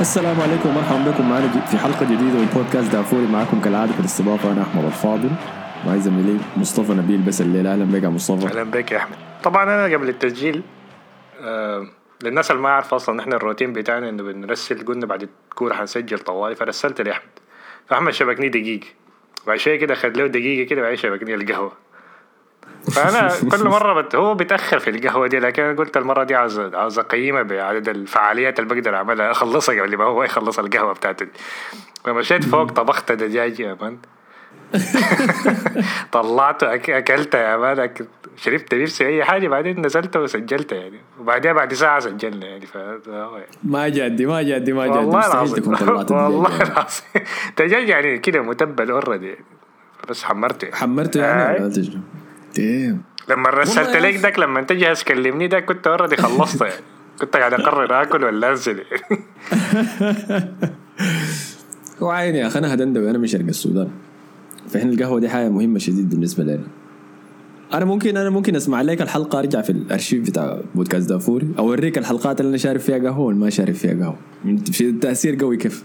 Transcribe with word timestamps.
السلام 0.00 0.40
عليكم 0.40 0.68
ومرحبا 0.68 1.10
بكم 1.10 1.30
معنا 1.30 1.48
في 1.66 1.78
حلقة 1.78 2.04
جديدة 2.04 2.38
من 2.38 2.48
بودكاست 2.54 2.92
دافوري 2.92 3.26
معكم 3.26 3.60
كالعادة 3.60 3.92
في 3.92 4.00
الاستضافة 4.00 4.52
أنا 4.52 4.62
أحمد 4.62 4.84
الفاضل. 4.84 5.30
معي 5.86 6.00
زميلي 6.00 6.38
مصطفى 6.56 6.92
نبيل 6.92 7.18
بس 7.22 7.40
الليلة 7.40 7.72
أهلا 7.72 7.84
بك 7.84 8.02
يا 8.02 8.08
مصطفى. 8.08 8.46
أهلا 8.46 8.62
بك 8.62 8.92
يا 8.92 8.96
أحمد. 8.96 9.16
طبعا 9.42 9.62
أنا 9.64 9.94
قبل 9.96 10.08
التسجيل 10.08 10.62
آه 11.40 11.86
للناس 12.22 12.50
اللي 12.50 12.62
ما 12.62 12.68
عارفه 12.68 12.96
أصلا 12.96 13.16
نحن 13.16 13.32
الروتين 13.32 13.72
بتاعنا 13.72 14.08
إنه 14.08 14.22
بنرسل 14.22 14.84
قلنا 14.84 15.06
بعد 15.06 15.28
الكورة 15.50 15.74
حنسجل 15.74 16.18
طوالي 16.18 16.54
فرسلت 16.54 17.00
لأحمد. 17.00 17.28
فأحمد 17.88 18.12
شبكني 18.12 18.48
دقيقه 18.48 18.86
بعد 19.46 19.56
شوية 19.58 19.76
كده 19.78 19.94
اخذ 19.94 20.08
له 20.08 20.26
دقيقة 20.26 20.68
كده 20.68 20.82
بعدين 20.82 20.96
شبكني 20.96 21.34
القهوة. 21.34 21.72
فأنا 22.92 23.32
كل 23.52 23.68
مرة 23.68 24.02
بت... 24.02 24.14
هو 24.14 24.34
بيتأخر 24.34 24.78
في 24.78 24.90
القهوة 24.90 25.26
دي 25.26 25.38
لكن 25.38 25.62
أنا 25.62 25.78
قلت 25.78 25.96
المرة 25.96 26.24
دي 26.24 26.34
عاوز 26.34 26.58
عاوز 26.60 26.98
اقيمها 26.98 27.42
بعدد 27.42 27.88
الفعاليات 27.88 28.60
اللي 28.60 28.74
بقدر 28.74 28.94
أعملها 28.94 29.30
أخلصها 29.30 29.82
قبل 29.82 29.96
ما 29.96 30.04
هو 30.04 30.24
يخلص 30.24 30.58
القهوة 30.58 30.92
بتاعته 30.92 31.24
دي. 31.26 31.32
فمشيت 32.04 32.44
فوق 32.44 32.72
طبخت 32.72 33.12
دجاج 33.12 33.60
يا 33.60 33.76
man 33.80 33.98
طلعته 36.12 36.74
أك... 36.74 36.90
أكلته 36.90 37.38
يا 37.38 37.56
man 37.56 37.78
أك... 37.78 38.02
شربت 38.36 38.74
نفسي 38.74 39.06
أي 39.06 39.24
حاجة 39.24 39.48
بعدين 39.48 39.86
نزلت 39.86 40.16
وسجلت 40.16 40.72
يعني. 40.72 41.00
وبعدين 41.20 41.52
بعد 41.52 41.74
ساعة 41.74 42.00
سجلنا 42.00 42.46
يعني 42.46 42.66
ف 42.66 42.78
ما 43.62 43.88
جدي 43.88 44.26
ما 44.26 44.42
جدي 44.42 44.72
ما 44.72 44.86
جدي 44.86 44.98
والله 44.98 45.26
العظيم. 45.26 45.68
والله. 46.10 46.62
العظيم. 46.62 47.24
دجاج 47.58 47.88
يعني 47.88 48.18
كده 48.18 48.42
متبل 48.42 48.90
already 48.90 49.36
بس 50.08 50.24
حمرته 50.24 50.64
يعني. 50.64 50.76
حمرته 50.76 51.20
يعني 51.20 51.64
آي. 51.64 52.00
ديم 52.54 53.02
لما 53.28 53.50
رسلت 53.50 53.96
لك. 53.96 54.14
داك 54.14 54.38
لما 54.38 54.60
انت 54.60 54.72
جاهز 54.72 55.02
كلمني 55.02 55.48
داك 55.48 55.64
كنت 55.64 55.86
already 55.86 56.16
خلصت. 56.16 56.60
يعني 56.60 56.74
كنت 57.20 57.36
قاعد 57.36 57.52
أقرر 57.54 58.02
آكل 58.02 58.24
ولا 58.24 58.50
أنزل. 58.50 58.78
يعني. 58.90 59.22
وعيني 62.00 62.38
يا 62.38 62.46
أخي 62.46 62.58
أنا 62.58 62.74
هدندوي 62.74 63.10
أنا 63.10 63.18
من 63.18 63.26
شرق 63.26 63.44
السودان. 63.44 63.88
فاحنا 64.68 64.92
القهوة 64.92 65.20
دي 65.20 65.28
حاجة 65.28 65.48
مهمة 65.48 65.78
شديد 65.78 66.10
بالنسبة 66.10 66.44
لنا. 66.44 66.66
أنا 67.74 67.84
ممكن 67.84 68.16
أنا 68.16 68.30
ممكن 68.30 68.56
أسمع 68.56 68.82
لك 68.82 69.02
الحلقة 69.02 69.38
أرجع 69.38 69.60
في 69.60 69.70
الأرشيف 69.70 70.26
بتاع 70.26 70.60
بودكاست 70.74 71.08
دافوري 71.08 71.48
أوريك 71.58 71.98
الحلقات 71.98 72.40
اللي 72.40 72.48
أنا 72.50 72.56
شارب 72.56 72.80
فيها 72.80 72.98
قهوة 72.98 73.20
واللي 73.20 73.40
ما 73.40 73.50
شارب 73.50 73.74
فيها 73.74 73.94
قهوة. 73.94 74.16
التاثير 74.80 75.36
قوي 75.36 75.56
كيف؟ 75.56 75.84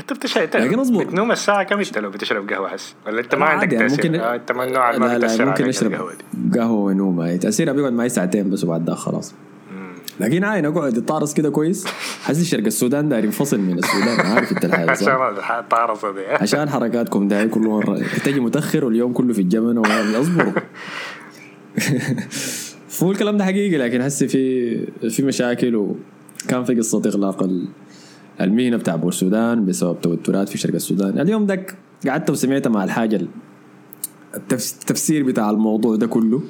انت 0.00 0.12
بتشرب 0.12 0.48
لكن 0.56 0.78
اصبر. 0.78 1.04
بتنوم 1.04 1.32
الساعة 1.32 1.62
كم؟ 1.62 1.78
انت 1.78 1.98
لو 1.98 2.10
بتشرب 2.10 2.50
قهوة 2.50 2.68
هسه. 2.68 2.94
ولا 3.06 3.20
انت 3.20 3.34
ما 3.34 3.46
عندك 3.46 3.72
يعني 3.72 3.88
تأثير؟ 3.88 4.10
ممكن 4.10 4.20
آه، 4.20 4.34
انت 4.34 4.50
اللي 4.50 4.72
لا 4.72 4.98
ما 4.98 5.06
لا 5.06 5.18
بتأثر 5.18 5.44
ممكن 5.44 5.68
أشرب 5.68 5.90
دي. 6.34 6.58
قهوة 6.58 6.78
ونوم 6.78 7.20
هاي 7.20 7.38
تاثيرها 7.38 7.72
بيقعد 7.72 7.92
معي 7.92 8.08
ساعتين 8.08 8.50
بس 8.50 8.64
وبعد 8.64 8.84
ده 8.84 8.94
خلاص. 8.94 9.34
لكن 10.20 10.44
عاين 10.44 10.66
أقعد 10.66 10.96
اتطارس 10.96 11.34
كده 11.34 11.50
كويس. 11.50 11.86
حاسس 12.22 12.44
شرق 12.44 12.64
السودان 12.64 13.08
داير 13.08 13.24
ينفصل 13.24 13.60
من 13.60 13.78
السودان. 13.78 14.20
عارف 14.20 14.52
أنت 14.52 14.64
الحاجة؟ 14.64 14.90
عشان 14.90 15.08
الطارصه 15.58 16.12
دي. 16.12 16.26
عشان 16.42 16.70
حركاتكم 16.70 17.28
داي 17.28 17.48
كل 17.48 17.60
مره 17.60 18.00
تجي 18.24 18.40
متأخر 18.40 18.84
واليوم 18.84 19.12
كله 19.12 19.32
في 19.32 19.40
الجبن 19.40 19.78
اصبروا. 20.14 20.52
فهو 22.88 23.10
الكلام 23.10 23.36
ده 23.36 23.44
حقيقي 23.44 23.76
لكن 23.78 24.00
هسه 24.00 24.26
في 24.26 24.86
في 25.10 25.22
مشاكل 25.22 25.76
وكان 25.76 26.64
في 26.64 26.74
قصة 26.74 27.02
إغلاق 27.06 27.50
المهنة 28.40 28.76
بتاع 28.76 28.96
بور 28.96 29.08
السودان 29.08 29.64
بسبب 29.66 30.00
توترات 30.00 30.48
في 30.48 30.58
شرق 30.58 30.74
السودان. 30.74 31.20
اليوم 31.20 31.46
دك 31.46 31.74
قعدت 32.08 32.30
وسمعت 32.30 32.68
مع 32.68 32.84
الحاجة 32.84 33.16
ال- 33.16 33.28
التفس- 34.34 34.74
التفسير 34.80 35.22
بتاع 35.22 35.50
الموضوع 35.50 35.96
ده 35.96 36.06
كله. 36.06 36.42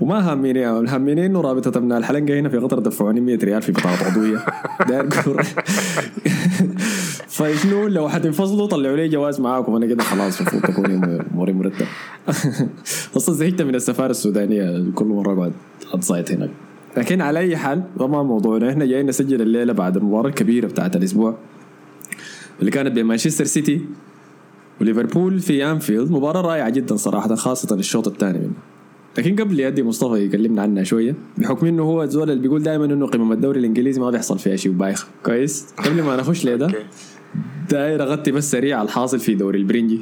وما 0.00 0.32
هاميني 0.32 0.64
هاميني 0.64 1.26
إنه 1.26 1.40
رابطه 1.40 1.78
ابناء 1.78 1.98
الحلقة 1.98 2.40
هنا 2.40 2.48
في 2.48 2.56
قطر 2.58 2.78
دفعوني 2.78 3.20
100 3.20 3.36
ريال 3.44 3.62
في 3.62 3.72
بطاقة 3.72 4.06
عضويه 4.06 4.44
داير 4.88 5.08
فشنو؟ 7.28 7.86
لو 7.88 8.08
حتنفصلوا 8.08 8.66
طلعوا 8.66 8.96
لي 8.96 9.08
جواز 9.08 9.40
معاكم. 9.40 9.74
أنا 9.76 9.86
كده 9.86 10.02
خلاص 10.04 10.40
المفروض 10.40 10.62
تكون 10.62 11.24
أموري 11.34 11.52
مرتب. 11.52 11.86
أصلا 13.16 13.34
زهقت 13.34 13.62
من 13.62 13.74
السفارة 13.74 14.10
السودانية 14.10 14.84
كل 14.94 15.04
مرة 15.04 15.32
اقعد 15.34 15.52
أتصايد 15.92 16.32
هناك. 16.32 16.50
لكن 16.96 17.20
على 17.20 17.38
أي 17.38 17.56
حال 17.56 17.82
ده 17.98 18.06
ما 18.06 18.22
موضوعنا. 18.22 18.70
إحنا 18.70 18.86
جايين 18.86 19.06
نسجل 19.06 19.42
الليلة 19.42 19.72
بعد 19.72 19.96
المباراه 19.96 20.28
الكبيره 20.28 20.66
بتاعت 20.66 20.96
الأسبوع 20.96 21.36
اللي 22.60 22.70
كانت 22.70 22.92
بين 22.92 23.04
مانشستر 23.04 23.44
سيتي 23.44 23.80
وليفربول 24.80 25.40
في 25.40 25.70
أنفيلد. 25.70 26.10
مباراة 26.10 26.40
رائعة 26.40 26.70
جدا 26.70 26.96
صراحة 26.96 27.34
خاصة 27.34 27.76
الشوط 27.76 28.08
الثاني 28.08 28.38
منه. 28.38 28.52
لكن 29.18 29.36
قبل 29.36 29.60
يدي 29.60 29.82
مصطفى 29.82 30.24
يكلمنا 30.24 30.62
عنها 30.62 30.82
شوية 30.82 31.14
بحكم 31.38 31.66
إنه 31.66 31.82
هو 31.82 32.02
الزول 32.02 32.30
اللي 32.30 32.42
بيقول 32.42 32.62
دائما 32.62 32.84
إنه 32.84 33.06
قمم 33.06 33.32
الدوري 33.32 33.60
الإنجليزي 33.60 34.00
ما 34.00 34.10
بيحصل 34.10 34.38
فيها 34.38 34.56
شيء 34.56 34.72
بايخ 34.72 35.06
كويس؟ 35.22 35.66
قبل 35.78 36.02
ما 36.02 36.16
نخش 36.16 36.46
لده. 36.46 36.72
داير 37.70 38.02
أغطي 38.02 38.32
بس 38.32 38.50
سريع 38.50 38.82
الحاصل 38.82 39.18
في 39.18 39.34
دوري 39.34 39.58
البرنجي 39.58 40.00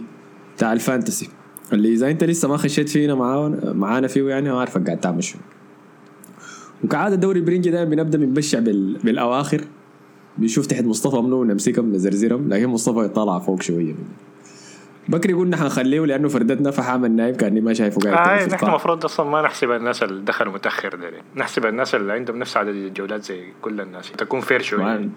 بتاع 0.56 0.72
ال 0.72 0.79
fantasy 0.79 1.28
اللي 1.72 1.92
إذا 1.92 2.10
أنت 2.10 2.24
لسه 2.24 2.48
ما 2.48 2.56
خشيت 2.56 2.88
فينا 2.88 3.14
معانا 3.14 3.72
معانا 3.72 4.06
فيه 4.06 4.28
يعني 4.28 4.52
ما 4.52 4.60
عارفك 4.60 4.86
قاعد 4.86 5.00
تعمل 5.00 5.24
شنو. 5.24 5.40
وكعادة 6.84 7.14
الدوري 7.14 7.40
البرنجي 7.40 7.70
دايما 7.70 7.90
بنبدأ 7.90 8.18
بنبشع 8.18 8.58
بال... 8.58 8.96
بالأواخر 9.04 9.60
بنشوف 10.38 10.66
تحت 10.66 10.84
مصطفى 10.84 11.16
منو 11.16 11.44
نمسكهم 11.44 11.92
نزرزرهم 11.92 12.48
لكن 12.48 12.66
مصطفى 12.66 12.98
يطلع 13.04 13.38
فوق 13.38 13.62
شوية 13.62 13.94
بكري 15.08 15.32
قلنا 15.32 15.56
حنخليه 15.56 16.00
لأنه 16.00 16.28
فردتنا 16.28 16.70
فحامل 16.70 17.10
نايم 17.12 17.34
كأني 17.34 17.60
ما 17.60 17.72
شايفه 17.74 18.00
قاعد 18.00 18.40
آه 18.40 18.46
نحن. 18.46 18.66
المفروض 18.66 19.04
أصلا 19.04 19.30
ما 19.30 19.42
نحسب 19.42 19.70
الناس 19.70 20.02
اللي 20.02 20.22
دخلوا 20.24 20.52
متأخر 20.52 20.94
دي 20.94 21.06
نحسب 21.36 21.66
الناس 21.66 21.94
اللي 21.94 22.12
عندهم 22.12 22.36
نفس 22.38 22.56
عدد 22.56 22.68
الجولات 22.68 23.24
زي 23.24 23.40
كل 23.62 23.80
الناس 23.80 24.12
تكون 24.12 24.40
fair 24.40 24.62
شوية 24.62 24.80
طبعاً. 24.80 25.10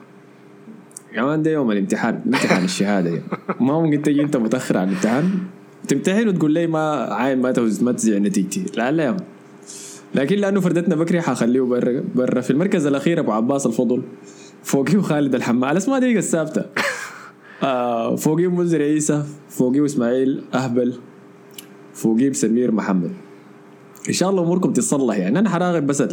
يا 1.14 1.24
man 1.24 1.44
ده 1.44 1.52
يوم 1.52 1.72
الامتحان 1.72 2.22
امتحان 2.26 2.64
الشهادة 2.70 3.10
يعني. 3.10 3.24
ما 3.60 3.82
ممكن 3.82 4.02
تجي 4.02 4.22
أنت 4.22 4.38
متأخر 4.38 4.78
عن 4.78 4.88
الامتحان 4.90 5.30
تمتحن 5.88 6.28
وتقول 6.28 6.52
لي 6.52 6.68
ما 6.68 7.14
عاين 7.14 7.42
ما 7.42 7.52
توز 7.52 7.84
ما 7.84 7.92
تزيع 7.92 8.18
نتيجتي 8.18 8.66
لا 8.78 8.92
لا 8.92 9.04
يا 9.04 9.12
man. 9.12 9.20
لكن 10.16 10.36
لأنه 10.36 10.60
فردتنا 10.60 10.96
بكري 10.96 11.22
حخليه 11.22 11.62
برا 11.62 12.04
برا 12.16 12.42
في 12.42 12.52
المركز 12.52 12.86
الأخير 12.86 13.20
أبو 13.20 13.32
عباس 13.32 13.66
الفضل. 13.66 14.04
فوقيه 14.64 15.00
خالد 15.02 15.36
الحمال 15.36 15.72
الاسماء 15.72 16.00
دي 16.00 16.18
الثابتة. 16.18 16.66
آه 17.64 18.16
فوقيه 18.16 18.48
منذر 18.48 18.82
عيسى 18.82 19.24
فوقيه 19.50 19.86
إسماعيل 19.86 20.44
أهبل 20.54 20.94
فوقيه 21.94 22.32
سمير 22.32 22.72
محمد. 22.72 23.12
إن 24.08 24.14
شاء 24.14 24.30
الله 24.30 24.44
أموركم 24.44 24.74
تتصلح 24.74 25.18
يعني. 25.18 25.40
أنا 25.40 25.50
حراغب 25.50 25.88
بس 25.88 26.04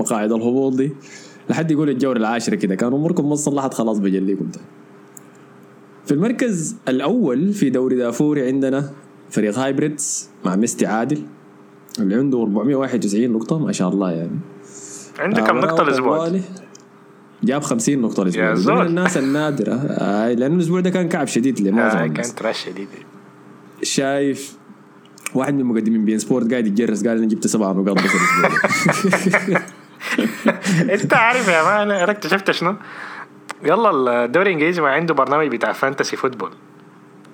مقاعد 0.00 0.32
الهبوط 0.32 0.74
دي. 0.74 0.92
لحد 1.50 1.70
يقول 1.70 1.90
الجوله 1.90 2.20
العاشرة 2.20 2.54
كده. 2.54 2.74
كان 2.74 2.92
أموركم 2.92 3.28
ما 3.28 3.34
صلحت 3.34 3.74
خلاص 3.74 3.98
بجليكم 3.98 4.44
ده 4.44 4.60
في 6.06 6.14
المركز 6.14 6.76
الأول 6.88 7.52
في 7.52 7.70
دوري 7.70 7.96
دافوري 7.96 8.46
عندنا 8.46 8.90
فريق 9.30 9.58
هايبريدز 9.58 10.28
مع 10.44 10.56
ميستي 10.56 10.86
عادل. 10.86 11.22
اللي 11.98 12.14
عنده 12.14 12.42
491 12.42 13.30
نقطة 13.32 13.58
ما 13.58 13.72
شاء 13.72 13.88
الله 13.88 14.10
يعني. 14.10 14.38
عنده 15.18 15.42
آه، 15.42 15.46
كم 15.46 15.60
براو 15.60 15.82
الأسبوع؟ 15.82 16.18
طوالي 16.18 16.42
جاب 17.42 17.62
50 17.62 17.98
نقطة 17.98 18.22
الأسبوع. 18.22 18.74
من 18.74 18.86
الناس 18.86 19.16
النادرة. 19.16 19.74
آه 19.74 20.32
لأنه 20.32 20.54
الأسبوع 20.54 20.80
ده 20.80 20.90
كان 20.90 21.08
كعب 21.08 21.26
شديد 21.26 21.60
لمعظم 21.60 21.98
آه 21.98 22.06
كانت 22.06 22.42
رش 22.42 22.64
شديد. 22.64 22.88
شايف 23.82 24.56
واحد 25.34 25.54
من 25.54 25.64
مقدمين 25.64 26.04
beIN 26.04 26.18
Sport 26.18 26.50
قاعد 26.50 26.66
يتجرس 26.66 27.06
قال 27.06 27.16
أنا 27.18 27.26
جبت 27.26 27.46
سبعة 27.46 27.72
نقاط 27.72 27.96
بس 27.96 28.10
الأسبوع. 28.14 29.62
أنت 30.94 31.14
عارف 31.14 31.48
يا 31.48 31.62
man 31.62 31.90
أنا 31.90 32.10
اكتشفت 32.10 32.50
شنو؟ 32.50 32.74
يلا 33.64 34.24
الدوري 34.24 34.48
الإنجليزي 34.48 34.82
ما 34.82 34.88
عنده 34.88 35.14
برنامج 35.14 35.48
بتاع 35.48 35.72
fantasy 35.72 36.16
football 36.16 36.50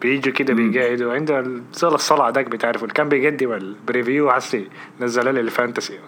بيجوا 0.01 0.33
كده 0.33 0.55
بيقعدوا 0.55 1.13
عنده 1.15 1.45
زي 1.73 1.89
الصلع 1.89 2.31
داك 2.31 2.47
بتعرفه 2.47 2.83
اللي 2.83 2.95
كان 2.95 3.09
بيقدم 3.09 3.53
ال 3.53 3.62
preview 3.62 4.31
حسي 4.31 4.69
نزل 5.01 5.35
لي 5.35 5.41
ال 5.41 5.47
fantasy. 5.47 5.99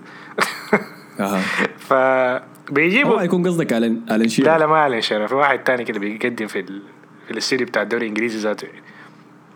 أها. 1.21 1.41
فبيجيبوا 1.89 3.15
هو 3.15 3.21
يكون 3.21 3.47
قصدك 3.47 3.73
على 3.73 3.97
على 4.11 4.27
لا 4.39 4.59
لا 4.59 4.67
ما 4.67 4.79
عليه 4.79 5.01
شرف 5.01 5.29
في 5.29 5.35
واحد 5.35 5.65
تاني 5.65 5.85
كده 5.85 5.99
بيقدم 5.99 6.47
في 6.47 6.61
ال... 6.61 6.83
في 7.27 7.31
الاستوديو 7.31 7.67
بتاع 7.67 7.83
الدوري 7.83 8.03
الإنجليزي 8.03 8.39
ذاته. 8.39 8.69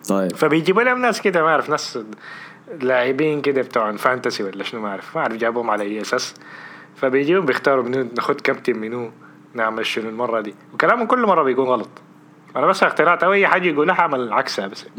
طيب. 0.08 0.32
فبيجيبوا 0.32 0.82
لهم 0.82 1.02
ناس 1.02 1.20
كده 1.20 1.42
ما 1.42 1.48
أعرف 1.48 1.70
ناس 1.70 1.98
لاعبين 2.80 3.42
كده 3.42 3.62
بتوع 3.62 3.96
فانتسي 3.96 4.42
ولا 4.42 4.64
شنو 4.64 4.80
ما 4.80 4.88
أعرف. 4.88 5.16
ما 5.16 5.22
أعرف 5.22 5.36
جابوهم 5.36 5.70
على 5.70 5.84
أي 5.84 6.00
أساس. 6.00 6.34
فبيجيهم 6.96 7.46
بيختاروا 7.46 7.84
منو 7.84 8.08
ناخد 8.16 8.40
كابتن 8.40 8.78
منو 8.78 9.10
نعمل 9.54 9.86
شنو 9.86 10.08
المرة 10.08 10.40
دي. 10.40 10.54
وكلامهم 10.74 11.06
كل 11.06 11.26
مرة 11.26 11.42
بيكون 11.42 11.64
غلط. 11.64 11.88
أنا 12.56 12.66
بس 12.66 12.82
اختيارات 12.82 13.22
أو 13.22 13.32
أي 13.32 13.46
حاجة 13.46 13.68
يقولها 13.68 13.94
اعمل 14.00 14.32
عكسها 14.32 14.66
بس 14.66 14.84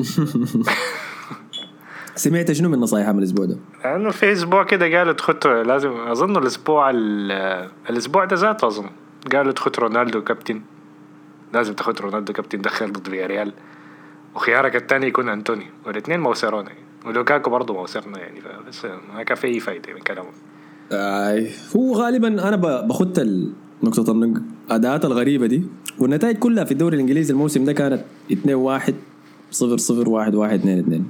سمعت 2.15 2.51
شنو 2.51 2.69
من 2.69 2.79
نصايحها 2.79 3.11
الأسبوع 3.11 3.45
ده؟ 3.45 3.57
لأنه 3.83 4.09
في 4.11 4.31
أسبوع 4.31 4.63
كده 4.63 4.97
قالوا 4.97 5.13
تخط 5.13 5.47
لازم 5.47 5.91
أظن 5.91 6.37
الأسبوع 6.37 6.89
ال- 6.89 7.69
الأسبوع 7.89 8.25
ده 8.25 8.35
ذاته 8.35 8.67
أظن. 8.67 8.89
قالوا 9.33 9.51
تخط 9.51 9.79
رونالدو 9.79 10.23
كابتن. 10.23 10.61
لازم 11.53 11.73
تاخد 11.73 12.01
رونالدو 12.01 12.33
كابتن 12.33 12.61
دخل 12.61 12.91
ضد 12.91 13.09
فياريال. 13.09 13.53
وخيارك 14.35 14.75
الثاني 14.75 15.07
يكون 15.07 15.29
أنتوني. 15.29 15.65
والاثنين 15.85 16.19
موسرونا 16.19 16.71
ولوكاكو 17.05 17.49
برضه 17.49 17.73
موسرنا 17.73 18.19
يعني 18.19 18.39
بس 18.67 18.85
ما 19.15 19.23
كان 19.23 19.37
في 19.37 19.47
أي 19.47 19.59
فايدة 19.59 19.93
من 19.93 19.99
كلامه. 19.99 20.29
آي 20.91 21.51
هو 21.75 21.93
غالبا 21.93 22.27
أنا 22.27 22.55
ب- 22.55 22.87
بخط 22.87 23.19
ال- 23.19 23.53
نقطة 23.83 24.11
الاداءات 24.69 25.05
الغريبة 25.05 25.45
دي. 25.47 25.63
والنتائج 25.99 26.37
كلها 26.37 26.63
في 26.63 26.71
الدوري 26.71 26.95
الإنجليزي 26.95 27.33
الموسم 27.33 27.65
ده 27.65 27.73
كانت 27.73 28.01
2 28.31 28.55
1 28.55 28.95
0 29.51 29.77
0 29.77 30.09
1 30.09 30.35
1 30.35 30.59
2 30.59 30.79
2 30.79 31.05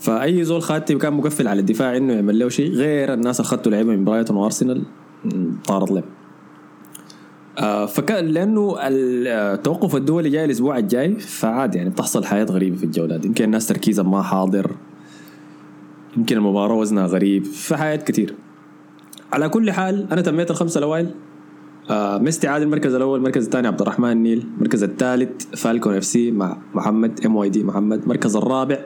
فأي 0.00 0.44
زول 0.44 0.62
خاتي 0.62 0.94
كان 0.94 1.12
مقفل 1.12 1.48
على 1.48 1.60
الدفاع 1.60 1.96
إنه 1.96 2.12
يعمل 2.12 2.38
له 2.38 2.48
شيء 2.48 2.72
غير 2.72 3.14
الناس 3.14 3.40
اللي 3.40 3.50
خدتوا 3.50 3.72
لعيبة 3.72 3.90
من 3.90 4.04
برايتون 4.04 4.36
وأرسنال 4.36 4.82
طارت 5.66 5.90
له 5.90 6.02
آه 7.58 7.86
فكان 7.86 8.26
لأنه 8.26 8.76
التوقف 8.80 9.96
الدولي 9.96 10.30
جاي 10.30 10.44
الأسبوع 10.44 10.78
الجاي 10.78 11.14
فعاد 11.14 11.74
يعني 11.74 11.90
بتحصل 11.90 12.24
حياة 12.24 12.44
غريبة 12.44 12.76
في 12.76 12.84
الجولات 12.84 13.24
يمكن 13.24 13.44
الناس 13.44 13.66
تركيزها 13.66 14.04
ما 14.04 14.22
حاضر. 14.22 14.76
يمكن 16.16 16.36
المباراة 16.36 16.74
وزنها 16.74 17.06
غريب 17.06 17.44
في 17.44 17.98
كثير 18.06 18.34
على 19.32 19.48
كل 19.48 19.70
حال 19.70 20.06
أنا 20.12 20.20
تميت 20.20 20.50
الخمسة 20.50 20.78
الاوائل 20.78 21.10
آه 21.90 22.18
ميستي 22.18 22.48
عادل 22.48 22.62
المركز 22.62 22.94
الأول 22.94 23.18
المركز 23.18 23.44
الثاني 23.44 23.66
عبد 23.66 23.80
الرحمن 23.80 24.12
النيل 24.12 24.46
المركز 24.56 24.82
الثالث 24.82 25.46
Falcon 25.56 25.96
FC 25.96 26.30
مع 26.30 26.58
محمد 26.74 27.20
MYD 27.26 27.64
محمد. 27.64 28.02
المركز 28.02 28.36
الرابع 28.36 28.78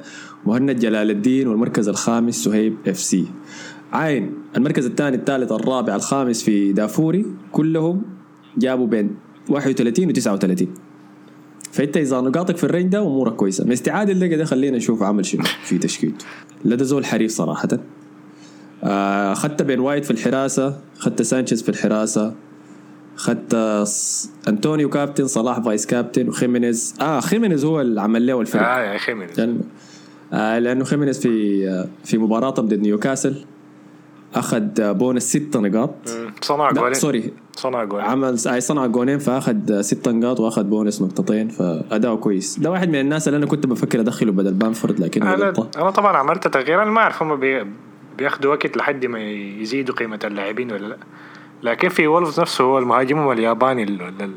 مهند 0.47 0.79
جلال 0.79 1.11
الدين 1.11 1.49
والمركز 1.49 1.89
الخامس 1.89 2.45
سهيب 2.45 2.77
FC. 2.87 3.27
عين 3.93 4.35
المركز 4.57 4.87
الثاني 4.87 5.17
الثالث 5.17 5.53
الرابع 5.53 5.95
الخامس 5.95 6.43
في 6.43 6.73
دافوري 6.73 7.27
كلهم 7.53 8.03
جابوا 8.59 8.87
بين 8.87 9.17
31 9.49 10.09
و 10.09 10.11
39 10.13 10.69
فأنت 11.73 11.97
إذا 11.97 12.21
نقاطك 12.21 12.57
في 12.57 12.65
ال 12.65 12.70
range 12.70 12.93
ده 12.93 12.99
امورك 12.99 13.37
كويسة. 13.37 13.65
ميستي 13.67 14.11
عادل 14.11 14.37
ده 14.37 14.45
خلينا 14.45 14.77
نشوف 14.77 15.03
عمل 15.03 15.27
شنو 15.27 15.43
في 15.65 15.79
تشكيلته. 15.79 16.27
لا 16.65 16.77
ده 16.77 16.85
زول 16.85 17.05
حريف 17.05 17.31
صراحة. 17.31 17.69
آه، 18.85 19.33
اخذت 19.33 19.63
بين 19.63 19.81
وايت 19.81 20.05
في 20.05 20.11
الحراسة 20.11 20.81
اخذت 20.99 21.23
سانشيز 21.23 21.63
في 21.63 21.69
الحراسة 21.69 22.35
اخذت 23.17 23.55
أنطونيو 24.49 24.89
كابتن 24.91 25.27
صلاح 25.27 25.61
vice 25.61 25.87
captain 25.87 26.29
وخيمينيز. 26.29 26.95
آه 27.01 27.21
خيمينيز 27.21 27.65
هو 27.65 27.81
اللي 27.81 28.01
عمل 28.01 28.27
له 28.27 28.41
الفرق 28.41 28.69
آه 28.69 28.93
يا 28.93 28.99
خيمينيز. 28.99 29.41
لأنه 29.41 29.61
آه 30.33 30.59
لأنه 30.59 30.85
خيمينيز 30.85 31.21
في 31.21 31.69
آه 31.69 31.89
في 32.05 32.19
مباراتهم 32.19 32.67
ضد 32.67 32.81
نيوكاسل 32.81 33.45
أخذ 34.35 34.93
بونس 34.93 35.23
ست 35.23 35.57
نقاط. 35.57 35.95
صنع 36.43 36.71
جولين. 36.71 36.95
sorry. 36.95 37.33
صنع 37.57 37.85
جولين. 37.85 38.07
عمل 38.07 38.39
أي 38.47 38.61
صنع 38.61 38.87
جولين 38.87 39.19
فأخذ 39.19 39.81
ست 39.81 40.09
نقاط 40.09 40.41
وأخذ 40.41 40.65
بونس 40.65 41.03
نقطتين 41.03 41.49
فاداؤه 41.49 42.17
كويس. 42.17 42.59
ده 42.59 42.71
واحد 42.71 42.89
من 42.89 43.01
الناس 43.01 43.29
اللي 43.29 43.37
أنا 43.37 43.47
كنت 43.47 43.67
بفكر 43.67 44.01
أدخله 44.01 44.33
بدل 44.33 44.55
بامفورد 44.55 45.01
لكن 45.01 45.23
أنا 45.23 45.53
أنا 45.77 45.91
طبعا 45.91 46.17
عملت 46.17 46.49
تغيير. 46.49 46.83
أنا 46.83 46.91
ما 46.91 47.01
أعرف 47.01 47.23
هم 47.23 47.37
بي... 47.37 47.67
بياخذوا 48.19 48.51
وقت 48.53 48.77
لحد 48.77 49.07
ما 49.07 49.21
يزيدوا 49.61 49.95
قيمة 49.95 50.19
اللاعبين 50.25 50.73
ولا 50.73 50.87
لا. 50.87 50.97
لكن 51.65 51.89
في 51.89 52.07
وولفز 52.07 52.41
نفسه 52.41 52.65
هو 52.65 52.79
المهاجم 52.79 53.31
الياباني 53.31 53.83
ال... 53.83 54.33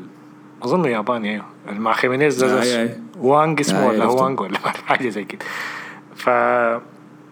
أظن 0.62 0.84
ياباني 0.84 1.30
أيوه. 1.30 1.44
مع 1.68 1.92
خيمينيز 1.92 2.44
ده 2.44 2.90
وانج 3.20 3.60
اسمه 3.60 3.86
ولا 3.86 4.04
وانج 4.04 4.40
ولا 4.40 4.58
حاجة 4.88 5.08
زي 5.08 5.24
كده. 5.24 5.44
ف 6.14 6.30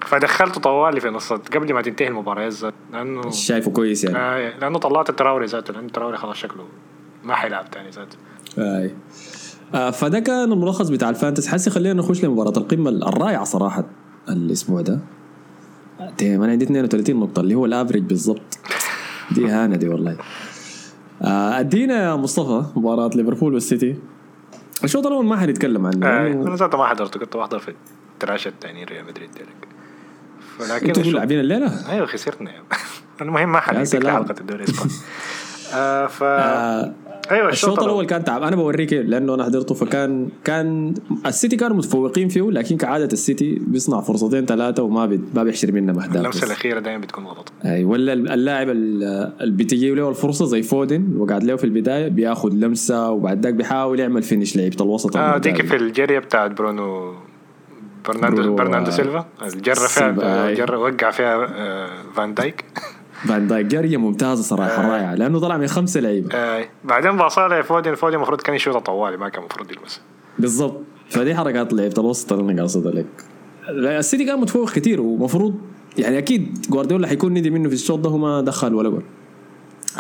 فدخلته 0.01 0.61
طوالي 0.61 1.01
في 1.01 1.11
نص 1.11 1.33
قبل 1.33 1.75
ما 1.75 1.83
تنتهي 1.83 2.09
المباراة 2.09 2.49
ذات 2.49 2.75
لأنه 2.93 3.31
شايفه 3.31 3.71
كويس 3.71 4.05
يعني. 4.05 4.17
آه 4.19 4.59
لأنه 4.59 4.79
طلعت 4.79 5.11
التراوري 5.11 5.47
ذاته 5.47 5.75
لأنه 5.75 5.87
التراوري 5.87 6.17
خلاص 6.17 6.37
شكله 6.37 6.65
ما 7.25 7.35
حيلعب 7.35 7.71
تاني 7.71 7.91
ذاته. 7.91 8.17
آه. 8.59 8.91
آه 9.75 9.91
فده 9.91 10.21
كان 10.21 10.53
الملخص 10.53 10.89
بتاع 10.89 11.11
ال 11.11 11.16
fantasy 11.16 11.49
حسي 11.49 11.71
خلينا 11.71 11.95
نخش 11.95 12.25
لمباراة 12.25 12.53
القمة 12.57 12.91
الرائعة 12.91 13.45
صراحة. 13.45 13.85
الأسبوع 14.29 14.81
ده؟ 14.81 14.99
دايم 16.19 16.43
أنا 16.43 16.53
عندي 16.53 16.65
32 16.65 17.17
نقطة 17.17 17.41
اللي 17.41 17.55
هو 17.55 17.67
ال 17.67 17.71
average 17.71 18.03
بالضبط. 18.03 18.59
دي 19.41 19.47
هانه 19.49 19.77
دي 19.77 19.89
والله. 19.89 20.17
آه 21.23 21.61
أدينا 21.61 22.05
يا 22.05 22.17
مصطفى 22.17 22.65
مباراة 22.79 23.11
ليفربول 23.15 23.55
والسيتي. 23.55 23.97
الشوط 24.85 25.07
الأول 25.07 25.27
ما 25.27 25.37
حنتكلم 25.37 25.87
عنه 25.87 26.07
آه 26.07 26.27
أنا 26.27 26.57
ذاته 26.57 26.79
ما 26.79 26.87
حضرته 26.87 27.21
كنت 27.21 27.37
بحضر 27.37 27.59
في 27.59 27.75
التراك 28.15 28.47
الثاني 28.47 28.85
ريال 28.85 29.05
مدريد 29.05 29.31
ديك 29.31 29.69
ولكن 30.61 30.87
أنتوا 30.87 31.03
لاعبين 31.03 31.41
الليلة؟ 31.41 31.91
أيوه 31.91 32.07
خسرنا 32.07 32.51
المهم 33.23 33.53
ما 33.53 33.61
حنحكي 33.61 34.11
حلقه 34.11 34.35
الدوري 34.41 34.65
الإسباني. 34.65 34.93
آه 35.75 36.07
ف 36.07 36.23
آه 36.23 36.95
أيوه 37.31 37.49
الشوط, 37.49 37.71
الشوط 37.71 37.85
الأول 37.85 38.07
كان 38.07 38.25
تعب. 38.25 38.43
أنا 38.43 38.57
بوريك 38.57 38.93
لأنه 38.93 39.35
أنا 39.35 39.45
حضرته 39.45 39.75
فكان 39.75 40.29
كان 40.45 40.95
السيتي 41.27 41.57
كانوا 41.57 41.77
متفوقين 41.77 42.29
فيه 42.29 42.51
لكن 42.51 42.77
كعادة 42.77 43.09
السيتي 43.13 43.59
بيصنع 43.67 44.01
فرصتين 44.01 44.47
ثلاثة 44.47 44.83
وما 44.83 45.07
بي... 45.07 45.21
ما 45.35 45.43
بيحشر 45.43 45.73
منهم 45.73 45.99
اهداف 45.99 46.17
اللمسة 46.17 46.47
الأخيرة 46.47 46.81
دائما 46.81 47.01
بتكون 47.01 47.25
غلط. 47.25 47.53
أي 47.65 47.85
ولا 47.85 48.13
اللاعب 48.13 48.69
اللي 48.71 49.33
بتجي 49.43 49.95
له 49.95 50.09
الفرصة 50.09 50.45
زي 50.45 50.63
فودن 50.63 51.17
وقعد 51.19 51.45
له 51.45 51.57
في 51.57 51.65
البداية 51.65 52.09
بياخذ 52.09 52.51
لمسة 52.53 53.11
وبعد 53.11 53.45
ذاك 53.45 53.55
بيحاول 53.55 54.01
يعمل 54.01 54.23
finish 54.23 54.57
لعيبه 54.57 54.85
الوسط 54.85 55.17
آه 55.17 55.39
ديك 55.39 55.67
في 55.67 55.77
الجريه 55.77 56.19
بتاعت 56.19 56.51
برونو 56.51 57.15
برناندو 58.09 58.55
برناندو 58.55 58.91
سيلفا. 58.91 59.27
جرى 59.43 59.75
فيها 59.75 60.55
جرى 60.55 60.77
وقع 60.77 61.11
فيها 61.11 61.47
فان 62.17 62.35
دايك. 62.35 62.65
فان 63.25 63.47
دايك 63.47 63.67
جرية 63.67 63.97
ممتازة 63.97 64.43
صراحة 64.43 64.83
آه. 64.85 64.91
رائعة 64.91 65.15
لأنه 65.15 65.39
طلع 65.41 65.57
من 65.57 65.67
خمسة 65.67 66.01
لعيبة. 66.01 66.35
آه 66.35 66.65
بعدين 66.85 67.17
باصها 67.17 67.61
لفودن 67.61 67.95
فودن 67.95 68.15
المفروض 68.15 68.41
كان 68.41 68.55
يشوطها 68.55 68.81
طوالي 68.81 69.17
ما 69.17 69.29
كان 69.29 69.41
المفروض 69.41 69.73
يلمسها 69.73 70.03
بالضبط. 70.39 70.81
فدي 71.09 71.35
حركات 71.35 71.73
لعيبة 71.73 71.95
الوسط 71.99 72.33
اللي 72.33 72.53
أنا 72.53 72.63
قاصدها 72.63 72.93
لك 72.93 73.07
السيتي 73.69 74.25
كان 74.25 74.41
متفوق 74.41 74.71
كثير 74.71 75.01
ومفروض 75.01 75.55
يعني 75.99 76.19
أكيد 76.19 76.67
جوارديولا 76.71 77.07
حيكون 77.07 77.35
ندمان 77.35 77.69
في 77.69 77.75
الشوط 77.75 77.99
ده 77.99 78.11
وما 78.11 78.41
دخل 78.41 78.75
ولا 78.75 78.89
جول. 78.89 79.03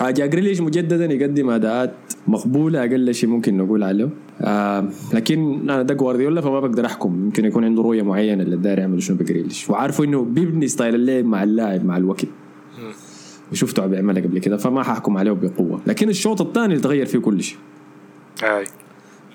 جا 0.01 0.27
جريليش 0.27 0.61
مجددا 0.61 1.05
يقدم 1.05 1.51
أداءات 1.51 1.93
مقبولة 2.29 2.81
أقل 2.81 3.15
شيء 3.15 3.29
ممكن 3.31 3.57
نقول 3.57 3.83
عليه. 3.83 4.09
آه 4.41 4.89
لكن 5.15 5.61
أنا 5.71 5.83
ده 5.83 5.95
جوارديولا 5.95 6.41
فما 6.41 6.61
بقدر 6.61 6.87
أحكم 6.87 7.25
يمكن 7.25 7.45
يكون 7.45 7.65
عنده 7.65 7.83
رؤية 7.83 8.03
معينة 8.03 8.43
اللي 8.43 8.57
داير 8.57 8.79
يعمل 8.79 9.03
شنو 9.03 9.17
بجريليش. 9.17 9.71
وعارفه 9.71 10.05
إنه 10.05 10.25
بيبني 10.25 10.69
style 10.69 10.95
اللعب 10.95 11.25
مع 11.25 11.43
اللاعب 11.43 11.85
مع 11.85 11.97
الوقت. 11.97 12.25
وشفته 13.53 13.83
عم 13.83 13.91
بيعملها 13.91 14.23
قبل 14.23 14.39
كده 14.39 14.57
فما 14.57 14.83
ححكم 14.83 15.17
عليه 15.17 15.33
بقوة. 15.33 15.81
لكن 15.87 16.09
الشوط 16.09 16.41
الثاني 16.41 16.67
اللي 16.67 16.81
تغير 16.81 17.07
فيه 17.07 17.19
كل 17.19 17.43
شيء 17.43 17.59
أي. 18.43 18.65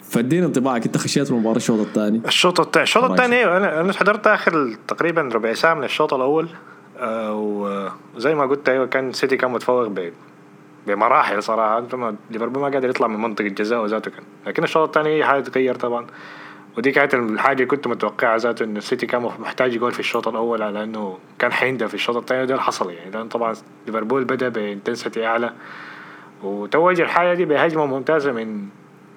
فادينا 0.04 0.46
انطباعك 0.46 0.86
انت 0.86 0.98
خشيت 0.98 1.32
المباراه 1.32 1.58
الشوط 1.58 1.80
الثاني. 1.80 2.22
الشوط 2.26 2.60
الثاني 2.60 2.84
الشوط 2.84 3.04
الثاني 3.04 3.36
أيوه 3.36 3.58
أنا 3.58 3.82
أنا 3.82 3.94
حضرت 3.94 4.28
آخر 4.28 4.76
تقريبا 4.88 5.22
ربع 5.22 5.54
ساعة 5.54 5.74
من 5.74 5.84
الشوط 5.84 6.14
الأول 6.14 6.50
آه 7.00 7.92
وزي 8.16 8.36
ما 8.36 8.46
قلت 8.46 8.70
أيوه 8.70 8.86
كان 8.86 9.14
سيتي 9.14 9.38
كان 9.38 9.52
متفوق 9.52 9.92
بمراحل 10.88 11.44
صراحة. 11.44 11.80
ليفربول 12.32 12.62
ما 12.62 12.70
قادر 12.70 12.90
يطلع 12.90 13.08
من 13.08 13.20
منطقة 13.22 13.48
الجزاء 13.48 13.84
وذاته 13.84 14.12
كان. 14.12 14.24
لكن 14.48 14.64
الشوط 14.64 14.98
الثاني 14.98 15.24
حاجة 15.24 15.42
تغير 15.42 15.76
طبعا. 15.76 16.06
ودي 16.78 16.92
كانت 16.92 17.14
الحاجة 17.14 17.54
اللي 17.54 17.66
كنت 17.66 17.88
متوقعها 17.88 18.38
ذاته 18.38 18.64
إنه 18.64 18.78
السيتي 18.78 19.06
كان 19.06 19.22
محتاج 19.22 19.78
جول 19.78 19.92
في 19.92 20.00
الشوط 20.00 20.28
الأول 20.28 20.62
على 20.62 20.84
إنه 20.84 21.18
كان 21.40 21.52
حيندى 21.52 21.88
في 21.88 21.94
الشوط 21.94 22.16
الثاني 22.16 22.44
وده 22.44 22.54
اللي 22.54 22.64
حصل 22.64 22.92
يعني. 22.92 23.12
لأن 23.12 23.28
طبعا 23.28 23.56
ليفربول 23.88 24.24
بدأ 24.24 24.50
ب 24.50 24.58
intensity 24.58 25.26
أعلى 25.26 25.54
وتوج 26.44 27.02
الحاجة 27.02 27.34
دي 27.34 27.46
بهجمة 27.46 27.86
ممتازة 27.86 28.32
من 28.32 28.66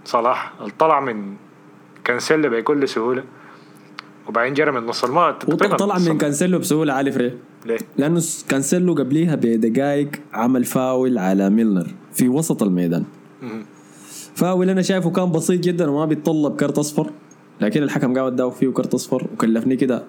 صلاح 0.05 0.53
طلع 0.79 1.01
من 1.01 1.35
كانسيلو 2.05 2.49
بكل 2.49 2.89
سهولة 2.89 3.25
وبعدين 4.29 4.55
جرى 4.55 4.71
من 4.71 4.87
نص 4.87 5.05
الملعب. 5.05 5.39
طلع 5.79 5.99
من 5.99 6.19
كانسيلو 6.19 6.59
بسهولة 6.59 6.93
على 6.93 7.13
فكرة. 7.13 7.39
ليه؟ 7.67 7.79
لأنه 7.97 8.23
كانسيلو 8.49 8.95
قبليها 8.95 9.35
بدقائق 9.35 10.09
عمل 10.33 10.65
فاول 10.65 11.19
على 11.19 11.51
ميلنر 11.51 11.87
في 12.13 12.29
وسط 12.29 12.63
الميدان. 12.63 13.05
فاول 14.35 14.71
أنا 14.71 14.83
شايفه 14.83 15.11
كان 15.11 15.33
بسيط 15.33 15.61
جدا 15.61 15.91
وما 15.91 16.05
بيتطلب 16.05 16.57
كرت 16.57 16.79
أصفر. 16.79 17.11
لكن 17.61 17.83
الحكم 17.83 18.15
قاعد 18.15 18.33
اداه 18.33 18.51
فيه 18.51 18.69
كرت 18.69 18.95
أصفر 18.95 19.27
وكلفني 19.33 19.77
كده. 19.77 20.03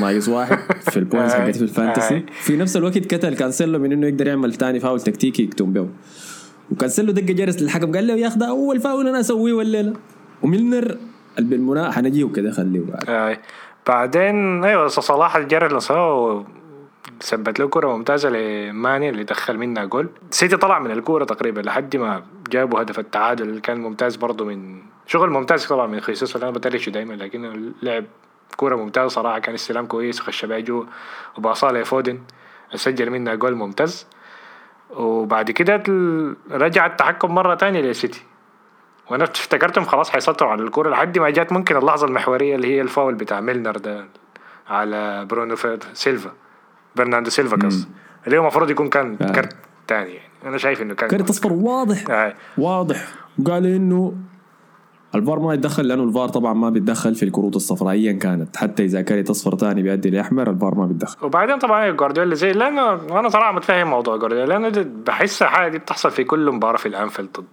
ناقص 0.00 0.28
واحد 0.28 0.58
في 0.80 0.96
ال 0.96 1.01
points 1.01 1.34
حقتي 1.34 1.52
في 1.52 1.62
ال 1.62 1.70
fantasy 1.70 2.24
في 2.32 2.56
نفس 2.56 2.76
الوقت 2.76 2.98
كتل 2.98 3.34
كانسيلو 3.34 3.78
من 3.78 3.92
إنه 3.92 4.06
يقدر 4.06 4.26
يعمل 4.26 4.54
ثاني 4.54 4.80
فاول 4.80 5.00
تكتيكي 5.00 5.42
يكتم 5.42 5.72
به 5.72 5.88
وكانسيلو 6.72 7.12
دق 7.12 7.22
جرس 7.22 7.62
للحكم 7.62 7.92
قال 7.92 8.06
له 8.06 8.14
يا 8.14 8.28
أخي 8.28 8.38
ده 8.38 8.48
أول 8.48 8.80
فاول 8.80 9.08
أنا 9.08 9.20
أسويه 9.20 9.52
والليلة. 9.52 9.92
وميلنر 10.42 10.96
بالمنا 11.38 11.90
حنجيه 11.90 12.28
كده 12.28 12.50
خليه 12.50 12.80
بعد. 12.80 13.38
بعدين 13.86 14.64
أيوه 14.64 14.88
صلاح 14.88 15.36
الجري 15.36 15.66
اللي 15.66 15.80
سواه 15.80 16.46
ثبت 17.22 17.60
له 17.60 17.68
كرة 17.68 17.96
ممتازة 17.96 18.30
لماني 18.30 19.08
اللي 19.08 19.24
دخل 19.24 19.58
منها 19.58 19.84
جول. 19.84 20.08
سيتي 20.30 20.56
طلع 20.56 20.78
من 20.78 20.90
الكورة 20.90 21.24
تقريبا 21.24 21.60
لحد 21.60 21.96
ما 21.96 22.22
جابوا 22.50 22.82
هدف 22.82 22.98
التعادل 22.98 23.48
اللي 23.48 23.60
كان 23.60 23.80
ممتاز 23.80 24.16
برضه 24.16 24.44
من 24.44 24.78
شغل 25.10 25.30
ممتاز 25.30 25.66
طبعا 25.66 25.86
من 25.86 26.00
خيسوس 26.00 26.36
أنا 26.36 26.50
بتريشه 26.50 26.90
دايما 26.90 27.14
لكن 27.14 27.72
لعب 27.82 28.04
كورة 28.56 28.76
ممتازة 28.76 29.08
صراحة 29.08 29.38
كان 29.38 29.54
استلام 29.54 29.86
كويس 29.86 30.20
وخش 30.20 30.44
بها 30.44 30.58
جوا 30.58 30.84
وباصها 31.38 31.72
لفودن 31.72 32.18
سجل 32.74 33.10
منها 33.10 33.34
جول 33.34 33.54
ممتاز. 33.54 34.06
وبعد 34.90 35.50
كده 35.50 35.82
رجع 36.50 36.86
التحكم 36.86 37.34
مرة 37.34 37.54
تانية 37.54 37.80
للسيتي. 37.80 38.22
وأنا 39.10 39.24
افتكرتهم 39.24 39.84
خلاص 39.84 40.10
حيسيطروا 40.10 40.50
على 40.50 40.62
الكورة 40.62 40.90
لحد 40.90 41.18
ما 41.18 41.30
جات 41.30 41.52
ممكن 41.52 41.76
اللحظة 41.76 42.06
المحورية 42.06 42.54
اللي 42.56 42.68
هي 42.76 42.80
الفاول 42.80 43.14
بتاع 43.14 43.40
ميلنر 43.40 43.76
ده 43.76 44.06
على 44.68 45.24
برونو 45.24 45.56
سيلفا 45.92 46.32
برناردو 46.96 47.30
سيلفا 47.30 47.56
قصدي. 47.56 47.88
اللي 48.26 48.38
هو 48.38 48.42
المفروض 48.42 48.70
يكون 48.70 48.88
كان 48.88 49.16
آه. 49.22 49.32
كرت 49.32 49.56
الثاني 49.80 50.14
يعني. 50.14 50.30
أنا 50.44 50.58
شايف 50.58 50.82
إنه 50.82 50.94
كان 50.94 51.08
كارت 51.08 51.30
أصفر 51.30 51.52
واضح 51.52 52.10
آه. 52.10 52.34
واضح. 52.58 53.08
وقال 53.38 53.66
إنه 53.66 54.14
الفار 55.14 55.38
ما 55.38 55.54
يتدخل 55.54 55.88
لأنه 55.88 56.04
الفار 56.04 56.28
طبعا 56.28 56.54
ما 56.54 56.70
بيتدخل 56.70 57.14
في 57.14 57.22
الكروت 57.22 57.56
الصفراء 57.56 57.92
ايا 57.92 58.12
كانت. 58.12 58.56
حتى 58.56 58.84
إذا 58.84 59.02
كانت 59.02 59.30
اصفر 59.30 59.56
ثاني 59.56 59.82
بيؤدي 59.82 60.10
لاحمر 60.10 60.50
الفار 60.50 60.74
ما 60.74 60.86
بيتدخل. 60.86 61.26
وبعدين 61.26 61.58
طبعا 61.58 61.90
جوارديولا 61.90 62.34
زي 62.34 62.52
لأنه 62.52 62.92
أنا 63.18 63.28
صراحة 63.28 63.52
متفاهم 63.52 63.90
موضوع 63.90 64.16
جوارديولا 64.16 64.46
لأنه 64.46 64.90
بحس 65.06 65.42
الحاجة 65.42 65.70
دي 65.70 65.78
بتحصل 65.78 66.10
في 66.10 66.24
كل 66.24 66.50
مباراة 66.50 66.76
في 66.76 66.86
الأنفيلد 66.86 67.28
ضد 67.32 67.46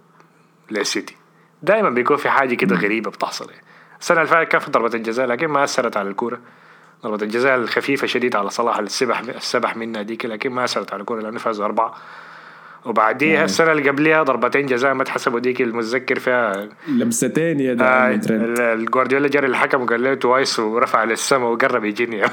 السيتي 0.70 1.16
دائما 1.62 1.90
بيكون 1.90 2.16
في 2.16 2.30
حاجة 2.30 2.54
كده 2.54 2.76
غريبة 2.76 3.10
بتحصل. 3.10 3.50
يعني 3.50 3.62
السنة 4.00 4.18
اللي 4.18 4.28
فاتت 4.30 4.50
كان 4.50 4.60
في 4.60 4.70
ضربة 4.70 4.94
الجزاء 4.94 5.26
لكن 5.26 5.46
ما 5.46 5.64
أثرت 5.64 5.96
على 5.96 6.08
الكورة. 6.08 6.40
ضربة 7.02 7.22
الجزاء 7.22 7.56
الخفيفة 7.56 8.06
شديد 8.06 8.36
على 8.36 8.50
صلاح 8.50 8.78
السبح 8.78 9.20
السبح 9.20 9.76
منها 9.76 10.02
ديك 10.02 10.26
لكن 10.26 10.50
ما 10.50 10.64
أثرت 10.64 10.92
على 10.92 11.00
الكورة 11.00 11.20
لأنه 11.20 11.38
فازوا 11.38 11.64
أربعة. 11.64 11.94
وبعديها 12.84 13.44
السنة 13.44 13.72
اللي 13.72 13.88
قبليها 13.90 14.22
ضربتين 14.22 14.66
جزاء 14.66 14.94
ما 14.94 15.02
اتحسبوا 15.02 15.40
ديك 15.40 15.60
المتذكر 15.62 16.18
فيها. 16.18 16.68
لمستين 16.88 17.60
يا 17.60 17.72
آه 17.72 17.74
ده 18.14 18.34
ال- 18.36 18.60
الجوارديولا 18.60 19.28
جري 19.28 19.46
الحكم 19.46 19.82
وقال 19.82 20.02
له 20.02 20.14
توايس 20.14 20.60
ورفع 20.60 21.04
للسماء 21.04 21.50
وقرب 21.50 21.84
يجيني. 21.84 22.24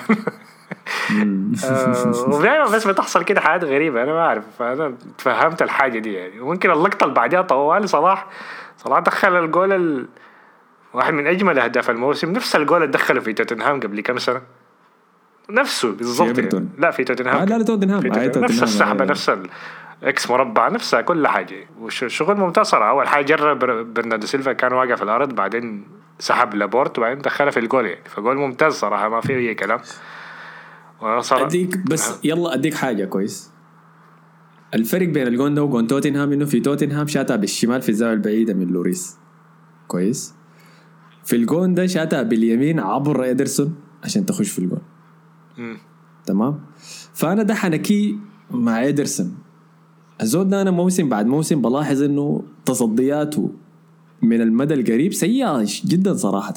آه، 1.66 2.14
ودائما 2.28 2.66
بس 2.66 2.88
بتحصل 2.88 3.24
كده 3.24 3.42
حاجات 3.42 3.64
غريبة 3.64 4.04
أنا 4.04 4.14
ما 4.14 4.20
أعرف. 4.20 4.44
فأنا 4.60 4.94
تفهمت 5.18 5.62
الحاجة 5.62 6.00
دي 6.00 6.14
يعني. 6.14 6.40
وممكن 6.40 6.72
اللقطة 6.72 7.04
اللي 7.04 7.16
بعدها 7.16 7.42
طوال 7.42 7.90
صلاح. 7.90 8.28
صلاح 8.78 9.00
دخل 9.00 9.36
الجول 9.46 9.74
ال... 9.74 10.06
واحد 10.94 11.14
من 11.14 11.28
أجمل 11.28 11.60
أهداف 11.60 11.90
الموسم. 11.90 12.32
نفس 12.32 12.56
الجول 12.56 12.82
اللي 12.84 12.92
دخله 12.92 13.20
في 13.20 13.34
توتنهام 13.34 13.80
قبل 13.80 14.02
كم 14.02 14.18
سنة. 14.18 14.42
نفسه 15.50 15.92
بالضبط 15.92 16.38
يعني. 16.38 16.68
لا 16.78 16.92
في 16.92 17.04
توتنهام. 17.04 17.36
آه 17.36 17.46
لا 17.46 17.58
لا 17.58 17.64
توتنهام 17.64 18.02
في 18.02 18.08
آه 18.08 18.10
توتنهام. 18.12 18.28
توتنهام 18.32 18.52
نفس 18.52 18.64
السحبة 18.64 19.04
آه. 19.04 19.08
نفس 19.08 19.32
الاكس 20.04 20.32
مربع 20.32 20.68
نفسها 20.70 21.02
كل 21.02 21.28
حاجة. 21.28 21.56
وشغل 21.82 22.38
ممتاز 22.38 22.66
صراحة 22.66 22.90
أول 22.90 23.08
حاجة 23.08 23.26
جرب 23.26 23.60
بر- 23.60 23.84
برناردو 23.84 24.26
سيلفا 24.28 24.54
كان 24.54 24.74
واقع 24.74 24.96
في 24.96 25.04
الأرض 25.04 25.36
بعدين 25.36 25.88
سحب 26.20 26.54
لابورت 26.56 26.98
وبعدين 26.98 27.22
دخلها 27.22 27.52
في 27.52 27.60
الجول 27.60 27.86
يعني. 27.86 28.10
فجول 28.10 28.38
ممتاز 28.38 28.74
صراحة 28.74 29.10
ما 29.10 29.22
فيه 29.22 29.36
أي 29.36 29.56
كلام. 29.56 29.80
صراحة 31.20 31.46
أديك 31.46 31.78
بس 31.78 32.20
يلا 32.24 32.54
أديك 32.54 32.74
حاجة 32.74 33.06
كويس. 33.06 33.52
الفرق 34.74 35.08
بين 35.08 35.28
الجول 35.28 35.54
ده 35.56 35.64
وجول 35.64 35.88
توتنهام 35.88 36.32
إنه 36.32 36.46
في 36.46 36.60
توتنهام 36.60 37.08
شاتها 37.08 37.36
بالشمال 37.36 37.82
في 37.82 37.90
الزاوية 37.90 38.14
البعيدة 38.14 38.54
من 38.54 38.68
لوريس. 38.68 39.18
كويس. 39.88 40.36
في 41.26 41.36
الجول 41.36 41.74
ده 41.74 41.88
شاتها 41.88 42.22
باليمين 42.24 42.80
عبر 42.80 43.24
إيدرسون 43.24 43.76
عشان 44.04 44.26
تخش 44.26 44.50
في 44.52 44.60
الجون. 44.60 44.82
تمام؟ 46.26 46.60
فأنا 47.14 47.44
ده 47.44 47.54
حنكي 47.56 48.20
مع 48.52 48.82
إيدرسون. 48.82 49.38
الزول 50.22 50.48
ده 50.50 50.62
أنا 50.62 50.72
موسم 50.72 51.10
بعد 51.10 51.26
موسم 51.26 51.62
بلاحظ 51.62 52.04
إنه 52.04 52.42
تصدياته 52.66 53.50
من 54.22 54.42
المدى 54.42 54.74
القريب 54.74 55.14
سيئة 55.14 55.66
جدا 55.86 56.14
صراحة. 56.14 56.54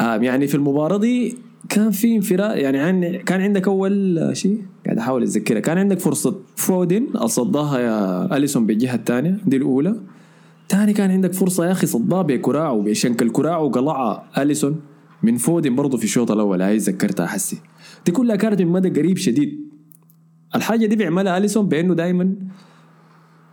آه 0.00 0.16
يعني 0.16 0.46
في 0.46 0.54
المباراة 0.54 0.96
دي 0.98 1.36
كان 1.68 1.90
في 1.90 2.16
انفراد 2.16 2.58
يعني 2.58 2.78
عن 2.78 3.16
كان 3.16 3.40
عندك 3.40 3.68
أول 3.68 4.30
شيء؟ 4.32 4.62
قاعد 4.86 4.98
أحاول 4.98 5.22
أتذكرها 5.22 5.60
كان 5.60 5.78
عندك 5.78 5.98
فرصة 5.98 6.36
فودن 6.56 7.26
صداها 7.26 7.78
يا 7.78 8.36
أليسون 8.36 8.66
بالجهة 8.66 8.94
الثانية 8.94 9.38
دي 9.46 9.56
الأولى. 9.56 9.96
تاني 10.68 10.92
كان 10.92 11.10
عندك 11.10 11.32
فرصة 11.32 11.66
يا 11.66 11.72
أخي 11.72 11.86
صدها 11.86 12.22
بكراعه 12.22 12.76
بشنك 12.76 13.22
الكراع 13.22 13.58
وقلعها 13.58 14.30
أليسون 14.38 14.80
من 15.22 15.36
فودن 15.36 15.76
برضه 15.76 15.98
في 15.98 16.04
الشوط 16.04 16.30
الأول 16.30 16.62
هاي 16.62 16.76
ذكرتها 16.76 17.26
حسي. 17.26 17.58
دي 18.06 18.12
كلها 18.12 18.36
كانت 18.36 18.62
من 18.62 18.68
مدى 18.68 19.00
قريب 19.00 19.16
شديد. 19.16 19.69
الحاجة 20.54 20.86
دي 20.86 20.96
بيعملها 20.96 21.38
أليسون 21.38 21.68
بأنه 21.68 21.94
دائما 21.94 22.34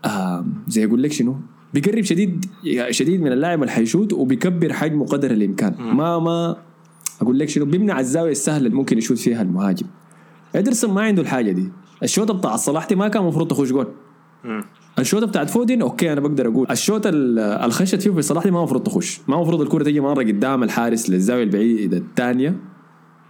آه 0.06 0.46
زي 0.68 0.84
يقول 0.84 1.04
لك 1.04 1.12
شنو؟ 1.12 1.36
بيقرب 1.74 2.04
شديد 2.04 2.46
شديد 2.90 3.22
من 3.22 3.32
اللاعب 3.32 3.62
اللي 3.62 3.72
حيشوت 3.72 4.14
وبيكبر 4.14 4.74
حجمه 4.74 5.06
قدر 5.06 5.32
الإمكان. 5.32 5.76
ما 5.80 6.20
ما 6.20 6.56
أقول 7.22 7.40
لك 7.40 7.50
شنو؟ 7.50 7.66
بيمنع 7.66 8.00
الزاوية 8.00 8.32
السهلة 8.32 8.58
اللي 8.58 8.70
ممكن 8.78 8.98
يشوت 8.98 9.18
فيها 9.18 9.42
المهاجم. 9.42 9.86
إيدرسون 10.56 10.94
ما 10.94 11.02
عنده 11.02 11.22
الحاجة 11.22 11.52
دي. 11.52 11.70
الشوطة 12.04 12.34
بتاع 12.34 12.56
صلاح 12.56 12.88
دي 12.88 12.96
ما 12.96 13.08
كان 13.08 13.22
المفروض 13.24 13.48
تخش 13.48 13.70
جول. 13.70 13.88
الشوطة 15.00 15.26
بتاعت 15.28 15.50
فودن 15.50 15.82
okay 15.82 16.14
أنا 16.14 16.22
بقدر 16.22 16.48
أقول. 16.48 16.68
الشوطه 16.72 17.10
ال- 17.10 17.40
الخشت 17.40 18.02
فيه 18.02 18.12
في 18.12 18.22
صلاح 18.22 18.44
دي 18.44 18.52
ما 18.52 18.58
المفروض 18.60 18.84
تخش. 18.84 19.22
ما 19.28 19.36
المفروض 19.36 19.62
الكرة 19.62 19.84
تيجي 19.84 20.00
مره 20.00 20.24
قدام 20.24 20.64
الحارس 20.64 21.10
للزاوية 21.10 21.44
البعيدة 21.44 21.98
الثانية 21.98 22.56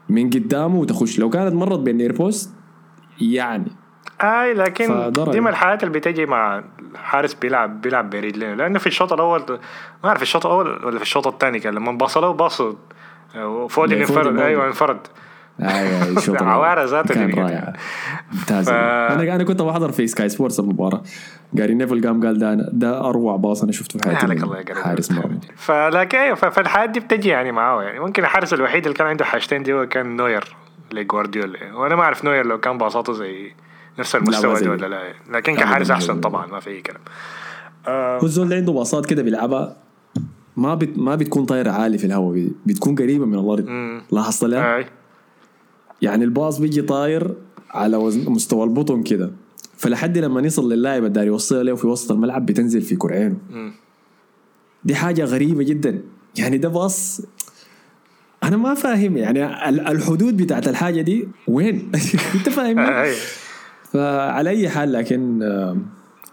من 0.10 0.30
قدامه 0.30 0.80
وتخش. 0.80 1.20
لو 1.20 1.30
كانت 1.30 1.54
مرت 1.56 1.80
بين 1.80 1.98
near 1.98 2.12
post 2.12 2.50
يعني. 3.22 3.72
آي 4.22 4.54
لكن. 4.54 5.12
دي 5.12 5.40
من 5.42 5.48
الحالات 5.48 5.84
اللي 5.84 6.00
بتجي 6.00 6.26
مع 6.26 6.64
الحارس 6.94 7.34
بيلعب 7.34 7.82
بيلعب 7.82 8.10
برجلين. 8.10 8.58
لأنه 8.58 8.80
في 8.80 8.88
الشوط 8.88 9.14
الأول 9.14 9.44
ما 10.04 10.10
أعرف 10.10 10.22
الشوط 10.22 10.46
الأول 10.46 10.86
ولا 10.86 10.98
في 10.98 11.04
الشوط 11.04 11.28
الثاني 11.28 11.60
كان 11.60 11.74
لما 11.74 11.92
باص 11.92 12.18
له 12.18 12.32
باص 12.32 12.62
فودن 12.62 12.76
لا، 13.36 13.70
فودن 13.70 13.98
انفرد. 14.00 14.40
أيوه 14.40 14.68
انفرد. 14.68 14.98
أيوه 15.62 16.04
الشوط. 16.18 16.42
عوارة 16.54 16.84
ذاته 16.86 17.14
كان. 17.16 17.34
رائع. 17.34 17.74
ممتاز. 18.34 18.70
ف- 18.70 18.74
أنا 18.74 19.36
أنا 19.36 19.44
كنت 19.44 19.62
بحضر 19.62 19.92
في 19.92 20.08
سكاي 20.08 20.30
سبورتس 20.30 20.60
المباراه 20.60 21.02
جاري 21.54 21.74
نيفل 21.74 22.08
قام 22.08 22.26
قال 22.26 22.40
ده 22.40 22.54
ده 22.74 23.00
أروع 23.10 23.36
باص 23.36 23.64
أنا 23.64 23.72
شفته 23.72 24.00
في 24.00 24.10
حياتي 24.10 24.26
عليك 24.26 24.44
الله 24.44 24.64
حارس 24.84 25.12
مرمى. 25.12 25.40
فلكن 25.56 26.18
أيوه 26.18 26.36
ف- 26.36 26.46
فالحالات 26.46 26.90
دي 26.90 27.00
بتجي 27.00 27.30
يعني 27.30 27.52
معاه. 27.52 27.84
يعني 27.84 28.00
ممكن 28.00 28.24
الحارس 28.24 28.54
الوحيد 28.54 28.84
اللي 28.86 28.98
كان 28.98 29.08
عنده 29.08 29.26
حاجتين 29.26 29.64
دي 29.64 29.74
هو 29.74 29.86
كان 29.88 30.16
نوير. 30.16 30.56
لجوارديولا 30.94 31.74
وأنا 31.74 31.96
ما 31.96 32.02
اعرف 32.02 32.26
نوير 32.26 32.46
لو 32.46 32.60
كان 32.60 32.78
باصاته 32.78 33.14
زي 33.14 33.52
نفس 34.00 34.16
المستوى 34.16 34.60
دي 34.60 34.70
ولا 34.70 34.88
لا. 34.88 35.14
لكن 35.38 35.56
كحارس 35.56 35.92
أحسن 35.92 36.20
طبعا 36.20 36.48
ما 36.48 36.60
في 36.60 36.70
أي 36.70 36.82
كلام. 36.82 37.02
آه، 37.88 38.20
هو 38.20 38.26
الزول 38.26 38.44
اللي 38.46 38.56
عنده 38.56 38.74
باصات 38.74 39.06
كده 39.06 39.24
بيلعبها. 39.24 39.78
ما 40.58 40.76
بت 40.76 40.98
ما 40.98 41.16
بتكون 41.16 41.46
طايرة 41.46 41.72
عالي 41.72 41.98
في 41.98 42.08
الهواء 42.08 42.50
بتكون 42.66 42.96
قريبة 42.96 43.26
من 43.26 43.40
الأرض. 43.40 43.66
لاحظت 44.12 44.44
لها؟ 44.44 44.86
يعني 46.02 46.24
الباص 46.24 46.60
بيجي 46.60 46.82
طاير 46.82 47.36
على 47.72 47.98
وزن 47.98 48.32
مستوى 48.32 48.64
البطن 48.64 49.04
كده. 49.04 49.32
فلحد 49.78 50.18
لما 50.18 50.42
يصل 50.42 50.74
للاعب 50.74 50.98
اللي 50.98 51.10
داير 51.14 51.28
يوصلها 51.28 51.64
له 51.64 51.76
في 51.76 51.88
وسط 51.88 52.12
الملعب 52.12 52.46
بتنزل 52.46 52.82
في 52.82 52.96
كرعينه. 52.96 53.38
دي 54.84 54.96
حاجة 54.96 55.24
غريبة 55.24 55.64
جدا. 55.64 56.02
يعني 56.38 56.58
ده 56.58 56.70
باص 56.70 57.22
أنا 58.48 58.58
ما 58.58 58.74
فاهم 58.74 59.18
يعني 59.18 59.70
ال- 59.70 59.88
الحدود 59.88 60.38
بتاعت 60.38 60.68
الحاجة 60.68 61.02
دي 61.02 61.28
وين؟ 61.48 61.92
أنت 62.36 62.50
فاهمني؟ 62.50 63.02
اي 63.04 63.14
فعلى 63.94 64.50
أي 64.50 64.70
حال 64.70 64.94
لكن 64.94 65.44
آه، 65.44 65.78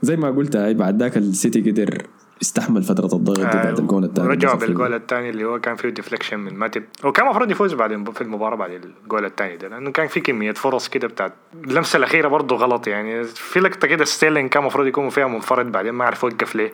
زي 0.02 0.16
ما 0.16 0.30
قلت 0.30 0.56
هاي 0.56 0.75
بعد 0.75 1.02
ذاك 1.02 1.16
السيتي 1.16 1.71
قدر 1.71 2.02
يستحمل 2.42 2.83
فترة 2.83 3.04
الضغط 3.16 3.38
دي 3.40 3.44
بعد 3.44 3.78
الجون 3.78 4.04
الثاني. 4.04 4.28
رجعوا 4.28 4.54
بالجول 4.54 4.94
الثاني 4.94 5.30
اللي 5.30 5.44
هو 5.44 5.61
كان 5.61 5.76
فيه 5.76 5.88
deflection 5.88 6.38
من 6.40 6.54
ماتب 6.54 6.83
وكان 7.04 7.25
المفروض 7.26 7.50
يفوز 7.50 7.75
بعد 7.75 8.11
في 8.14 8.21
المباراة 8.21 8.56
بعد 8.56 8.71
الجول 9.04 9.25
الثاني 9.25 9.56
ده 9.56 9.68
لأنه 9.68 9.90
كان 9.90 10.06
في 10.06 10.21
كمية 10.21 10.52
فرص 10.52 10.88
كده 10.88 11.09
بتاعت 11.09 11.33
اللمسة 11.64 11.97
الأخيرة 11.97 12.28
برضه 12.28 12.56
غلط 12.56 12.87
يعني. 12.87 13.25
في 13.25 13.61
لقطة 13.61 13.88
كده 13.88 14.04
ستيرلينج 14.04 14.49
كان 14.50 14.62
المفروض 14.62 14.87
يكون 14.87 15.09
فيها 15.09 15.26
منفرد 15.26 15.73
بعدين 15.73 15.92
ما 15.92 16.04
عرف 16.04 16.25
وقف 16.25 16.54
ليه. 16.56 16.73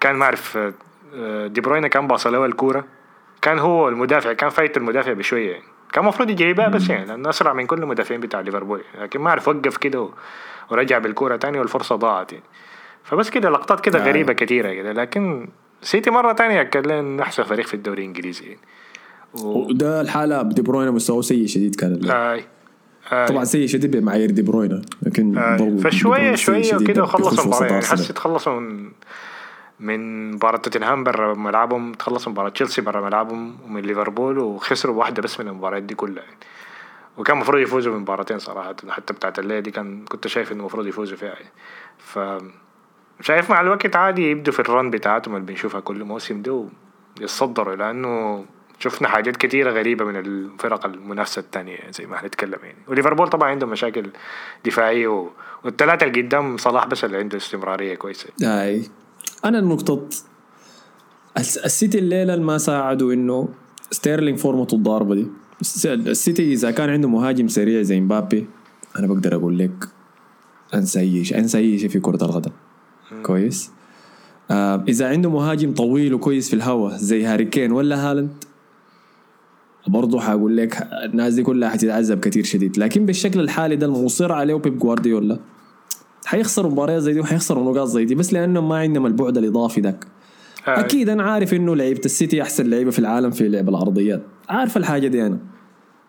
كان 0.00 0.14
ما 0.14 0.24
اعرف 0.24 0.58
آه، 1.14 1.46
دي 1.46 1.60
بروينا 1.60 1.88
كان 1.88 2.06
باص 2.06 2.26
له 2.26 2.44
الكورة. 2.46 2.84
كان 3.42 3.58
هو 3.58 3.88
المدافع 3.88 4.32
كان 4.32 4.50
فايت 4.50 4.76
المدافع 4.76 5.12
بشوية 5.12 5.50
يعني 5.50 5.64
كان 5.92 6.04
المفروض 6.04 6.30
يجيبها 6.30 6.68
بس 6.68 6.88
يعني 6.88 7.06
لأنه 7.06 7.28
أسرع 7.28 7.52
من 7.52 7.66
كل 7.66 7.82
المدافعين 7.82 8.20
بتاع 8.20 8.40
ليفربول 8.40 8.80
لكن 9.00 9.20
ما 9.20 9.30
عرف 9.30 9.48
وقف 9.48 9.76
كده 9.76 10.08
ورجع 10.70 10.98
بالكورة 10.98 11.36
تاني 11.36 11.58
والفرصة 11.58 11.96
ضاعت 11.96 12.32
يعني 12.32 12.44
فبس 13.04 13.30
كده 13.30 13.50
لقطات 13.50 13.80
كده 13.80 13.98
آه. 13.98 14.04
غريبة 14.08 14.32
كثيره 14.32 14.74
كده 14.74 14.92
لكن 14.92 15.48
سيتي 15.82 16.10
مرة 16.10 16.32
تانية 16.32 16.60
اكد 16.60 16.86
لنا 16.86 17.22
أحسن 17.22 17.42
فريق 17.42 17.66
في 17.66 17.74
الدوري 17.74 18.02
الإنجليزي 18.02 18.44
يعني 18.44 18.58
و... 19.34 19.48
وده 19.48 20.00
الحالة 20.00 20.42
دي 20.42 20.62
بروينا 20.62 20.90
مستواه 20.90 21.20
سيء 21.20 21.46
شديد 21.46 21.74
كان. 21.74 22.10
آي. 22.10 22.44
آي. 23.12 23.26
طبعا 23.26 23.44
سيء 23.44 23.66
شديد 23.66 23.96
بمعايير 23.96 24.30
دي 24.30 24.42
بروينا 24.42 24.82
لكن 25.02 25.38
آي. 25.38 25.78
فشوية 25.78 26.34
شوية 26.34 26.62
شديد 26.62 26.86
كده 26.88 27.02
بيخش 27.02 27.14
وخلصوا 27.14 27.32
وسط 27.32 27.40
المباراه 27.40 27.72
يعني. 27.72 27.84
حسيت 27.84 28.18
خلصوا 28.18 28.60
من 29.80 30.30
مباراة 30.30 30.56
توتنهام 30.58 31.04
برا 31.04 31.34
ملعبهم 31.34 31.92
تخلصوا 31.92 32.32
مباراة 32.32 32.48
تشيلسي 32.48 32.80
برا 32.80 33.00
ملعبهم 33.00 33.58
ومن 33.64 33.82
ليفربول 33.82 34.38
وخسروا 34.38 34.96
واحدة 34.96 35.22
بس 35.22 35.40
من 35.40 35.48
المباريات 35.48 35.82
دي 35.82 35.94
كلها 35.94 36.24
يعني. 36.24 36.36
وكان 37.18 37.36
المفروض 37.36 37.62
يفوزوا 37.62 37.94
من 37.94 38.00
مباراتين 38.00 38.38
صراحة 38.38 38.74
حتى 38.88 39.12
بتاعت 39.12 39.38
الليلة 39.38 39.60
دي 39.60 39.70
كان 39.70 40.04
كنت 40.04 40.26
شايف 40.26 40.52
إنه 40.52 40.60
المفروض 40.60 40.86
يفوزوا 40.86 41.16
فيها 41.16 41.28
يعني. 41.28 41.50
ف 41.98 42.18
شايف 43.20 43.50
مع 43.50 43.60
الوقت 43.60 43.96
عادي 43.96 44.30
يبدوا 44.30 44.52
في 44.52 44.60
الرن 44.60 44.90
بتاعتهم 44.90 45.36
اللي 45.36 45.46
بنشوفها 45.46 45.80
كل 45.80 46.04
موسم 46.04 46.42
ده 46.42 46.66
ويتصدروا 47.20 47.74
لأنه 47.76 48.44
شفنا 48.78 49.08
حاجات 49.08 49.36
كتيرة 49.36 49.70
غريبة 49.70 50.04
من 50.04 50.16
الفرق 50.16 50.86
المنافسة 50.86 51.40
التانية 51.40 51.78
زي 51.90 52.06
ما 52.06 52.24
هنتكلم 52.24 52.58
يعني 52.62 52.78
وليفربول 52.88 53.28
طبعا 53.28 53.50
عنده 53.50 53.66
مشاكل 53.66 54.10
دفاعية. 54.64 55.28
والثلاثة 55.64 56.06
اللي 56.06 56.22
قدام 56.22 56.56
صلاح 56.56 56.86
بس 56.86 57.04
اللي 57.04 57.16
عنده 57.18 57.36
استمرارية 57.36 57.94
كويسة 57.94 58.28
أي 58.42 58.82
أنا 59.44 59.58
النقطة 59.58 60.00
الس- 61.38 61.56
السيتي 61.58 61.98
الليلة 61.98 62.34
اللي 62.34 62.44
ما 62.44 62.58
ساعدوا 62.58 63.12
إنه 63.12 63.48
ستيرلينج 63.90 64.38
فورمته 64.38 64.74
الضاربة 64.74 65.14
دي. 65.14 65.26
الس- 65.60 65.86
السيتي 65.86 66.52
إذا 66.52 66.70
كان 66.70 66.90
عنده 66.90 67.08
مهاجم 67.08 67.48
سريع 67.48 67.82
زي 67.82 68.00
مبابي 68.00 68.46
أنا 68.98 69.06
بقدر 69.06 69.34
أقول 69.34 69.58
لك 69.58 69.88
أنسى 70.74 71.00
أي 71.00 71.24
شيء 71.24 71.38
أنسى 71.38 71.58
أي 71.58 71.78
شيء 71.78 71.88
في 71.88 72.00
كرة 72.00 72.24
القدم. 72.24 72.50
كويس؟ 73.22 73.70
آه 74.50 74.84
إذا 74.88 75.08
عنده 75.08 75.30
مهاجم 75.30 75.74
طويل 75.74 76.14
وكويس 76.14 76.48
في 76.48 76.56
الهواء 76.56 76.96
زي 76.96 77.24
هاري 77.24 77.44
كين 77.44 77.72
ولا 77.72 78.10
هالاند 78.10 78.44
برضه 79.86 80.20
حقول 80.20 80.56
لك 80.56 80.88
الناس 81.04 81.34
دي 81.34 81.42
كلها 81.42 81.68
حتتعذب 81.68 82.20
كثير 82.20 82.44
شديد. 82.44 82.78
لكن 82.78 83.06
بالشكل 83.06 83.40
الحالي 83.40 83.76
ده 83.76 83.86
المصر 83.86 84.32
عليه 84.32 84.54
بيب 84.54 84.78
جوارديولا. 84.78 85.38
حيخسروا 86.28 86.70
مباريات 86.70 87.02
زي 87.02 87.12
دي 87.12 87.20
وحيخسروا 87.20 87.72
نقاط 87.72 87.88
زي 87.88 88.04
دي 88.04 88.14
بس 88.14 88.32
لأنهم 88.32 88.68
ما 88.68 88.76
عندهم 88.76 89.06
البعد 89.06 89.38
الإضافي 89.38 89.80
ذاك. 89.80 90.04
أكيد 90.66 91.08
أنا 91.08 91.22
عارف 91.22 91.54
إنه 91.54 91.76
لعيبة 91.76 92.00
السيتي 92.04 92.42
أحسن 92.42 92.70
لعيبة 92.70 92.90
في 92.90 92.98
العالم 92.98 93.30
في 93.30 93.48
لعب 93.48 93.68
العرضيات 93.68 94.22
عارف 94.48 94.76
الحاجة 94.76 95.08
دي 95.08 95.26
أنا. 95.26 95.38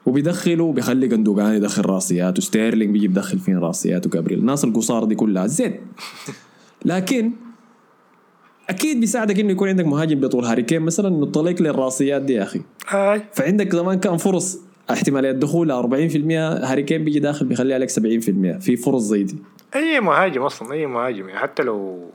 وبيدخلوا 0.05 0.73
بيخلي 0.73 1.07
جندوجان 1.07 1.53
يدخل 1.53 1.85
راسيات 1.85 2.37
وستيرلينج 2.37 2.93
بيجي 2.93 3.05
يدخل 3.05 3.39
فين 3.39 3.57
راسيات 3.57 4.07
وجابريل 4.07 4.39
الناس 4.39 4.63
القصار 4.63 5.03
دي 5.03 5.15
كلها 5.15 5.47
زين. 5.47 5.75
لكن 6.85 7.31
أكيد 8.69 8.99
بيساعدك 8.99 9.39
إنه 9.39 9.51
يكون 9.51 9.69
عندك 9.69 9.85
مهاجم 9.85 10.19
بطول. 10.19 10.45
هاري 10.45 10.63
كين 10.63 10.81
مثلا 10.81 11.07
إنه 11.07 11.25
تطلق 11.25 11.61
للراسيات 11.61 12.21
دي 12.21 12.33
يا 12.33 12.43
أخي. 12.43 12.61
هاي. 12.87 13.21
فعندك 13.33 13.75
زمان 13.75 13.99
كان 13.99 14.17
فرص 14.17 14.59
احتمالية 14.89 15.31
الدخول 15.31 15.71
40% 15.71 16.63
هاري 16.63 16.83
كين 16.83 17.03
بيجي 17.03 17.19
داخل 17.19 17.45
بيخليها 17.45 17.79
لك 17.79 17.89
70% 17.89 17.93
في 18.59 18.75
فرص 18.75 19.03
زي 19.03 19.23
دي. 19.23 19.35
أي 19.75 19.99
مهاجم 19.99 20.41
أصلا 20.41 20.73
أي 20.73 20.85
مهاجم 20.85 21.29
يعني 21.29 21.39
حتى 21.39 21.63
لو 21.63 22.09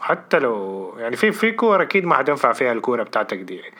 حتى 0.00 0.38
لو 0.38 0.94
يعني 0.98 1.16
في 1.16 1.32
في 1.32 1.52
كور 1.52 1.82
أكيد 1.82 2.04
ما 2.04 2.14
حتنفع 2.14 2.52
فيها 2.52 2.72
الكورة 2.72 3.02
بتاعتك 3.02 3.38
دي 3.38 3.56
يعني. 3.56 3.74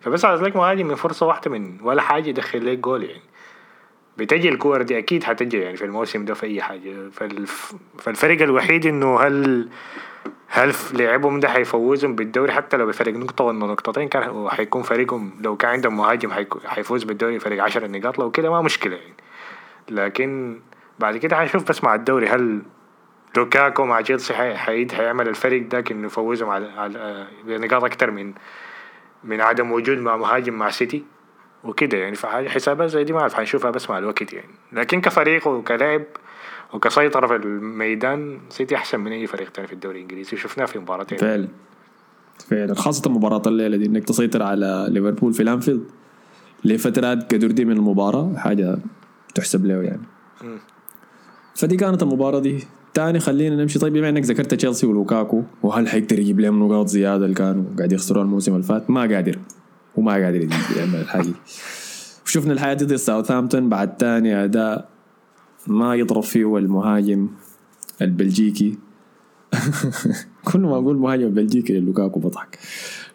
فبس 0.00 0.24
عايز 0.24 0.42
لك 0.42 0.56
مهاجم 0.56 0.86
من 0.86 0.94
فرصة 0.94 1.26
واحدة 1.26 1.50
من 1.50 1.78
ولا 1.82 2.02
حاجة 2.02 2.28
يدخل 2.28 2.72
لك 2.72 2.78
جول 2.78 3.04
يعني. 3.04 3.22
بتجي 4.18 4.48
الكور 4.48 4.82
دي 4.82 4.98
أكيد 4.98 5.24
حتجي 5.24 5.58
يعني 5.58 5.76
في 5.76 5.84
الموسم 5.84 6.24
ده 6.24 6.34
في 6.34 6.46
أي 6.46 6.62
حاجة. 6.62 7.10
فالفرق 7.10 8.24
الوحيد 8.24 8.86
إنه 8.86 9.20
هل 9.20 9.68
هل 10.48 10.74
لعبهم 10.92 11.40
ده 11.40 11.48
حيفوزهم 11.48 12.14
بالدوري؟ 12.14 12.52
حتى 12.52 12.76
لو 12.76 12.86
بفرق 12.86 13.12
نقطة 13.14 13.44
ولا 13.44 13.58
نقطتين 13.58 14.08
كان 14.08 14.48
حيكون 14.48 14.82
فريقهم 14.82 15.32
لو 15.40 15.56
كان 15.56 15.70
عندهم 15.70 15.96
مهاجم 15.96 16.30
حيفوز 16.64 17.04
بالدوري 17.04 17.38
فريق 17.38 17.62
10 17.62 17.86
نقاط 17.86 18.18
لو 18.18 18.30
كده 18.30 18.50
ما 18.50 18.60
مشكلة 18.62 18.96
يعني. 18.96 19.14
لكن 19.88 20.60
بعد 21.02 21.16
كده 21.16 21.36
حنشوف 21.36 21.68
بس 21.68 21.84
مع 21.84 21.94
الدوري 21.94 22.28
هل 22.28 22.62
لوكاكو 23.36 23.84
مع 23.86 24.00
تشيلسي 24.00 24.34
حي- 24.34 24.54
حيد 24.54 24.92
حيعمل 24.92 25.28
الفريق 25.28 25.68
ده 25.68 25.84
إنه 25.90 26.06
يفوزهم 26.06 26.48
على 26.50 26.66
على 26.70 27.26
بنقاط 27.46 27.84
أكتر 27.84 28.10
من 28.10 28.32
من 29.24 29.40
عدم 29.40 29.72
وجود 29.72 29.98
مع 29.98 30.16
مهاجم 30.16 30.54
مع 30.54 30.70
سيتي؟ 30.70 31.04
وكده 31.64 31.98
يعني 31.98 32.14
فحاجة 32.14 32.48
حسابات 32.48 32.90
زي 32.90 33.04
دي 33.04 33.12
ما 33.12 33.20
أعرف 33.20 33.34
حنشوفها 33.34 33.70
بس 33.70 33.90
مع 33.90 33.98
الوقت 33.98 34.32
يعني. 34.32 34.48
لكن 34.72 35.00
كفريق 35.00 35.48
وكلاعب 35.48 36.02
وكسيطرة 36.72 37.26
في 37.26 37.36
الميدان 37.36 38.40
سيتي 38.48 38.76
أحسن 38.76 39.00
من 39.00 39.12
أي 39.12 39.26
فريق 39.26 39.50
تاني 39.50 39.66
في 39.68 39.72
الدوري 39.72 39.96
الإنجليزي. 39.96 40.36
وشفناه 40.36 40.64
في 40.64 40.78
مباراتين 40.78 41.18
فعلا. 41.18 41.48
فعلا. 42.50 42.74
خاصة 42.74 43.10
مباراة 43.10 43.42
الليلة 43.46 43.76
دي 43.76 43.86
إنك 43.86 44.04
تسيطر 44.04 44.42
على 44.42 44.86
ليفربول 44.90 45.32
في 45.32 45.42
الأنفيلد. 45.42 45.84
لفترات 46.64 47.34
قدر 47.34 47.50
دي 47.50 47.64
من 47.64 47.72
المباراة 47.76 48.34
حاجة 48.36 48.78
تحسب 49.34 49.66
له 49.66 49.82
يعني. 49.82 50.02
فدي 51.54 51.76
كانت 51.76 52.02
المباراة 52.02 52.40
دي. 52.40 52.64
تاني 52.94 53.20
خلينا 53.20 53.56
نمشي. 53.56 53.78
طيب 53.78 53.92
بما 53.92 54.08
إنك 54.08 54.24
ذكرت 54.24 54.54
تشيلسي 54.54 54.86
ولوكاكو 54.86 55.42
وهل 55.62 55.88
حيقدر 55.88 56.18
يجيب 56.18 56.40
لهم 56.40 56.64
نقاط 56.64 56.88
زيادة 56.88 57.24
اللي 57.24 57.34
كانوا 57.34 57.64
قاعد 57.78 57.92
يخسروا 57.92 58.22
الموسم 58.22 58.52
اللي 58.52 58.62
فات؟ 58.62 58.90
ما 58.90 59.00
قادر. 59.00 59.38
وما 59.96 60.12
قادر 60.12 60.48
يعمل 60.76 61.00
الحاجة 61.00 61.22
دي. 61.22 61.34
وشفنا 62.26 62.52
الحياة 62.52 62.74
دي 62.74 62.84
ضد 62.84 62.96
ساوثهامبتون 62.96 63.68
بعد 63.68 63.96
تاني 63.96 64.44
أداء 64.44 64.88
ما 65.66 65.94
يضرب 65.94 66.22
فيه 66.22 66.58
المهاجم 66.58 67.28
البلجيكي. 68.02 68.78
كل 70.52 70.60
ما 70.60 70.76
أقول 70.76 70.96
مهاجم 70.96 71.26
البلجيكي 71.26 71.72
للوكاكو 71.72 72.20
بضحك. 72.20 72.58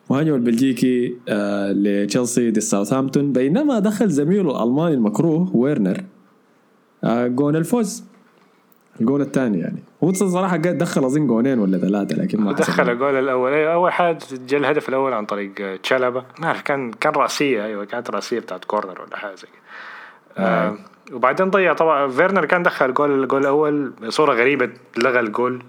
مهاجم 0.09 0.33
البلجيكي 0.33 1.15
آه 1.29 1.71
لتشيلسي 1.71 2.51
ضد 2.51 2.59
ساوثهامبتون 2.59 3.33
بينما 3.33 3.79
دخل 3.79 4.09
زميله 4.09 4.51
الألماني 4.51 4.95
المكروه 4.95 5.55
ويرنر 5.55 6.03
آه 7.03 7.27
جون 7.27 7.55
الفوز. 7.55 8.03
الجون 9.01 9.21
الثاني 9.21 9.59
يعني. 9.59 9.83
هو 10.03 10.13
صراحة 10.13 10.55
قد 10.55 10.77
دخل 10.77 11.05
أظن 11.05 11.27
جونين 11.27 11.59
ولا 11.59 11.77
ثلاثة 11.77 12.15
لكن 12.15 12.41
ما 12.41 12.51
دخل. 12.51 12.89
الجول 12.89 13.15
الأول 13.15 13.53
أيوة 13.53 13.73
أول 13.73 13.93
حاجة 13.93 14.17
جاء 14.31 14.59
الهدف 14.59 14.89
الأول 14.89 15.13
عن 15.13 15.25
طريق 15.25 15.81
تشالوبا 15.83 16.25
ما 16.39 16.47
أعرف 16.47 16.61
كان 16.61 16.91
كان 16.91 17.13
رأسية 17.13 17.65
أيوة 17.65 17.85
كانت 17.85 18.09
رأسية 18.09 18.39
بتاعت 18.39 18.65
corner 18.65 19.01
ولا 19.01 19.17
حاجة 19.17 19.35
زي 19.35 19.47
كده. 19.47 20.45
آه 20.45 20.75
وبعدين 21.13 21.49
ضيع. 21.49 21.73
طبعا 21.73 22.07
فيرنر 22.07 22.45
كان 22.45 22.63
دخل 22.63 22.85
الجول 22.85 23.23
الجول 23.23 23.41
الأول 23.41 23.89
بصورة 23.89 24.33
غريبة 24.33 24.69
لغى 24.97 25.19
الجول 25.19 25.63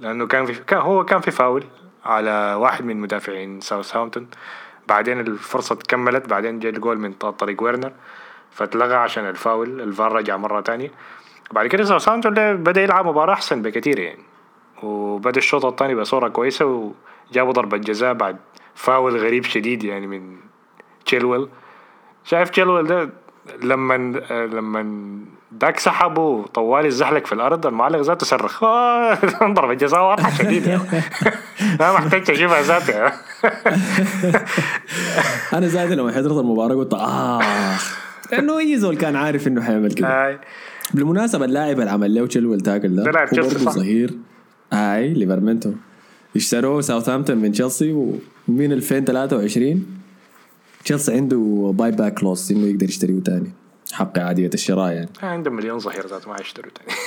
لأنه 0.00 0.26
كان 0.26 0.46
في 0.46 0.64
كان 0.66 0.80
هو 0.80 1.04
كان 1.04 1.20
في 1.20 1.30
فاول 1.30 1.64
على 2.04 2.54
واحد 2.58 2.84
من 2.84 2.96
مدافعين 2.96 3.60
ساوثهامبتون. 3.60 4.26
بعدين 4.88 5.20
الفرصة 5.20 5.78
كملت 5.88 6.28
بعدين 6.28 6.58
جاء 6.58 6.72
الجول 6.72 6.98
من 6.98 7.12
طريق 7.12 7.62
ويرنر 7.62 7.92
فاتلغى 8.50 8.94
عشان 8.94 9.28
الفاول. 9.28 9.80
الفار 9.80 10.12
رجع 10.12 10.36
مرة 10.36 10.60
تانية. 10.60 10.90
بعد 11.52 11.66
كده 11.66 11.84
ساوثهامبتون 11.84 12.34
ده 12.34 12.52
بدأ 12.52 12.82
يلعب 12.82 13.06
مباراة 13.06 13.32
أحسن 13.32 13.62
بكثير 13.62 13.98
يعني. 13.98 14.22
وبدأ 14.82 15.38
الشوط 15.38 15.64
الثاني 15.64 15.94
بصورة 15.94 16.28
كويسة 16.28 16.92
وجابوا 17.30 17.52
ضربة 17.52 17.76
جزاء 17.76 18.12
بعد 18.12 18.36
فاول 18.74 19.16
غريب 19.16 19.44
شديد 19.44 19.84
يعني 19.84 20.06
من 20.06 20.36
تشيلويل. 21.04 21.48
شايف 22.24 22.50
تشيلويل 22.50 22.86
ده 22.86 23.10
لما 23.62 23.94
لما 24.30 25.08
داك 25.52 25.78
سحبه 25.78 26.44
طوال 26.44 26.86
الزحلق 26.86 27.26
في 27.26 27.32
الأرض 27.32 27.66
المعلق 27.66 27.98
ذاته 28.00 28.26
صرخ. 28.26 28.64
آه، 28.64 29.18
ضربة 29.42 29.74
جزاء 29.74 30.02
واضحة 30.02 30.30
شديد 30.30 30.66
يعني. 30.66 30.82
ما 31.80 31.92
محتاج 31.92 32.30
أشوفها 32.30 32.62
ذاته 32.62 32.92
يعني. 32.92 33.14
أنا 35.52 35.66
زايد 35.66 35.92
لما 35.92 36.12
حضرت 36.12 36.38
المباراة 36.38 36.74
قلت 36.74 36.94
آخ. 36.94 37.98
لأنه 38.32 38.58
أي 38.58 38.76
زول 38.76 38.96
كان 38.96 39.16
عارف 39.16 39.46
إنه 39.46 39.62
حيعمل 39.62 39.92
كده. 39.92 40.40
بالمناسبة 40.94 41.44
اللاعب 41.44 41.80
اللي 41.80 41.90
عمل 41.90 42.14
له 42.14 42.26
تشيلويل 42.26 42.60
tackle 42.60 42.96
ده 42.96 43.10
لاعب 43.10 43.28
تشيلسي 43.28 43.54
برضه 43.54 43.64
صح؟ 43.64 43.72
ظهير 43.72 44.14
اي 44.72 45.14
ليفرمنتو 45.14 45.72
اشتروه 46.36 46.80
ساوثهامبتون 46.80 47.36
من 47.38 47.52
تشيلسي 47.52 47.92
ومن 48.48 48.72
2023 48.72 49.86
تشيلسي 50.84 51.14
عنده 51.14 51.72
buy 51.74 51.90
back 51.90 52.14
clause 52.14 52.52
إنه 52.52 52.66
يقدر 52.66 52.88
يشتريه 52.88 53.20
تاني. 53.20 53.50
حق 53.92 54.18
عادية 54.18 54.50
الشراء 54.54 54.92
يعني. 54.92 55.08
عندهم 55.22 55.56
مليون 55.56 55.78
ظهير 55.78 56.06
ذاته 56.06 56.30
ما 56.30 56.36
يشتروا 56.40 56.70
تاني. 56.70 56.98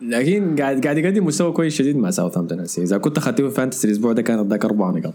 لكن 0.12 0.56
قاعد 0.60 0.84
قاعد 0.84 0.98
يقدم 0.98 1.26
مستوى 1.26 1.52
كويس 1.52 1.74
شديد 1.74 1.96
مع 1.96 2.10
ساوثهامبتون 2.10 2.66
إذا 2.78 2.98
كنت 2.98 3.18
اخذته 3.18 3.48
في 3.48 3.54
Fantasy 3.54 3.86
الأسبوع 3.86 4.12
ده 4.12 4.22
كان 4.22 4.38
أداك 4.38 4.64
أربع 4.64 4.90
نقاط. 4.90 5.14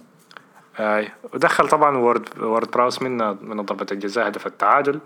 هاي 0.75 1.07
ودخل 1.33 1.67
طبعا 1.67 1.97
وورد 1.97 2.23
وورد 2.41 2.71
براوس 2.71 3.01
من 3.01 3.17
من 3.49 3.61
ضربة 3.61 3.85
الجزاء 3.91 4.27
هدف 4.27 4.47
التعادل. 4.47 4.99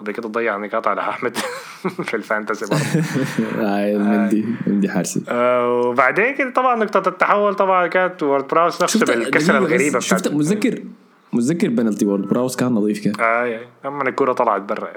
وبكده 0.00 0.28
ضيع 0.28 0.56
نقاط 0.56 0.88
على 0.88 1.00
أحمد 1.00 1.36
في 2.06 2.14
ال 2.14 2.20
Fantasy 2.20 2.66
برضه. 2.66 2.84
هاي 3.68 3.96
المندي 3.96 4.44
مندي 4.66 4.88
حارسي. 4.88 5.22
آه، 5.28 5.72
وبعدين 5.72 6.34
كده 6.34 6.50
طبعا 6.50 6.76
نقطة 6.84 7.08
التحول 7.08 7.54
طبعا 7.54 7.86
كانت 7.86 8.22
وورد 8.22 8.48
براوس 8.48 8.82
نفسه 8.82 9.00
بس، 9.00 9.50
الغريبة 9.50 9.98
شفت 9.98 10.28
متذكر 10.28 10.82
متذكر 11.32 11.68
بنالتي 11.68 12.06
وورد 12.06 12.28
براوس 12.28 12.56
كان 12.56 12.72
نظيف 12.72 12.98
كيف 12.98 13.20
اي 13.20 13.58
اي 13.58 13.66
لما 13.84 14.08
الكورة 14.08 14.32
طلعت 14.32 14.62
برا. 14.62 14.88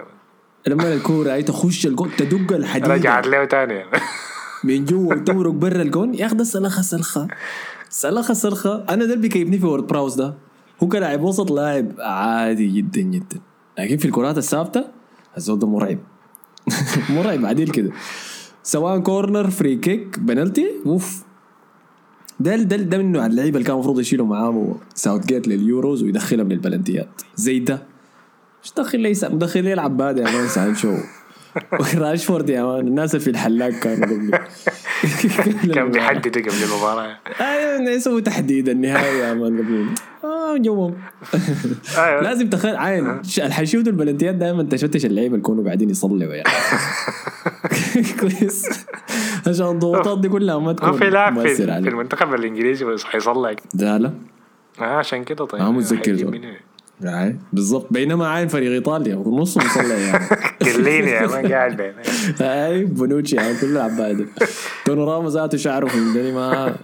لما 0.68 0.94
الكورة 0.94 1.34
هاي 1.34 1.44
تخش 1.44 1.86
الجول 1.86 2.12
تدق 2.12 2.56
الحديد 2.56 2.88
رجعت 2.92 3.28
له 3.28 3.46
تاني 3.46 3.86
من 4.64 4.86
جوا 4.86 5.14
وتمرق 5.16 5.52
برا 5.52 5.82
الجون. 5.82 6.14
يا 6.14 6.26
أخي 6.26 6.36
ده 6.36 6.44
سلخه 6.44 6.82
سلخه 6.82 7.28
سلخه 7.90 8.34
سلخه 8.34 8.86
أنا 8.90 8.96
ده 9.06 9.14
اللي 9.14 9.16
بيكيفني 9.16 9.60
في 9.60 9.66
وورد 9.66 9.88
براوس 9.88 10.16
ده. 10.16 10.34
هو 10.84 10.88
كلاعب 10.88 11.22
وسط 11.22 11.52
لاعب 11.52 11.92
عادي 12.00 12.68
جدا 12.68 13.02
جدا. 13.02 13.40
لكن 13.80 13.98
في 13.98 14.06
الكرات 14.06 14.38
الثابتة 14.38 14.86
الزول 15.38 15.60
ده 15.60 15.68
مرعب. 15.68 15.98
مرعب 17.16 17.46
عديل 17.46 17.70
كده. 17.70 17.92
سواء 18.64 19.00
كورنر 19.00 19.50
فري 19.50 19.76
كيك 19.76 20.20
بنالتي 20.20 20.68
أوف. 20.86 21.24
ده 22.40 22.56
ده 22.56 22.76
ده 22.76 22.98
من 22.98 23.12
نوع 23.12 23.26
اللعيبة 23.26 23.58
اللي 23.58 23.68
كان 23.68 23.76
المفروض 23.76 24.00
يشيلوا 24.00 24.26
معاه 24.26 24.76
ساوث 24.96 25.26
جيت 25.26 25.48
لليوروز 25.48 26.04
ويدخلها 26.04 26.44
من 26.44 26.52
البلنتيات 26.52 27.22
زي 27.36 27.60
ده 27.60 27.84
مش 28.64 28.74
دخل 28.78 29.00
لي 29.00 29.14
مدخل 29.24 29.68
يلعب 29.68 29.98
بادي 29.98 30.22
يا 30.22 30.32
مان 30.32 30.48
سانشو 30.48 30.96
راشفورد 31.96 32.50
يا 32.50 32.64
مان 32.64 32.88
الناس 32.88 33.16
في 33.16 33.30
الحلاق 33.30 33.70
كانوا 33.70 34.06
قبل. 34.06 34.40
كان 35.76 35.92
بيحدد 35.92 36.38
قبل 36.38 36.64
المباراة. 36.64 37.18
أيوه 37.42 37.90
يسوي 37.90 38.22
تحديد 38.22 38.70
النهايه 38.70 39.24
يا 39.24 39.34
مان 39.34 39.58
قبل. 39.58 39.86
آه 40.24 40.58
جوهم 40.58 40.96
أيوه. 41.98 42.22
لازم 42.28 42.50
تخيل 42.50 42.76
عين 42.76 43.22
الحشيود 43.38 43.88
البلنتيات 43.88 44.36
دائما 44.36 44.64
تشتش 44.64 45.06
اللعيبة 45.06 45.36
اللي 45.36 45.40
يكونوا 45.40 45.64
قاعدين 45.66 45.90
يصلوا 45.90 46.34
يعني. 46.34 46.50
كويس. 48.20 48.86
عشان 49.48 49.66
الضغوطات 49.66 50.20
دي 50.20 50.30
كلها 50.30 50.60
ما 50.60 50.74
تكون 50.74 50.92
في 50.92 51.10
لاعب 51.10 51.48
في, 51.48 51.64
المنتخب 51.64 52.34
الإنجليزي 52.34 52.86
بس 52.86 53.04
حيصلك 53.04 53.62
لا 53.74 53.98
لا 54.00 54.12
آه 54.80 54.84
عشان 54.84 55.24
كده 55.24 55.46
طيب. 55.46 55.62
ما 55.62 55.72
متذكر؟ 55.72 56.42
يعني. 57.04 57.40
بالضبط. 57.54 57.88
بينما 57.92 58.28
عاين 58.28 58.48
فريق 58.48 58.72
إيطاليا 58.72 59.16
ونص 59.16 59.58
مصلي 59.58 60.02
يعني. 60.02 60.26
قليني 60.76 61.12
يا 61.12 61.50
قاعد 61.50 61.78
بين 61.78 61.94
اي 62.42 62.84
بونوتشي 62.84 63.36
يعني 63.36 63.58
كله 63.62 63.84
عباده 63.84 64.26
دونوراما 64.88 65.30
ذاته 65.30 65.58
شعره 65.58 65.88
في 65.88 66.32
ما. 66.32 66.76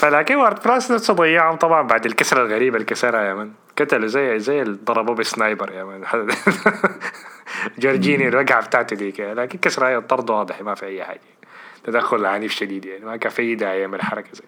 فلكن 0.00 0.36
وورد 0.36 0.62
براوس 0.64 0.90
نفسه 0.90 1.14
ضيعهم 1.14 1.56
طبعا 1.56 1.82
بعد 1.82 2.06
الكسرة 2.06 2.42
الغريبة 2.42 2.76
اللي 2.76 2.86
كسرها 2.86 3.22
يا 3.22 3.34
man 3.34 3.50
قتلوا 3.78 4.06
زي 4.06 4.38
زي 4.38 4.62
اللي 4.62 4.78
ضربوه 4.84 5.14
ب 5.14 5.22
sniper 5.22 5.72
يا 5.72 5.84
man 5.84 6.02
جورجينيو 7.78 8.28
الوقعة 8.28 8.66
بتاعته 8.66 8.96
ديك. 8.96 9.20
لكن 9.20 9.58
كسرها 9.58 10.00
طرد 10.00 10.30
واضح 10.30 10.62
ما 10.62 10.74
في 10.74 10.86
أي 10.86 11.04
حاجة. 11.04 11.20
تدخل 11.84 12.26
عنيف 12.26 12.52
شديد 12.52 12.84
يعني 12.84 13.04
ما 13.04 13.16
كان 13.16 13.32
في 13.32 13.54
داعي 13.54 13.80
يعمل 13.80 14.02
حركه 14.02 14.28
زي. 14.32 14.44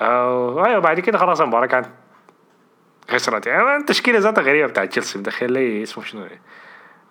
أو... 0.00 0.64
أيوه 0.64 0.78
بعد 0.78 1.00
كده 1.00 1.18
خلاص 1.18 1.40
المباراة 1.40 1.66
كانت 1.66 1.86
خسرت 3.08 3.46
يعني 3.46 3.76
التشكيله 3.76 4.18
ذاتها 4.18 4.42
غريبة 4.42 4.66
بتاعت 4.66 4.88
تشيلسي 4.90 5.18
مدخل 5.18 5.52
لي 5.52 5.82
اسمه 5.82 6.04
شنو؟ 6.04 6.26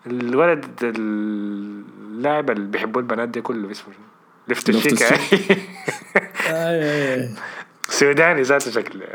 الولد 0.07 0.65
اللاعب 0.83 2.49
اللي 2.49 2.67
بيحبوا 2.67 3.01
البنات 3.01 3.29
دي 3.29 3.41
كله 3.41 3.71
اسمه 3.71 3.93
شنو؟ 3.93 4.05
لوفتس 4.47 4.69
تشيك 4.69 5.59
سوداني 7.89 8.41
ذاته 8.41 8.71
شكله. 8.71 9.05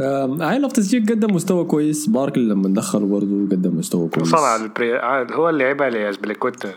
هاي 0.00 0.58
لوفتس 0.58 0.78
تشيك 0.78 1.10
قدم 1.10 1.34
مستوى 1.34 1.64
كويس. 1.64 2.06
باركلي 2.06 2.44
لما 2.44 2.74
دخل 2.74 3.04
برضه 3.06 3.48
قدم 3.50 3.78
مستوى 3.78 4.08
كويس. 4.08 4.28
صنع 4.28 4.56
البري... 4.56 4.98
هو 5.34 5.48
اللي 5.48 5.64
لعبها 5.64 5.90
لازبليكويتا 5.90 6.74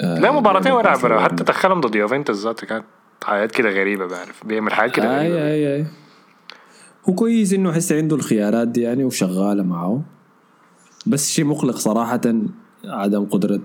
آه 0.00 0.18
لا 0.18 0.30
مباراتين 0.30 0.72
ورا 0.72 1.20
حتى 1.20 1.44
دخلهم 1.44 1.80
ضد 1.80 1.94
يوفنتوس 1.94 2.36
ذاته 2.44 2.66
كانت 2.66 2.84
حاجات 3.24 3.52
كده 3.52 3.70
غريبة 3.70 4.06
بعرف 4.06 4.46
بيعمل 4.46 4.72
حاجات 4.72 4.94
كده 4.94 5.18
غريبة. 5.18 5.36
أي 5.36 5.54
أي. 5.54 5.76
اي 5.76 5.86
هو 7.08 7.14
كويس 7.14 7.52
إنه 7.52 7.72
حس 7.72 7.92
عنده 7.92 8.16
الخيارات 8.16 8.68
دي 8.68 8.80
يعني 8.80 9.04
وشغالة 9.04 9.62
معه. 9.62 10.02
بس 11.06 11.30
شيء 11.30 11.44
مقلق 11.44 11.76
صراحة 11.76 12.20
عدم 12.84 13.24
قدرة 13.24 13.60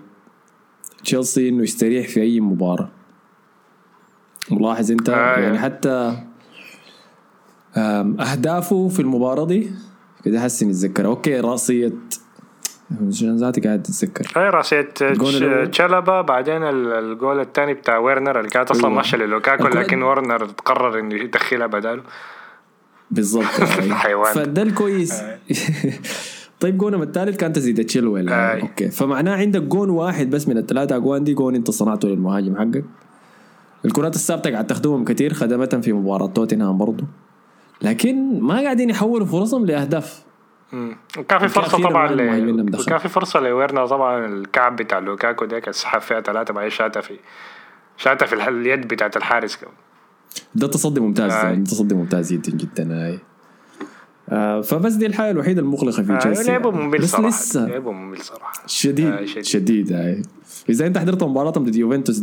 تشيلسي 1.03 1.49
إنه 1.49 1.63
يستريح 1.63 2.07
في 2.07 2.21
أي 2.21 2.39
مباراة. 2.39 2.89
ملاحظ 4.51 4.91
أنت؟ 4.91 5.09
آه 5.09 5.39
يعني 5.39 5.59
حتى 5.59 6.17
أهدافه 8.19 8.87
في 8.87 8.99
المباراة 8.99 9.45
دي 9.45 9.71
كده 10.23 10.41
حسن 10.41 10.69
يتذكر 10.69 11.05
okay 11.05 11.39
رأسية 11.39 11.93
ذاتي 13.23 13.61
قاعد 13.61 13.83
تتذكر؟ 13.83 14.41
اي 14.41 14.49
راسية 14.49 14.81
تشالوبا 15.71 16.21
بعدين 16.21 16.63
الجول 16.63 17.39
الثاني 17.39 17.73
بتاع 17.73 17.97
ويرنر 17.97 18.39
اللي 18.39 18.49
كانت 18.49 18.71
أصلا 18.71 18.85
أيوة. 18.85 18.95
ماشية 18.95 19.17
للوكاكو 19.17 19.67
لكن 19.67 20.03
ويرنر 20.03 20.45
قرر 20.45 20.99
إنه 20.99 21.15
يدخلها 21.15 21.67
بداله. 21.67 22.03
بالضبط 23.11 23.43
حيوان. 24.03 24.33
فده 24.33 24.61
الكويس. 24.61 25.13
طيب 26.59 26.77
جونهم 26.77 27.01
الثالث 27.01 27.37
كان 27.37 27.53
تزيد 27.53 27.85
تشيلويل. 27.85 28.29
يعني. 28.29 28.61
okay. 28.61 28.89
فمعناه 28.89 29.37
عندك 29.37 29.61
جون 29.61 29.89
واحد 29.89 30.29
بس 30.29 30.47
من 30.47 30.57
الثلاثه 30.57 30.95
اجوان 30.95 31.23
دي 31.23 31.33
جون 31.33 31.55
أنت 31.55 31.71
صنعته 31.71 32.07
للمهاجم 32.07 32.55
حقك. 32.55 32.85
الكرات 33.85 34.15
الثابتة 34.15 34.51
قاعد 34.51 34.67
تخدمهم 34.67 35.05
كثير 35.05 35.33
خدمتهم 35.33 35.81
في 35.81 35.93
مباراة 35.93 36.27
توتنهام 36.27 36.77
برضه 36.77 37.03
لكن 37.81 38.39
ما 38.39 38.61
قاعدين 38.61 38.89
يحولوا 38.89 39.27
فرصهم 39.27 39.65
لأهداف. 39.65 40.22
كان 41.27 41.39
في 41.39 41.47
فرصة 41.47 41.83
طبعا 41.83 42.07
ل... 42.11 42.83
كان 42.87 42.97
في 42.97 43.09
فرصة 43.09 43.39
لويرنر 43.39 43.87
طبعا 43.87 44.25
الكعب 44.25 44.75
بتاع 44.75 44.99
لوكاكو 44.99 45.45
ده 45.45 45.59
كان 45.59 45.73
سحب 45.73 46.01
فيها 46.01 46.21
ثلاثة 46.21 46.53
بعدين 46.53 46.69
شاتها 46.69 47.01
في 47.01 47.19
شاتها 47.97 48.25
في 48.25 48.49
اليد 48.49 48.87
بتاعت 48.87 49.17
الحارس 49.17 49.55
كمان 49.55 49.73
ده 50.55 50.67
تصدي 50.67 50.99
ممتاز 50.99 51.31
آه. 51.31 51.55
تصدي 51.55 51.95
ممتاز 51.95 52.33
جدا 52.33 52.51
جدا 52.57 53.05
هاي 53.05 53.19
آه 54.29 54.61
فبس 54.61 54.93
دي 54.93 55.05
الحاجة 55.05 55.31
الوحيدة 55.31 55.61
المقلقه 55.61 56.03
في 56.03 56.17
تشيلسي. 56.17 56.49
آه 56.49 56.53
لعبه 56.53 56.71
ممل 56.71 57.07
صراحة 57.07 57.27
لسه 57.27 57.79
ممل 57.79 58.21
صراحة. 58.21 58.53
شديد 58.67 59.05
آه 59.13 59.25
شديد, 59.25 59.43
شديد 59.43 59.93
هاي 59.93 60.21
إذا 60.69 60.87
أنت 60.87 60.97
حضرت 60.97 61.23
مباراتهم 61.23 61.63
ضد 61.63 61.75
يوفنتوس 61.75 62.21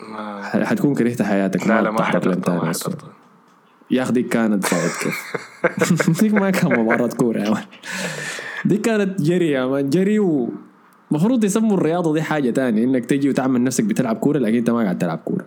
ما 0.00 0.42
حتكون 0.64 0.94
كرهت 0.94 1.22
حياتك 1.22 1.66
لا 1.66 1.82
لا 1.82 1.90
ما 1.90 2.02
حضرتها. 2.02 2.72
يا 3.90 4.02
أخي 4.02 4.12
دي 4.12 4.22
كانت 4.22 4.66
صعب 4.66 4.90
كيف. 5.02 6.20
ديك 6.22 6.32
ما 6.40 6.50
كان 6.50 6.80
مباراة 6.80 7.06
كورة 7.08 7.38
يا 7.40 7.50
man 7.50 7.62
دي 8.64 8.76
كانت 8.76 9.22
جري 9.22 9.50
يا 9.50 9.66
man 9.66 9.90
جري 9.90 10.18
و 10.18 10.48
المفروض 11.10 11.44
يسموا 11.44 11.76
الرياضة 11.76 12.12
دي 12.14 12.22
حاجة 12.22 12.50
تانية 12.50 12.84
إنك 12.84 13.04
تجي 13.06 13.28
وتعمل 13.28 13.64
نفسك 13.64 13.84
بتلعب 13.84 14.16
كورة 14.16 14.38
لكن 14.38 14.56
أنت 14.56 14.70
ما 14.70 14.82
قاعد 14.82 14.98
تلعب 14.98 15.18
كورة. 15.18 15.46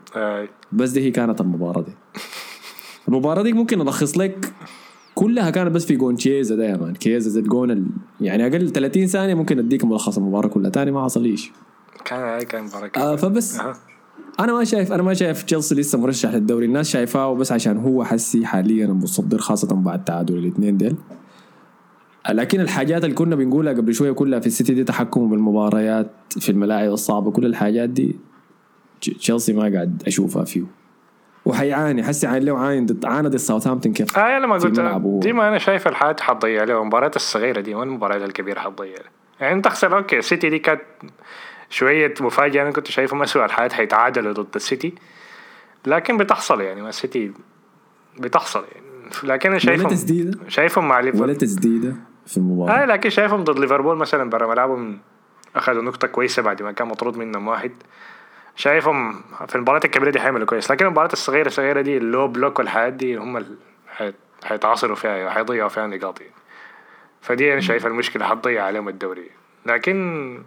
بس 0.72 0.90
دي 0.90 1.02
هي 1.02 1.12
كانت 1.12 1.42
المباراة 1.42 1.82
دي. 1.82 1.92
المباراة 3.08 3.42
دي 3.44 3.54
ممكن 3.54 3.82
ألخص 3.82 4.18
لك 4.18 4.54
كلها 5.16 5.50
كانت 5.50 5.72
بس 5.72 5.86
في 5.86 5.96
جون 5.96 6.16
تشيزا 6.16 6.56
ده 6.56 6.66
يا 6.66 6.78
man 6.78 6.94
كييزا 6.94 7.30
زي 7.30 7.40
الجون 7.40 7.72
ال... 7.72 7.86
يعني 8.22 8.48
أقل 8.48 8.70
30 8.72 9.06
ثانية 9.08 9.34
ممكن 9.34 9.60
أديك 9.60 9.86
ملخص 9.86 10.18
المباراة 10.18 10.48
كلها. 10.48 10.70
تاني 10.70 10.92
ما 10.92 11.04
حصليش. 11.04 11.52
كان 12.06 12.42
كان 12.44 12.64
مباراة 12.64 12.92
آه 12.98 13.16
فبس. 13.16 13.60
أه. 13.60 13.76
أنا 14.40 14.54
ما 14.54 14.64
شايف 14.64 14.92
أنا 14.92 15.04
ما 15.04 15.14
شايف 15.14 15.44
تشيلسي 15.44 15.76
لسه 15.76 15.98
مرشح 15.98 16.30
للدوري. 16.30 16.66
الناس 16.66 16.90
شايفاه 16.90 17.34
بس 17.36 17.52
عشان 17.52 17.78
هو 17.78 18.04
حسي 18.04 18.46
حاليا 18.46 18.86
المتصدر 18.86 19.38
خاصة 19.38 19.76
بعد 19.76 20.04
تعادل 20.04 20.38
الاثنين 20.38 20.78
ديل. 20.78 20.96
لكن 22.30 22.60
الحاجات 22.60 23.04
اللي 23.04 23.16
كنا 23.16 23.36
بنقولها 23.36 23.74
قبل 23.74 23.94
شوية 23.94 24.12
كلها 24.12 24.40
في 24.40 24.48
السيتي 24.48 24.74
دي 24.74 24.84
تحكم 24.84 25.30
بالمباريات 25.30 26.12
في 26.40 26.50
الملاعب 26.50 26.92
الصعبة 26.92 27.32
كل 27.32 27.46
الحاجات 27.46 27.90
دي 27.90 28.16
تشيلسي 29.02 29.54
ما 29.54 29.62
قاعد 29.62 30.04
أشوفها 30.08 30.44
فيه. 30.44 30.64
وحيعاني. 31.46 32.04
حسي 32.04 32.28
عاني 32.28 32.46
له 32.46 32.58
عاني 32.58 32.86
ضد 32.86 33.06
عانى 33.06 33.28
ضد 33.28 33.36
ساوثهامبتون 33.36 33.94
كيف؟ 33.94 34.18
آه 34.18 34.40
لما 34.40 34.58
قلت 34.58 34.80
دي 35.24 35.34
ما 35.34 35.48
أنا 35.48 35.58
شايف 35.58 35.88
الحاجات 35.88 36.20
حتضيع 36.20 36.64
له. 36.64 36.82
المباريات 36.82 37.16
الصغيرة 37.16 37.62
دي 37.62 37.76
ما 37.76 37.84
المباريات 37.84 38.22
الكبيرة 38.22 38.60
حتضيع 38.60 38.96
يعني 39.40 39.62
تخسر 39.62 39.98
okay 39.98 40.18
السيتي 40.18 40.50
دي 40.50 40.60
كانت 40.60 40.82
شوية 41.70 42.14
مفاجأة 42.22 42.62
أنا 42.62 42.72
كنت 42.72 42.88
شايفهم 42.88 43.22
اسوء 43.22 43.46
الحالات 43.46 43.74
حيتعادلوا 43.74 44.34
ضد 44.34 44.56
السيتي. 44.56 44.96
لكن 45.86 46.18
بتحصل 46.18 46.62
يعني 46.62 46.82
ما 46.82 46.90
السيتي 46.90 47.34
بتحصل 48.20 48.66
يعني. 48.72 48.86
لكن 49.24 49.50
أنا 49.50 49.60
شايفهم 49.60 49.86
ولا 49.86 49.96
تسديدة؟ 49.96 50.40
شايفهم 50.48 50.88
مع 50.88 51.00
ليفربول 51.00 51.30
ولا 51.30 51.34
تسديدة 51.34 51.96
في 52.26 52.38
المباراة؟ 52.38 52.74
آه 52.74 52.86
لكن 52.86 53.10
شايفهم 53.10 53.44
ضد 53.44 53.60
ليفربول 53.60 53.98
مثلا 53.98 54.30
برا 54.30 54.48
ملعبهم 54.48 55.00
أخذوا 55.56 55.82
نقطة 55.82 56.08
كويسة 56.08 56.42
بعد 56.42 56.62
ما 56.62 56.72
كان 56.72 56.88
مطرود 56.88 57.18
منهم 57.18 57.48
واحد. 57.48 57.72
شايفهم 58.56 59.22
في 59.48 59.56
المباريات 59.56 59.86
الكبيرة 59.86 60.10
دي 60.10 60.20
حيعملوا 60.20 60.46
كويس. 60.46 60.72
لكن 60.72 60.86
المباريات 60.86 61.14
الصغيره 61.14 61.48
الصغيرة 61.48 61.82
دي 61.82 61.98
ال 61.98 62.05
low 62.05 62.28
block 62.28 62.60
والحاجات 62.60 62.94
دي 62.94 63.16
هم 63.16 63.38
اللي 63.38 63.56
حيتعاصروا 64.44 64.96
فيها 64.96 65.30
حيضيعوا 65.30 65.70
فيها 65.70 65.88
نقاط 65.88 66.22
يعني. 66.22 66.34
فدي 67.22 67.54
أنا 67.54 67.62
شايف 67.62 67.86
المشكلة 67.86 68.26
حتضيع 68.26 68.66
عليهم 68.66 68.90
الدوري. 68.90 69.30
لكن 69.66 70.44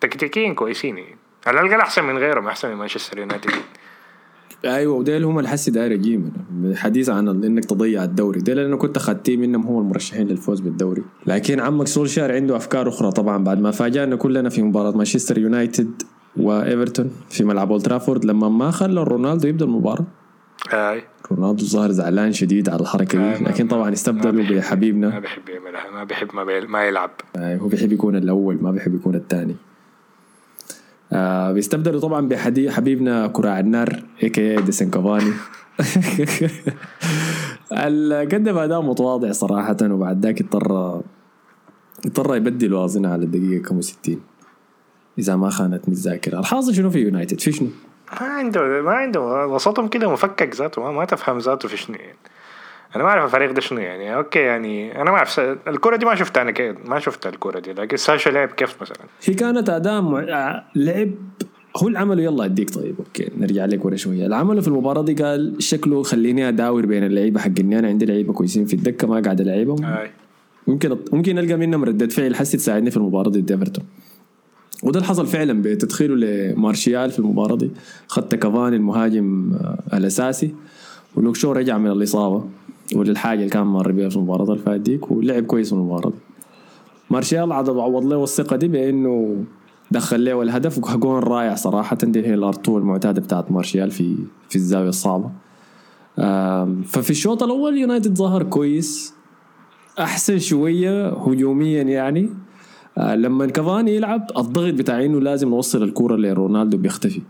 تكتيكيا 0.00 0.52
كويسين 0.52 0.98
يعني. 0.98 1.16
على 1.46 1.60
الأقل 1.60 1.80
أحسن 1.80 2.04
من 2.04 2.18
غيرهم 2.18 2.46
أحسن 2.46 2.68
من 2.68 2.74
مانشستر 2.74 3.18
يونايتد. 3.18 3.50
أيوه 4.64 4.94
وديل 4.94 5.24
هم 5.24 5.38
الحسي 5.38 5.70
داير 5.70 5.92
يجي 5.92 6.20
الحديث 6.64 7.10
عن 7.10 7.28
إنك 7.28 7.64
تضيع 7.64 8.04
الدوري. 8.04 8.40
ديل 8.40 8.58
أنا 8.58 8.76
كنت 8.76 8.96
اخذتيه 8.96 9.36
منهم 9.36 9.66
هم 9.66 9.78
المرشحين 9.78 10.28
للفوز 10.28 10.60
بالدوري. 10.60 11.02
لكن 11.26 11.60
عمك 11.60 11.86
سولشار 11.86 12.32
عنده 12.32 12.56
أفكار 12.56 12.88
أخرى 12.88 13.10
طبعا 13.10 13.44
بعد 13.44 13.60
ما 13.60 13.70
فاجأنا 13.70 14.16
كلنا 14.16 14.48
في 14.48 14.62
مباراة 14.62 14.90
مانشستر 14.90 15.38
يونايتد 15.38 16.02
وإيفرتون 16.36 17.10
في 17.30 17.44
ملعب 17.44 17.70
أولد 17.70 17.82
ترافورد. 17.82 18.24
لما 18.24 18.48
ما 18.48 18.70
خلى 18.70 19.02
رونالدو 19.02 19.48
يبدأ 19.48 19.64
المباراة. 19.64 20.06
أي. 20.72 21.02
رونالدو 21.32 21.64
ظاهر 21.64 21.90
زعلان 21.90 22.32
شديد 22.32 22.68
على 22.68 22.80
الحركة 22.80 23.38
دي. 23.38 23.44
لكن 23.44 23.68
طبعا 23.68 23.92
استبدلوا 23.92 24.56
بحبيبنا. 24.56 25.08
ما 25.08 25.18
بيحب 25.18 25.48
يعملها 25.48 25.90
ما 25.90 26.04
بيحب 26.04 26.28
ما, 26.34 26.60
ما 26.60 26.84
يلعب. 26.84 27.10
هو 27.36 27.68
بيحب 27.68 27.92
يكون 27.92 28.16
الأول 28.16 28.58
ما 28.62 28.70
بيحب 28.70 28.94
يكون 28.94 29.14
الثاني. 29.14 29.56
آه 31.12 31.52
بيستبدلوا 31.52 32.00
طبعا 32.00 32.28
بحبيبنا 32.28 33.26
كراع 33.26 33.60
النار 33.60 34.02
a.k.a. 34.22 34.56
إدينسون 34.56 34.90
كافاني 34.90 35.32
قدم 38.32 38.58
أداء 38.58 38.82
متواضع 38.82 39.32
صراحة 39.32 39.76
وبعد 39.82 40.26
ذاك 40.26 40.40
اضطر 40.40 41.00
اضطر 42.06 42.36
يبدل 42.36 42.74
وازنه 42.74 43.12
على 43.12 43.24
الدقيقة 43.24 43.62
كم 43.62 43.80
60 43.80 44.20
إذا 45.18 45.36
ما 45.36 45.50
خانتني 45.50 45.94
الذاكرة. 45.94 46.38
الحاصل 46.38 46.74
شنو 46.74 46.90
في 46.90 46.98
يونايتد؟ 46.98 47.40
في 47.40 47.52
شنو؟ 47.52 47.68
ما 48.20 48.26
عنده 48.26 48.82
ما 48.82 48.90
عنده 48.90 49.46
وسطهم 49.46 49.88
كده 49.88 50.12
مفكك 50.12 50.56
ذاته 50.56 50.82
ما, 50.82 50.90
ما 50.90 51.04
تفهم 51.04 51.38
ذاته 51.38 51.68
في 51.68 51.76
شنو 51.76 51.96
يعني. 51.96 52.18
أنا 52.96 53.04
ما 53.04 53.10
أعرف 53.10 53.24
الفريق 53.24 53.52
ده 53.52 53.60
شنو 53.60 53.78
يعني. 53.80 54.14
okay 54.14 54.38
يعني 54.38 55.02
أنا 55.02 55.10
ما 55.10 55.16
أعرف. 55.16 55.40
الكرة 55.40 55.96
دي 55.96 56.06
ما 56.06 56.14
شفتها 56.14 56.42
أنا 56.42 56.50
كيف 56.50 56.76
ما 56.84 56.98
شفت 56.98 57.26
الكرة 57.26 57.60
دي. 57.60 57.72
لكن 57.72 57.96
سانشو 57.96 58.30
لعب 58.30 58.48
كيف 58.48 58.82
مثلا؟ 58.82 58.96
هي 59.24 59.34
كانت 59.34 59.70
اداء 59.70 60.02
مع... 60.02 60.64
لعب 60.74 61.10
هو 61.76 61.88
اللي 61.88 61.98
عمله 61.98 62.22
يلا 62.22 62.44
أديك 62.44 62.70
طيب. 62.70 62.94
okay 62.98 63.30
نرجع 63.38 63.64
لك 63.64 63.84
ورا 63.84 63.96
شوية. 63.96 64.24
اللي 64.24 64.36
عمله 64.36 64.60
في 64.60 64.68
المباراة 64.68 65.02
دي 65.02 65.14
قال 65.14 65.56
شكله 65.58 66.02
خليني 66.02 66.48
أداور 66.48 66.86
بين 66.86 67.04
اللعيبة 67.04 67.40
حقتي 67.40 67.78
أنا 67.78 67.88
عندي 67.88 68.06
لعيبة 68.06 68.32
كويسين 68.32 68.64
في 68.64 68.74
الدكة 68.74 69.06
ما 69.08 69.20
قاعد 69.20 69.40
ألعبهم. 69.40 69.96
ممكن 70.66 70.96
ممكن 71.12 71.38
ألقى 71.38 71.56
منهم 71.56 71.84
ردة 71.84 72.06
فعل. 72.06 72.34
حسي 72.34 72.56
تساعدني 72.56 72.90
في 72.90 72.96
المباراة 72.96 73.30
ضد 73.30 73.50
إيفرتون. 73.52 73.84
وده 74.82 74.98
اللي 74.98 75.08
حصل 75.08 75.26
فعلا 75.26 75.62
بتدخيله 75.62 76.16
لمارشيال 76.16 77.10
في 77.10 77.18
المباراة 77.18 77.56
دي. 77.56 77.70
خدت 78.08 78.34
كافاني 78.34 78.76
المهاجم 78.76 79.52
آه، 79.54 79.96
الأساسي. 79.96 80.54
ولوك 81.14 81.36
شو 81.36 81.52
رجع 81.52 81.78
من 81.78 81.90
الإصابة. 81.90 82.44
وللحاجه 82.96 83.38
اللي 83.38 83.50
كان 83.50 83.66
مر 83.66 83.92
بيها 83.92 84.08
في 84.08 84.16
المباراة 84.16 84.44
اللي 84.44 84.58
فاتت 84.58 84.80
ديك 84.80 85.10
ولعب 85.10 85.42
كويس 85.44 85.68
في 85.68 85.74
المباراة. 85.74 86.12
مارشال 87.10 87.52
عاد 87.52 87.68
عوض 87.68 88.04
له 88.04 88.22
الثقة 88.22 88.56
دي 88.56 88.68
بإنه 88.68 89.44
دخل 89.90 90.24
له 90.24 90.42
الهدف 90.42 90.78
وجون 90.78 91.18
رائع 91.22 91.54
صراحة. 91.54 91.96
دي 91.96 92.26
هي 92.26 92.34
الار 92.34 92.54
المعتادة 92.68 93.20
بتاعت 93.20 93.52
مارشال 93.52 93.90
في 93.90 94.16
في 94.48 94.56
الزاوية 94.56 94.88
الصعبة. 94.88 95.30
ففي 96.84 97.10
الشوط 97.10 97.42
الأول 97.42 97.78
يونايتد 97.78 98.14
ظهر 98.14 98.42
كويس. 98.42 99.14
أحسن 99.98 100.38
شوية 100.38 101.08
هجوميا 101.08 101.82
يعني. 101.82 102.30
آه، 102.98 103.14
لما 103.14 103.46
كافاني 103.46 103.96
يلعب 103.96 104.26
الضغط 104.38 104.74
بتاع 104.74 105.04
إنه 105.04 105.20
لازم 105.20 105.48
نوصل 105.48 105.82
الكوره 105.82 106.16
لرونالدو 106.16 106.76
بيختفي. 106.76 107.22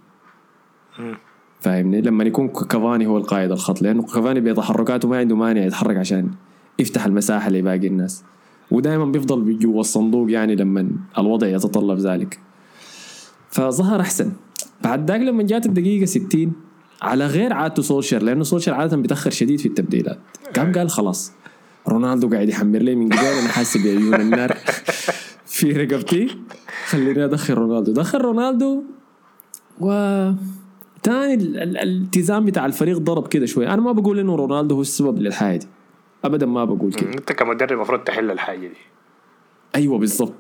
فاهمني؟ 1.61 2.01
لما 2.01 2.25
يكون 2.25 2.49
كافاني 2.49 3.07
هو 3.07 3.19
القائد 3.19 3.53
الخط 3.53 3.83
لأنه 3.83 4.03
كافاني 4.03 4.41
بتحركاته 4.41 5.09
ما 5.09 5.19
عنده 5.19 5.37
مانع 5.37 5.65
يتحرك 5.65 5.97
عشان 5.97 6.31
يفتح 6.79 7.07
المساحة 7.07 7.51
لباقي 7.51 7.87
الناس. 7.87 8.25
ودائما 8.71 9.05
بيفضل 9.05 9.59
جوا 9.59 9.81
الصندوق 9.81 10.31
يعني 10.31 10.57
لما 10.57 10.91
الوضع 11.19 11.47
يتطلب 11.47 11.99
ذلك. 11.99 12.39
فظهر 13.51 14.01
أحسن. 14.01 14.33
بعد 14.85 15.11
ذاك 15.11 15.21
لما 15.21 15.43
جات 15.43 15.67
الدقيقة 15.67 16.05
60 16.05 16.53
على 17.03 17.27
غير 17.27 17.53
عادته 17.53 17.83
سولشر 17.83 18.23
لأنه 18.23 18.45
سولشر 18.45 18.75
عادة 18.75 18.97
بيتأخر 18.97 19.31
شديد 19.31 19.61
في 19.61 19.67
التبديلات. 19.67 20.19
قام 20.57 20.73
قال 20.73 20.91
خلاص 20.91 21.33
رونالدو 21.89 22.29
قاعد 22.29 22.49
يحمر 22.49 22.79
لي 22.79 22.95
من 22.95 23.09
قبل 23.09 23.27
أنا 23.27 23.49
حاسس 23.49 23.77
بعيون 23.77 24.15
النار. 24.15 24.57
في 25.47 25.73
رقبتي. 25.73 26.37
خليني 26.87 27.25
أدخل 27.25 27.55
رونالدو. 27.55 27.93
دخل 27.93 28.19
رونالدو 28.19 28.83
و 29.81 29.91
تاني 31.03 31.35
ال- 31.35 31.57
ال- 31.59 31.79
الالتزام 31.79 32.45
بتاع 32.45 32.67
الفريق 32.67 32.99
ضرب 32.99 33.29
كده 33.29 33.47
شوي. 33.47 33.67
أنا 33.69 33.83
ما 33.83 33.93
بقول 33.93 34.19
إنه 34.19 34.37
رونالدو 34.37 34.75
هو 34.75 34.81
السبب 34.81 35.19
للحاجة 35.19 35.57
دي. 35.59 35.67
ابدا 36.25 36.47
ما 36.47 36.65
بقول 36.65 36.93
كده. 36.93 37.11
أنت 37.11 37.33
كمدرب 37.33 37.73
المفروض 37.73 38.01
تحل 38.01 38.31
الحاجة 38.31 38.59
دي. 38.69 38.77
أيوه 39.77 39.99
بالضبط. 39.99 40.33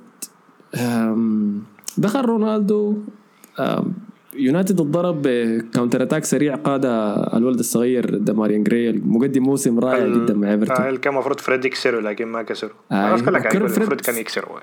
دخل 1.98 2.20
رونالدو 2.24 2.96
يونايتد 4.36 4.80
اتضرب 4.80 5.22
ب 5.22 5.32
counter 5.32 6.02
attack 6.02 6.24
سريع 6.24 6.54
قاد 6.54 6.84
الولد 7.34 7.58
الصغير 7.58 8.18
ديماراي 8.18 8.62
جراي 8.64 8.92
مقدم 8.92 9.42
موسم 9.42 9.78
رائع 9.78 10.06
جدا 10.06 10.34
مع 10.34 10.48
آه، 10.48 10.52
إيفرتون. 10.52 10.86
اللي 10.86 10.98
كان 10.98 11.12
المفروض 11.12 11.40
فريد 11.40 11.64
يكسره 11.64 12.00
لكن 12.00 12.26
ما 12.26 12.42
كسره. 12.42 12.70
آه، 12.92 13.08
خلاص 13.08 13.22
كلها 13.22 13.40
كان 13.40 13.60
المفروض 13.60 14.00
كان 14.00 14.16
يكسره. 14.16 14.60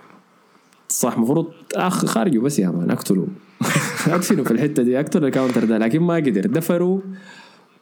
صح 0.89 1.13
المفروض 1.13 1.47
اخ 1.75 2.05
خارجه 2.05 2.39
بس 2.39 2.59
يا 2.59 2.69
man 2.69 2.91
اقتله 2.91 3.27
اقتله 4.07 4.43
في 4.43 4.51
الحتة 4.51 4.83
دي 4.83 4.99
أقتل 4.99 5.25
ال 5.25 5.30
counter 5.30 5.65
ده 5.65 5.77
لكن 5.77 5.99
ما 5.99 6.15
قدر. 6.15 6.41
دفروا 6.41 6.99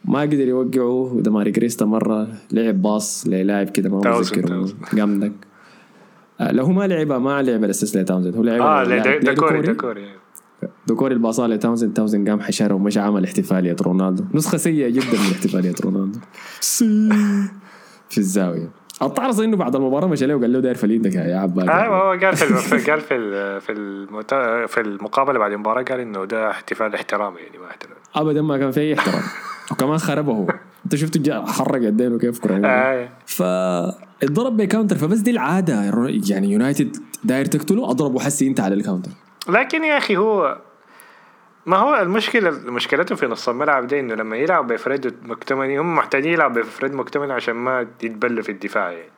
ما 0.05 0.21
قدر 0.21 0.47
يوقعوا 0.47 1.09
ودماري 1.09 1.51
كريستا 1.51 1.85
مرة 1.85 2.27
لعب 2.51 2.81
باص 2.81 3.27
للاعب 3.27 3.69
كده 3.69 3.89
ما 3.89 4.01
تاوزن، 4.01 4.19
متذكر 4.31 4.47
تاوزن. 4.47 4.75
جامدك. 4.93 5.31
آه، 6.39 6.51
لو 6.51 6.65
هو 6.65 6.71
ما 6.71 6.87
لعبها 6.87 7.17
ما 7.17 7.41
لعب 7.41 7.63
الأساس 7.63 7.95
لتاونزن. 7.95 8.33
هو 8.33 8.43
لعب 8.43 8.61
آه 8.61 8.83
لا، 8.83 8.95
لعب- 8.95 9.19
دكوري. 9.35 9.61
دكوري 9.61 10.05
دوكوري 10.87 11.13
الباصات 11.13 11.49
لتاونزن. 11.49 11.93
تاونزن 11.93 12.29
قام 12.29 12.39
حشره 12.41 12.73
ومشى 12.73 12.99
عمل 12.99 13.23
احتفالية 13.23 13.75
رونالدو. 13.81 14.23
نسخة 14.33 14.57
سيئة 14.57 14.89
جدا 14.89 15.11
من 15.19 15.31
احتفالية 15.31 15.73
رونالدو. 15.83 16.19
في 18.09 18.17
الزاوية. 18.17 18.69
الطعرس 19.01 19.39
إنه 19.39 19.57
بعد 19.57 19.75
المباراة 19.75 20.07
مشى 20.07 20.25
له 20.25 20.35
وقال 20.35 20.53
له 20.53 20.59
داير 20.59 20.75
فليدك 20.75 21.15
يا 21.15 21.37
عباك 21.37 21.69
أيوه 21.69 21.97
هو 21.97 22.09
قال 22.25 22.35
في 22.35 22.91
قال 22.91 23.01
في 23.01 23.59
في 23.59 23.71
المت... 23.71 24.33
في 24.67 24.81
المقابلة 24.81 25.39
بعد 25.39 25.51
المباراة 25.51 25.83
قال 25.83 25.99
إنه 25.99 26.25
ده 26.25 26.51
احتفال 26.51 26.95
احترامي 26.95 27.39
يعني 27.39 27.57
ما 27.57 27.67
احترام 27.67 27.95
ابدا 28.15 28.41
ما 28.41 28.57
كان 28.57 28.71
في 28.71 28.79
أي 28.79 28.93
احترام. 28.93 29.21
وكمان 29.71 29.97
خربه 29.97 30.31
هو. 30.31 30.47
أنت 30.85 30.95
شفت 30.95 31.17
جا- 31.17 31.45
حرق 31.47 31.87
يدينه 31.87 32.17
كيف 32.19 32.39
كرة 32.39 32.61
آه. 32.65 33.09
فاتضرب 33.25 34.57
بكاونتر 34.57 34.95
فبس 34.95 35.17
دي 35.17 35.31
العادة. 35.31 35.83
يعني 36.29 36.51
يونايتد 36.51 36.97
داير 37.23 37.45
تقتله 37.45 37.89
أضربه 37.91 38.19
حسي 38.19 38.47
أنت 38.47 38.59
على 38.59 38.75
ال 38.75 38.80
counter 38.80 39.11
لكن 39.49 39.83
يا 39.83 39.97
أخي 39.97 40.17
هو 40.17 40.57
ما 41.65 41.77
هو 41.77 41.95
المشكلة 41.95 42.49
مشكلته 42.71 43.15
في 43.15 43.25
نص 43.27 43.49
الملعب 43.49 43.87
ده 43.87 43.99
إنه 43.99 44.15
لما 44.15 44.37
يلعب 44.37 44.67
بفريد 44.67 45.27
مكتوميناي 45.27 45.79
هم 45.79 45.95
محتاجين 45.95 46.33
يلعبوا 46.33 46.61
بفريد 46.61 46.93
مكتوميناي 46.93 47.33
عشان 47.33 47.55
ما 47.55 47.81
يتبلوا 48.03 48.43
في 48.43 48.49
الدفاع 48.51 48.91
يعني 48.91 49.11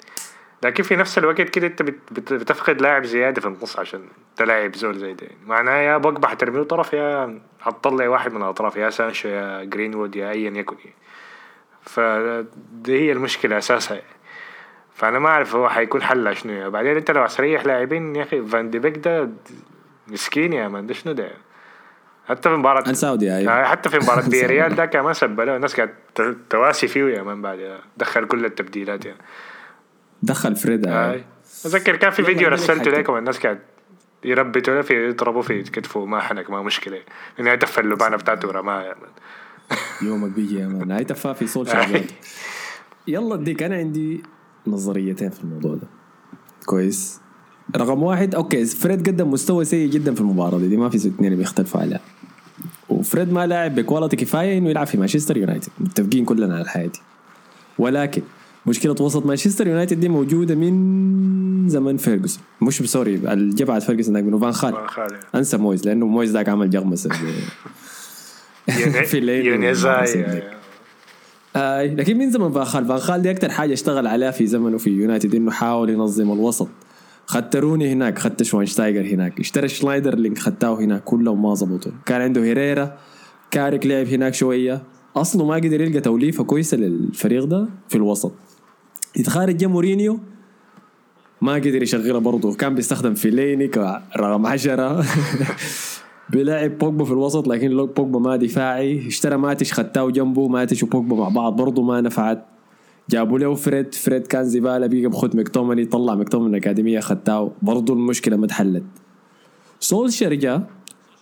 لكن 0.63 0.83
في 0.83 0.95
نفس 0.95 1.17
الوقت 1.17 1.41
كده 1.41 1.67
أنت 1.67 1.81
بت- 1.81 2.13
بت- 2.13 2.33
بتفقد 2.33 2.81
لاعب 2.81 3.03
زيادة 3.05 3.41
في 3.41 3.47
النص 3.47 3.79
عشان 3.79 4.01
تلاعب 4.35 4.75
زول 4.75 4.97
زي 4.97 5.13
ده 5.13 5.25
يعني. 5.27 5.37
معناها 5.45 5.77
يا 5.77 5.97
بوجبا 5.97 6.27
حترميه 6.27 6.63
طرف 6.63 6.93
يا 6.93 7.39
حتطلع 7.61 8.07
واحد 8.09 8.33
من 8.33 8.41
الأطراف 8.43 8.75
يا 8.75 8.89
سانشو 8.89 9.27
يا 9.29 9.63
جرينوود 9.63 10.15
يا 10.15 10.29
ايا 10.31 10.51
يكن 10.51 10.75
يعني. 10.79 10.95
فدي 11.81 12.99
هي 12.99 13.11
المشكلة 13.11 13.57
أساسها 13.57 13.95
يعني. 13.95 14.07
فأنا 14.95 15.19
ما 15.19 15.29
أعرف 15.29 15.55
هو 15.55 15.69
حيكون 15.69 16.01
حلها 16.01 16.33
شنو 16.33 16.53
يعني. 16.53 16.69
بعدين 16.69 16.95
أنت 16.97 17.11
لو 17.11 17.21
هتريح 17.21 17.65
لاعبين 17.65 18.15
يا 18.15 18.23
أخي 18.23 18.41
فان 18.41 18.69
دي 18.69 18.79
بيك 18.79 18.97
ده 18.97 19.29
مسكين 20.07 20.53
يا 20.53 20.67
مان 20.67 20.87
ده 20.87 20.93
شنو 20.93 21.13
ده 21.13 21.31
حتى 22.27 22.49
في 22.49 22.55
مباراة 22.55 22.89
السعودي 22.89 23.35
أيوه 23.35 23.53
آه، 23.53 23.63
حتى 23.63 23.89
في 23.89 23.97
مباراة. 23.97 24.29
ريال 24.47 24.75
ده 24.75 24.85
كمان 24.85 25.13
سبله 25.13 25.55
الناس 25.55 25.75
قاعد 25.75 25.89
تواسي 26.49 26.87
فيه 26.87 27.03
يا 27.03 27.23
مان 27.23 27.41
بعد 27.41 27.79
دخل 27.97 28.25
كل 28.25 28.45
التبديلات 28.45 29.05
يعني 29.05 29.19
دخل 30.23 30.55
فريد 30.55 30.87
آه. 30.87 30.91
آه. 30.91 31.21
أتذكر 31.65 31.95
كان 31.95 32.11
في 32.11 32.23
فيديو 32.23 32.49
رسلته. 32.49 32.91
لكم 32.91 33.17
الناس 33.17 33.39
قاعد 33.39 33.59
يربطوا 34.23 34.73
له 34.73 34.81
في 34.81 35.07
يضربوا 35.07 35.41
في 35.41 35.63
كتفه 35.63 36.05
ما 36.05 36.19
حنك 36.19 36.49
ما 36.49 36.61
مشكلة 36.61 36.99
انه 37.39 37.51
يدفع 37.51 37.81
اللبانة 37.81 38.17
بتاعته 38.17 38.47
ورماها 38.47 38.95
يومك 40.01 40.31
بيجي 40.31 40.59
يا 40.59 40.67
man 40.67 40.91
هاي 40.91 41.05
سولشر 41.45 41.81
آه. 41.81 41.85
ذاته. 41.85 42.15
يلا 43.07 43.35
اديك 43.35 43.63
أنا 43.63 43.75
عندي 43.75 44.23
نظريتين 44.67 45.29
في 45.29 45.43
الموضوع 45.43 45.75
ده 45.75 45.87
كويس 46.65 47.21
رقم 47.75 48.03
واحد 48.03 48.35
okay 48.35 48.65
فريد 48.65 49.07
قدم 49.07 49.31
مستوى 49.31 49.65
سيء 49.65 49.89
جدا 49.89 50.13
في 50.13 50.21
المباراة 50.21 50.57
دي, 50.57 50.67
دي 50.67 50.77
ما 50.77 50.89
في 50.89 50.97
اثنين 50.97 51.35
بيختلفوا 51.35 51.81
عليها 51.81 51.99
وفريد 52.89 53.31
ما 53.31 53.47
لاعب 53.47 53.75
ب 53.75 53.80
quality 53.80 54.15
كفاية 54.15 54.57
إنه 54.57 54.69
يلعب 54.69 54.87
في 54.87 54.97
مانشستر 54.97 55.37
يونايتد. 55.37 55.69
متفقين 55.79 56.25
كلنا 56.25 56.53
على 56.53 56.63
الحاجة 56.63 56.87
دي. 56.87 56.99
ولكن 57.79 58.21
مشكلة 58.65 58.95
وسط 58.99 59.25
مانشستر 59.25 59.67
يونايتد 59.67 59.99
دي 59.99 60.09
موجودة 60.09 60.55
من 60.55 61.69
زمن 61.69 61.97
فيرجسون 61.97 62.43
مش 62.61 62.77
sorry 62.77 63.15
الجبعة 63.15 63.79
فيرجسون 63.79 64.13
ذاك 64.13 64.23
منو 64.23 64.39
فان 64.39 64.51
خال. 64.51 64.75
أنسى 65.35 65.57
مويز 65.57 65.87
لأنه 65.87 66.05
مويز 66.05 66.31
ذاك 66.31 66.49
عمل 66.49 66.69
جغمسة 66.69 67.09
في 69.11 69.17
الليل 69.17 69.45
يونيزاي 69.45 70.43
آي 71.55 71.95
لكن 71.95 72.17
من 72.17 72.31
زمن 72.31 72.51
فان 72.51 72.65
خال 72.65 72.85
فان 72.85 72.97
خال 72.97 73.21
دي 73.21 73.31
أكثر 73.31 73.49
حاجة 73.49 73.73
اشتغل 73.73 74.07
عليها 74.07 74.31
في 74.31 74.47
زمنه 74.47 74.77
في 74.77 74.89
يونايتد 74.89 75.35
إنه 75.35 75.51
حاول 75.51 75.89
ينظم 75.89 76.31
الوسط. 76.31 76.67
خدت 77.27 77.55
روني 77.55 77.91
هناك 77.93 78.19
خدت 78.19 78.43
شواينشتايجر 78.43 79.01
هناك 79.01 79.39
اشترى 79.39 79.67
شلايدر 79.67 80.13
اللي 80.13 80.35
خدتاه 80.35 80.79
هناك 80.79 81.03
كلهم 81.03 81.41
ما 81.41 81.53
ظبطوا. 81.53 81.91
كان 82.05 82.21
عنده 82.21 82.43
هيريرا 82.43 82.97
كارك 83.51 83.85
لعب 83.85 84.07
هناك 84.07 84.33
شوية. 84.33 84.83
أصله 85.15 85.45
ما 85.45 85.55
قدر 85.55 85.81
يلقى 85.81 85.99
توليفة 85.99 86.43
كويسة 86.43 86.77
للفريق 86.77 87.43
ده 87.43 87.67
في 87.87 87.95
الوسط. 87.95 88.31
يتخارج 89.15 89.57
جا 89.57 89.67
مورينيو 89.67 90.19
ما 91.41 91.53
قدر 91.53 91.83
يشغلها 91.83 92.19
برضه. 92.19 92.55
كان 92.55 92.75
بيستخدم 92.75 93.13
فيليني 93.13 93.71
رقم 94.17 94.45
عشرة. 94.45 95.05
بيلعب 96.29 96.77
بوجبا 96.77 97.05
في 97.05 97.11
الوسط 97.11 97.47
لكن 97.47 97.85
بوجبا 97.85 98.19
ما 98.19 98.35
دفاعي. 98.35 99.07
اشترى 99.07 99.37
ماتش 99.37 99.73
خداه 99.73 100.09
جنبه 100.09 100.47
ماتش 100.47 100.83
وبوجبا 100.83 101.15
مع 101.15 101.29
بعض 101.29 101.55
برضه 101.55 101.81
ما 101.81 102.01
نفعت. 102.01 102.56
جابوا 103.09 103.39
له 103.39 103.55
فريد 103.55 103.95
فريد 103.95 104.27
كان 104.27 104.43
زبالة 104.43 104.87
بيجي 104.87 105.07
بخد 105.07 105.35
مكتومني 105.35 105.85
طلع 105.85 106.15
مكتومني 106.15 106.47
من 106.47 106.55
الأكاديمية 106.55 106.99
خداه 106.99 107.51
برضه 107.61 107.93
المشكلة 107.93 108.37
ما 108.37 108.45
اتحلت. 108.45 108.83
سولشر 109.79 110.33
جاء 110.33 110.69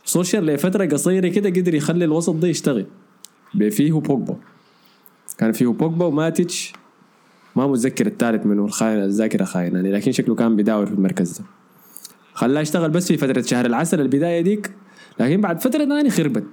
سولشر 0.06 0.40
لفتره 0.40 0.86
قصيرة 0.86 1.28
كده 1.28 1.50
قدر 1.50 1.76
يخلي 1.76 2.06
الوسط 2.06 2.36
ده 2.36 2.48
يشتغل. 2.48 2.86
فيه 3.70 3.92
بوجبا. 3.94 4.36
كان 5.38 5.52
فيه 5.52 5.68
بوجبا 5.68 6.06
وماتش 6.06 6.74
ما 7.56 7.68
متذكر 7.68 8.08
الثالث 8.08 8.46
منه 8.46 8.66
الخاين 8.66 9.00
الذاكرة 9.04 9.46
خايناني 9.46 9.92
لكن 9.92 10.12
شكله 10.12 10.36
كان 10.36 10.56
بيداور 10.56 10.86
في 10.86 10.94
المركز 10.94 11.38
ده. 11.38 11.46
خلاه 12.34 12.62
يشتغل 12.62 12.90
بس 12.90 13.08
في 13.08 13.18
فترة 13.18 13.42
شهر 13.42 13.66
العسل 13.66 14.02
البداية 14.02 14.42
ديك 14.42 14.72
لكن 15.20 15.42
بعد 15.42 15.62
فترة 15.62 15.86
ثانية 15.86 16.10
خربت. 16.10 16.44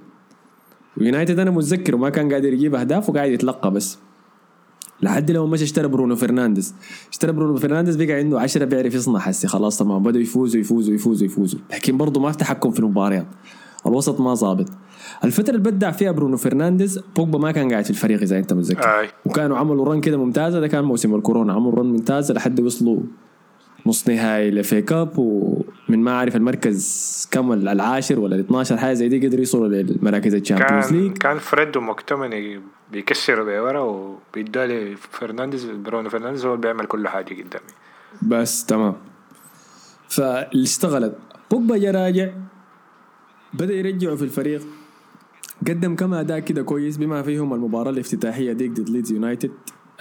ويونايتد 0.97 1.39
أنا 1.39 1.51
متذكر 1.51 1.95
وما 1.95 2.09
كان 2.09 2.33
قادر 2.33 2.53
يجيب 2.53 2.75
أهداف 2.75 3.09
وقاعد 3.09 3.31
يتلقى 3.31 3.71
بس. 3.71 3.97
لحد 5.01 5.31
لما 5.31 5.45
مشى 5.45 5.63
اشترى 5.63 5.87
برونو 5.87 6.15
فرنانديز. 6.15 6.75
اشترى 7.11 7.31
برونو 7.31 7.57
فرنانديز 7.57 7.95
بقى 7.95 8.13
عنده 8.13 8.39
عشرة 8.39 8.65
بيعرف 8.65 8.93
يصنع 8.93 9.19
حسي 9.19 9.47
خلاص 9.47 9.77
تمام 9.77 10.03
بدأوا 10.03 10.23
يفوزوا 10.23 10.61
يفوزوا 10.61 10.93
يفوزوا 10.93 11.27
يفوزوا. 11.27 11.59
لكن 11.73 11.97
برضه 11.97 12.21
ما 12.21 12.31
في 12.31 12.37
تحكم 12.37 12.71
في 12.71 12.79
المباريات. 12.79 13.27
الوسط 13.87 14.21
ما 14.21 14.33
ظابط. 14.33 14.67
الفترة 15.23 15.55
اللي 15.55 15.71
بدع 15.71 15.91
فيها 15.91 16.11
برونو 16.11 16.37
فرنانديز 16.37 16.99
بوجبا 17.15 17.39
ما 17.39 17.51
كان 17.51 17.71
قاعد 17.71 17.83
في 17.83 17.89
الفريق 17.89 18.21
إذا 18.21 18.37
أنت 18.37 18.53
متذكر. 18.53 19.11
وكانوا 19.25 19.57
عملوا 19.57 19.85
run 19.85 20.01
كده 20.01 20.17
ممتازة 20.17 20.59
ده 20.59 20.67
كان 20.67 20.83
موسم 20.83 21.15
الكورونا. 21.15 21.53
عملوا 21.53 21.71
run 21.71 21.85
ممتازه 21.85 22.33
لحد 22.33 22.59
وصلوا 22.59 22.99
نص 23.85 24.07
نهائي 24.07 24.51
ل 24.51 24.61
FA 24.61 24.81
Cup 24.81 25.17
ومن 25.17 25.99
ما 25.99 26.11
أعرف 26.11 26.35
المركز 26.35 27.27
كم 27.31 27.51
العاشر 27.53 28.19
ولا 28.19 28.35
ال 28.35 28.39
12 28.39 28.77
حاجة 28.77 28.93
زي 28.93 29.09
دي 29.09 29.27
قدروا 29.27 29.39
يوصلوا 29.39 29.67
للمراكز 29.67 30.35
ال 30.35 30.41
Champions 30.41 30.93
League 30.93 31.17
كان 31.17 31.37
فريد 31.37 31.77
ومكتوميناي 31.77 32.61
بيكسروا 32.91 33.45
بورا 33.45 33.79
وبيدوا 33.79 34.65
لي 34.65 34.95
فرنانديز 34.95 35.65
برونو 35.65 36.09
فرنانديز 36.09 36.45
هو 36.45 36.53
اللي 36.53 36.61
بيعمل 36.61 36.85
كل 36.85 37.07
حاجة 37.07 37.33
قدامي. 37.33 37.65
بس 38.21 38.65
تمام. 38.65 38.95
فاللي 40.09 40.63
اشتغلت 40.63 41.17
بوجبا 41.51 41.77
جا 41.77 41.91
راجع 41.91 42.29
بدأ 43.53 43.73
يرجعه 43.73 44.15
في 44.15 44.23
الفريق. 44.23 44.61
قدم 45.67 45.95
كم 45.95 46.13
أداء 46.13 46.39
كده 46.39 46.61
كويس 46.61 46.97
بما 46.97 47.21
فيهم 47.21 47.53
المباراة 47.53 47.89
الافتتاحية 47.89 48.53
ديك 48.53 48.71
ضد 48.71 48.89
ليدز 48.89 49.11
يونايتد 49.11 49.51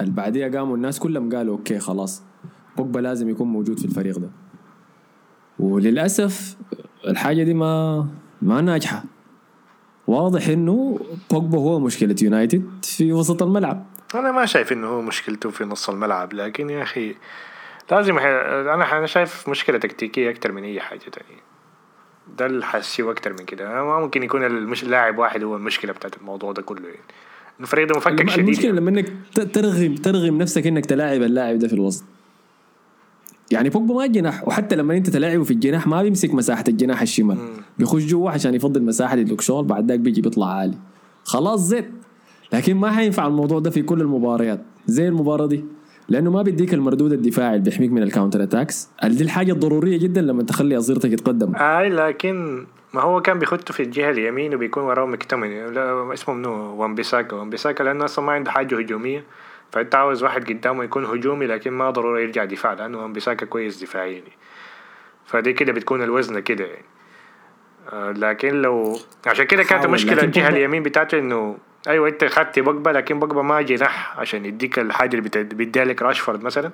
اللي 0.00 0.12
بعديها 0.12 0.48
قاموا 0.48 0.76
الناس 0.76 0.98
كلهم 0.98 1.34
قالوا 1.36 1.56
okay 1.56 1.78
خلاص. 1.78 2.22
بوجبا 2.76 3.00
لازم 3.00 3.28
يكون 3.28 3.48
موجود 3.48 3.78
في 3.78 3.84
الفريق 3.84 4.18
ده. 4.18 4.30
وللأسف 5.58 6.56
الحاجة 7.08 7.42
دي 7.42 7.54
ما 7.54 8.06
ما 8.42 8.60
ناجحة. 8.60 9.04
واضح 10.06 10.48
إنه 10.48 11.00
بوجبا 11.30 11.58
هو 11.58 11.80
مشكلة 11.80 12.16
يونايتد 12.22 12.70
في 12.82 13.12
وسط 13.12 13.42
الملعب. 13.42 13.86
أنا 14.14 14.32
ما 14.32 14.46
شايف 14.46 14.72
إنه 14.72 14.86
هو 14.86 15.02
مشكلته 15.02 15.50
في 15.50 15.64
نص 15.64 15.88
الملعب 15.88 16.32
لكن 16.32 16.70
يا 16.70 16.82
أخي 16.82 17.14
لازم 17.90 18.18
أنا 18.18 18.98
أنا 18.98 19.06
شايف 19.06 19.48
مشكلة 19.48 19.78
تكتيكية 19.78 20.30
أكتر 20.30 20.52
من 20.52 20.64
أي 20.64 20.80
حاجة 20.80 20.98
تانية. 20.98 21.40
ده 22.38 22.46
اللي 22.46 22.64
حاسيه 22.64 23.10
أكتر 23.10 23.32
من 23.32 23.44
كده. 23.44 23.84
ما 23.84 24.00
ممكن 24.00 24.22
يكون 24.22 24.44
المش... 24.44 24.84
لاعب 24.84 25.18
واحد 25.18 25.42
هو 25.42 25.56
المشكلة 25.56 25.92
بتاعت 25.92 26.16
الموضوع 26.16 26.52
ده 26.52 26.62
كله 26.62 26.88
يعني. 26.88 27.00
الفريق 27.60 27.88
ده 27.88 27.94
مفكك 27.96 28.30
شديد 28.30 28.44
المشكلة 28.44 28.64
يعني. 28.66 28.80
لما 28.80 28.90
إنك 28.90 29.12
ترغم 29.54 29.94
ترغم 29.94 30.38
نفسك 30.38 30.66
إنك 30.66 30.86
تلاعب 30.86 31.22
اللاعب 31.22 31.58
ده 31.58 31.68
في 31.68 31.74
الوسط. 31.74 32.04
يعني 33.52 33.68
بوجبا 33.68 33.94
ما 33.94 34.06
جناح 34.06 34.48
وحتى 34.48 34.76
لما 34.76 34.96
انت 34.96 35.10
تلاعبه 35.10 35.44
في 35.44 35.50
الجناح 35.50 35.86
ما 35.86 36.02
بيمسك 36.02 36.34
مساحة 36.34 36.64
الجناح 36.68 37.02
الشمال. 37.02 37.38
بيخش 37.78 38.02
جوا 38.02 38.30
عشان 38.30 38.54
يفضل 38.54 38.82
مساحه 38.82 39.16
للوك 39.16 39.40
شغل 39.40 39.64
بعد 39.64 39.88
ذاك 39.88 40.00
بيجي 40.00 40.20
بيطلع 40.20 40.46
عالي. 40.46 40.74
خلاص 41.24 41.60
زيت 41.60 41.90
لكن 42.52 42.76
ما 42.76 42.90
حينفع 42.90 43.26
الموضوع 43.26 43.58
ده 43.58 43.70
في 43.70 43.82
كل 43.82 44.00
المباريات. 44.00 44.60
زي 44.86 45.08
المباراة 45.08 45.46
دي. 45.46 45.64
لأنه 46.08 46.30
ما 46.30 46.42
بيديك 46.42 46.74
المردود 46.74 47.12
الدفاعي 47.12 47.50
اللي 47.56 47.64
بيحميك 47.64 47.92
من 47.92 48.02
ال 48.02 48.07
counter 48.07 48.42
attacks 48.42 48.88
دي 49.04 49.24
الحاجة 49.24 49.52
الضرورية 49.52 49.98
جدا 49.98 50.20
لما 50.20 50.42
تخلي 50.42 50.78
أظهرتك 50.78 51.12
يتقدم. 51.12 51.56
أي 51.56 51.88
لكن 51.88 52.66
ما 52.94 53.00
هو 53.02 53.20
كان 53.20 53.38
بيخته 53.38 53.74
في 53.74 53.82
الجهة 53.82 54.10
اليمين 54.10 54.54
وبيكون 54.54 54.82
وراه 54.82 55.06
مكتوميناي 55.06 55.48
اسمه 56.12 56.34
منو؟ 56.34 56.50
وامبيساكا. 56.52 57.36
وامبيساكا 57.36 57.82
لأنه 57.82 58.04
أصلا 58.04 58.24
ما 58.24 58.32
عنده 58.32 58.50
حاجة 58.50 58.78
هجومية. 58.78 59.24
فانت 59.72 59.94
عاوز 59.94 60.22
واحد 60.22 60.48
قدامه 60.48 60.84
يكون 60.84 61.04
هجومي 61.04 61.46
لكن 61.46 61.70
ما 61.70 61.90
ضروري 61.90 62.22
يرجع 62.22 62.44
دفاع 62.44 62.72
لأنه 62.72 62.98
وامبيساكا 62.98 63.46
كويس 63.46 63.82
دفاعيا 63.82 64.12
يعني. 64.12 64.32
فدي 65.26 65.52
كده 65.52 65.72
بتكون 65.72 66.02
الوزنه 66.02 66.40
كده 66.40 66.64
يعني 66.64 66.84
آه، 67.92 68.12
لكن 68.12 68.62
لو 68.62 68.98
عشان 69.26 69.44
كده 69.44 69.62
كانت 69.62 69.84
المشكلة 69.84 70.22
الجهة 70.22 70.48
اليمين 70.48 70.82
بتاعته 70.82 71.18
إنه 71.18 71.56
أيوه 71.88 72.08
أنت 72.08 72.24
خدت 72.24 72.58
بوجبا 72.58 72.90
لكن 72.90 73.20
بوجبا 73.20 73.42
ما 73.42 73.62
جناح 73.62 74.18
عشان 74.18 74.44
يديك 74.44 74.78
الحاجة 74.78 75.16
اللي 75.16 75.44
بيديها 75.44 75.84
لك 75.84 76.02
راشفورد 76.02 76.42
مثلا 76.42 76.70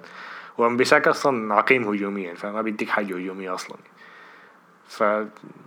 وامبيساكا 0.58 1.10
أصلا 1.10 1.54
عقيم 1.54 1.88
هجوميا 1.88 2.34
فما 2.34 2.62
بيديك 2.62 2.88
حاجة 2.88 3.16
هجومية 3.16 3.54
أصلا 3.54 3.76
ف 4.88 5.02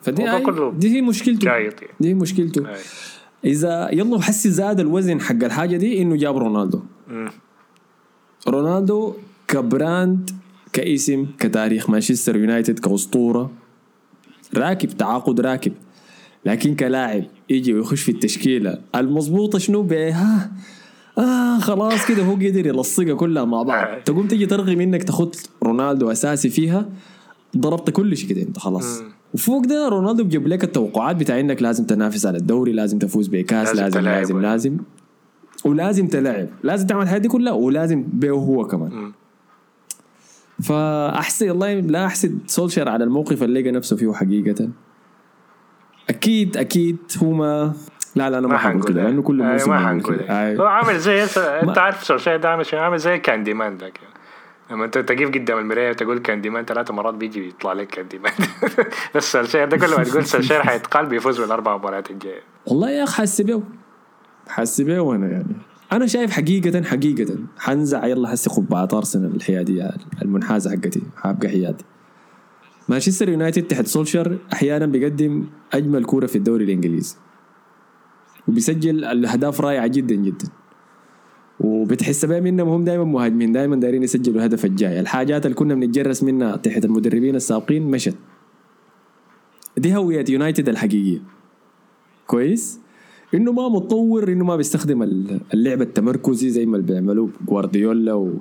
فدي 0.01 0.39
كله 0.39 0.71
دي 0.71 0.97
هي 0.97 1.01
مشكلته 1.01 1.45
يعني. 1.51 1.73
دي 1.99 2.09
هي 2.09 2.13
مشكلته 2.13 2.69
أي. 2.69 2.79
إذا 3.45 3.89
يلا 3.91 4.21
حسي 4.21 4.49
زاد 4.49 4.79
الوزن 4.79 5.21
حق 5.21 5.43
الحاجة 5.43 5.77
دي 5.77 6.01
إنه 6.01 6.15
جاب 6.15 6.37
رونالدو. 6.37 6.81
رونالدو 8.47 9.13
كبراند 9.47 10.29
كاسم 10.73 11.25
كتاريخ 11.39 11.89
مانشستر 11.89 12.35
يونايتد 12.35 12.79
كأسطورة. 12.79 13.51
راكب 14.57 14.89
تعاقد 14.89 15.39
راكب. 15.41 15.71
لكن 16.45 16.75
كلاعب 16.75 17.23
يجي 17.49 17.73
ويخش 17.73 18.01
في 18.01 18.11
التشكيلة. 18.11 18.81
المضبوطة 18.95 19.59
شنو؟ 19.59 19.81
بيه 19.83 20.09
ها 20.21 20.51
آه 21.17 21.59
خلاص 21.59 22.05
كده 22.07 22.23
هو 22.23 22.33
قدر 22.33 22.67
يلصقها 22.67 23.13
كلها 23.13 23.45
مع 23.45 23.63
بعض. 23.63 23.87
آه. 23.89 23.99
تقوم 23.99 24.27
تجي 24.27 24.45
ترغم 24.45 24.81
إنك 24.81 25.03
تاخد 25.03 25.35
رونالدو 25.63 26.11
أساسي 26.11 26.49
فيها. 26.49 26.89
ضربت 27.57 27.89
كل 27.89 28.17
شيء 28.17 28.29
كده 28.29 28.41
أنت 28.41 28.59
خلاص. 28.59 29.01
وفوق 29.33 29.65
ده 29.65 29.87
رونالدو 29.89 30.23
بيجيب 30.23 30.47
لك 30.47 30.63
التوقعات 30.63 31.15
بتاع 31.15 31.39
إنك 31.39 31.61
لازم 31.61 31.85
تنافس 31.85 32.25
على 32.25 32.37
الدوري 32.37 32.71
لازم 32.71 32.99
تفوز 32.99 33.27
بكأس 33.27 33.67
لازم 33.67 33.81
لازم 33.81 33.99
لازم 34.01 34.35
ولا- 34.35 34.47
لازم. 34.47 34.77
ولازم 35.65 36.07
تلعب 36.07 36.47
لازم 36.63 36.87
تعمل 36.87 37.01
الحاجات 37.03 37.21
دي 37.21 37.27
كلها 37.27 37.53
ولازم 37.53 38.03
بيه 38.07 38.31
هو 38.31 38.67
كمان 38.67 38.91
مم. 38.91 39.13
فاحسن 40.63 41.49
والله 41.49 41.73
لا 41.73 42.05
احسد 42.05 42.39
سولشر 42.47 42.89
على 42.89 43.03
الموقف 43.03 43.43
اللي 43.43 43.61
لقى 43.61 43.71
نفسه 43.71 43.95
فيه 43.95 44.13
حقيقة 44.13 44.69
أكيد 46.09 46.57
أكيد 46.57 46.97
هو 47.23 47.31
ما 47.31 47.73
لا 48.15 48.29
لا 48.29 48.37
أنا 48.37 48.47
ما, 48.47 48.57
حنقول 48.57 48.83
كده 48.83 49.03
لأنه 49.03 49.21
كل 49.21 49.41
أي، 49.41 49.51
موسم 49.51 49.69
ما 49.69 49.87
حنقول. 49.87 50.19
أي. 50.19 50.57
هو 50.57 50.65
عامل 50.65 50.99
زي 50.99 51.23
أنت 51.23 51.77
عارف 51.77 52.03
سولشاير 52.03 52.39
ده 52.39 52.49
عامل؟ 52.49 52.65
عامل 52.73 52.97
زي 52.97 53.19
كاندي 53.19 53.53
مان 53.53 53.77
ده 53.77 53.89
كده. 53.89 54.07
لما 54.71 54.85
انت 54.85 54.97
تقف 54.97 55.27
قدام 55.27 55.57
المراية 55.57 55.89
وتقول 55.89 56.19
كاندي 56.19 56.49
مان 56.49 56.65
ثلاث 56.65 56.91
مرات 56.91 57.13
بيجي 57.13 57.47
يطلع 57.47 57.73
لك 57.73 57.87
كاندي 57.87 58.19
مان 58.19 58.33
بس 59.15 59.31
سولشاير 59.31 59.67
ده 59.69 59.77
كل 59.77 59.95
ما 59.97 60.03
تقول 60.03 60.25
سولشاير 60.25 60.63
حيتقال 60.63 61.05
بيفوز 61.05 61.41
بالأربع 61.41 61.77
مباريات 61.77 62.11
الجاية 62.11 62.41
والله 62.67 62.89
يا 62.89 63.03
أخي 63.03 63.15
حاسس 63.17 63.41
بيه 63.41 63.61
حاسس 64.47 64.81
بيه 64.81 65.15
أنا 65.15 65.27
يعني. 65.27 65.55
أنا 65.91 66.07
شايف 66.07 66.31
حقيقة 66.31 66.81
حقيقة. 66.83 67.35
حنزع 67.57 68.05
يلا 68.05 68.27
حسي 68.27 68.49
قبعات 68.49 68.93
ارسنال 68.93 69.35
الحيادية 69.35 69.91
المنحازة 70.21 70.71
حقتي 70.71 71.01
حابقى 71.15 71.49
حيادي 71.49 71.83
مانشستر 72.89 73.29
يونايتد 73.29 73.63
تحت 73.63 73.87
سولشر 73.87 74.37
أحيانا 74.53 74.85
بيقدم 74.85 75.45
أجمل 75.73 76.05
كورة 76.05 76.25
في 76.25 76.35
الدوري 76.35 76.63
الإنجليزي. 76.63 77.15
وبيسجل 78.47 79.05
الأهداف 79.05 79.61
رائعة 79.61 79.87
جدا 79.87 80.15
جدا. 80.15 80.47
وبتحس 81.59 82.25
بها 82.25 82.39
منهم 82.39 82.67
هم 82.67 82.83
دائما 82.83 83.03
مهاجمين 83.03 83.51
دائما 83.51 83.75
دايرين 83.75 84.03
يسجلوا 84.03 84.37
الهدف 84.37 84.65
الجاي. 84.65 84.99
الحاجات 84.99 85.45
اللي 85.45 85.55
كنا 85.55 85.75
بنتجرس 85.75 86.23
منها 86.23 86.55
تحت 86.55 86.85
المدربين 86.85 87.35
السابقين 87.35 87.91
مشت. 87.91 88.15
دي 89.77 89.95
هوية 89.95 90.25
يونايتد 90.29 90.69
الحقيقية. 90.69 91.21
كويس؟ 92.27 92.79
إنه 93.33 93.51
ما 93.51 93.69
متطور 93.69 94.23
إنه 94.27 94.45
ما 94.45 94.55
بيستخدم 94.55 95.03
ال- 95.03 95.39
اللعب 95.53 95.81
التمركزي 95.81 96.49
زي 96.49 96.65
ما 96.65 96.77
اللي 96.77 96.87
بيعملوه 96.87 97.29
جوارديولا 97.47 98.13
و... 98.13 98.33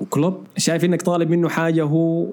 وكلوب. 0.00 0.46
شايف 0.56 0.84
إنك 0.84 1.02
طالب 1.02 1.30
منه 1.30 1.48
حاجة 1.48 1.84
هو 1.84 2.26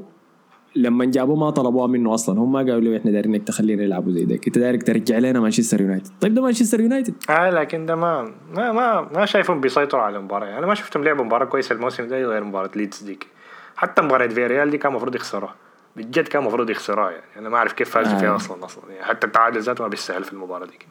لما 0.75 1.05
جابوه 1.05 1.35
ما 1.35 1.49
طلبوها 1.49 1.87
منه 1.87 2.13
أصلا. 2.13 2.39
هم 2.39 2.51
ما 2.51 2.59
قالوا 2.59 2.79
له 2.81 2.97
إحنا 2.97 3.11
دايرين 3.11 3.35
إنك 3.35 3.47
تخلينا 3.47 3.85
نلعبوا 3.85 4.11
زي 4.11 4.23
ذاك. 4.23 4.47
أنت 4.47 4.57
دايرك 4.57 4.83
ترجع 4.83 5.17
لنا 5.17 5.39
مانشستر 5.39 5.81
يونايتد. 5.81 6.11
طيب 6.21 6.33
ده 6.33 6.41
مانشستر 6.41 6.79
يونايتد. 6.79 7.13
آه 7.29 7.49
لكن 7.49 7.85
ده 7.85 7.95
ما 7.95 8.31
ما 8.53 8.71
ما, 8.71 9.01
ما 9.15 9.25
شايفهم 9.25 9.61
بيسيطروا 9.61 10.01
على 10.03 10.17
المباراة. 10.17 10.57
أنا 10.57 10.67
ما 10.67 10.73
شفتهم 10.75 11.03
لعبوا 11.03 11.25
مباراة 11.25 11.45
كويسة 11.45 11.75
الموسم 11.75 12.07
ده 12.07 12.25
غير 12.25 12.43
مباراة 12.43 12.69
ليدز 12.75 13.03
ديك. 13.03 13.27
حتى 13.75 14.01
مباراة 14.01 14.27
فياريال 14.27 14.69
دي 14.69 14.77
كان 14.77 14.91
المفروض 14.91 15.15
يخسروها. 15.15 15.55
بجد 15.97 16.27
كان 16.27 16.41
المفروض 16.41 16.69
يخسروها 16.69 17.11
يعني. 17.11 17.23
أنا 17.37 17.49
ما 17.49 17.57
أعرف 17.57 17.73
كيف 17.73 17.89
فازوا 17.89 18.13
آه. 18.13 18.17
فيها 18.19 18.35
أصلا 18.35 18.65
أصلا. 18.65 18.83
يعني 18.91 19.05
حتى 19.05 19.27
التعادل 19.27 19.61
ذاته 19.61 19.81
ما 19.83 19.87
بيستاهل 19.87 20.23
في 20.23 20.33
المباراة 20.33 20.65
ديك. 20.65 20.85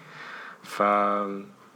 ف 0.62 0.82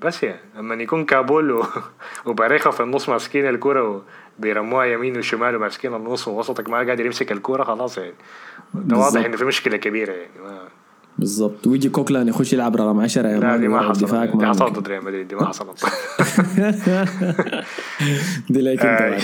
بس 0.02 0.22
يعني 0.22 0.40
لما 0.56 0.74
يكون 0.74 1.04
كابول 1.04 1.50
و... 1.50 1.64
وباريخا 2.26 2.70
في 2.70 2.82
النص 2.82 3.08
ماسكين 3.08 3.48
الكرة 3.48 4.02
وبيرموها 4.38 4.84
يمين 4.84 5.18
وشمال 5.18 5.56
وماسكين 5.56 5.94
النص 5.94 6.28
ووسطك 6.28 6.68
ما 6.68 6.76
قادر 6.76 7.06
يمسك 7.06 7.32
الكرة 7.32 7.64
خلاص 7.64 7.98
يعني. 7.98 8.14
ده 8.74 8.96
واضح 8.96 9.12
بالظبط. 9.12 9.26
إنه 9.26 9.36
في 9.36 9.44
مشكلة 9.44 9.76
كبيرة 9.76 10.12
يعني 10.12 10.40
ما... 10.44 10.58
بالضبط 11.18 11.66
ويجي 11.66 11.88
كوكلان 11.88 12.28
يخش 12.28 12.52
يلعب 12.52 12.76
رقم 12.76 13.00
10 13.00 13.28
يا 13.28 13.40
لا 13.40 13.56
دي 13.56 13.68
ما 13.68 13.88
حصلت. 13.88 14.14
دي 14.14 14.36
ما 14.36 14.48
حصلت. 14.48 14.78
ضد 14.78 14.88
ريال 14.88 15.04
مدريد 15.04 15.28
دي 15.28 15.34
ما 15.34 15.46
حصلت. 15.46 15.84
دي 18.50 18.60
ليك 18.62 18.86
انت. 18.86 19.22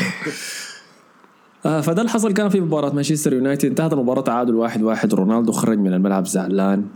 آه 1.66 1.80
فده 1.80 2.00
اللي 2.00 2.12
حصل. 2.12 2.32
كان 2.32 2.48
في 2.48 2.60
مباراة 2.60 2.90
مانشستر 2.94 3.32
يونايتد. 3.32 3.68
انتهت 3.68 3.92
المباراة 3.92 4.22
تعادل 4.22 4.54
واحد 4.54 4.82
واحد. 4.82 5.14
رونالدو 5.14 5.52
خرج 5.52 5.78
من 5.78 5.94
الملعب 5.94 6.26
زعلان. 6.26 6.86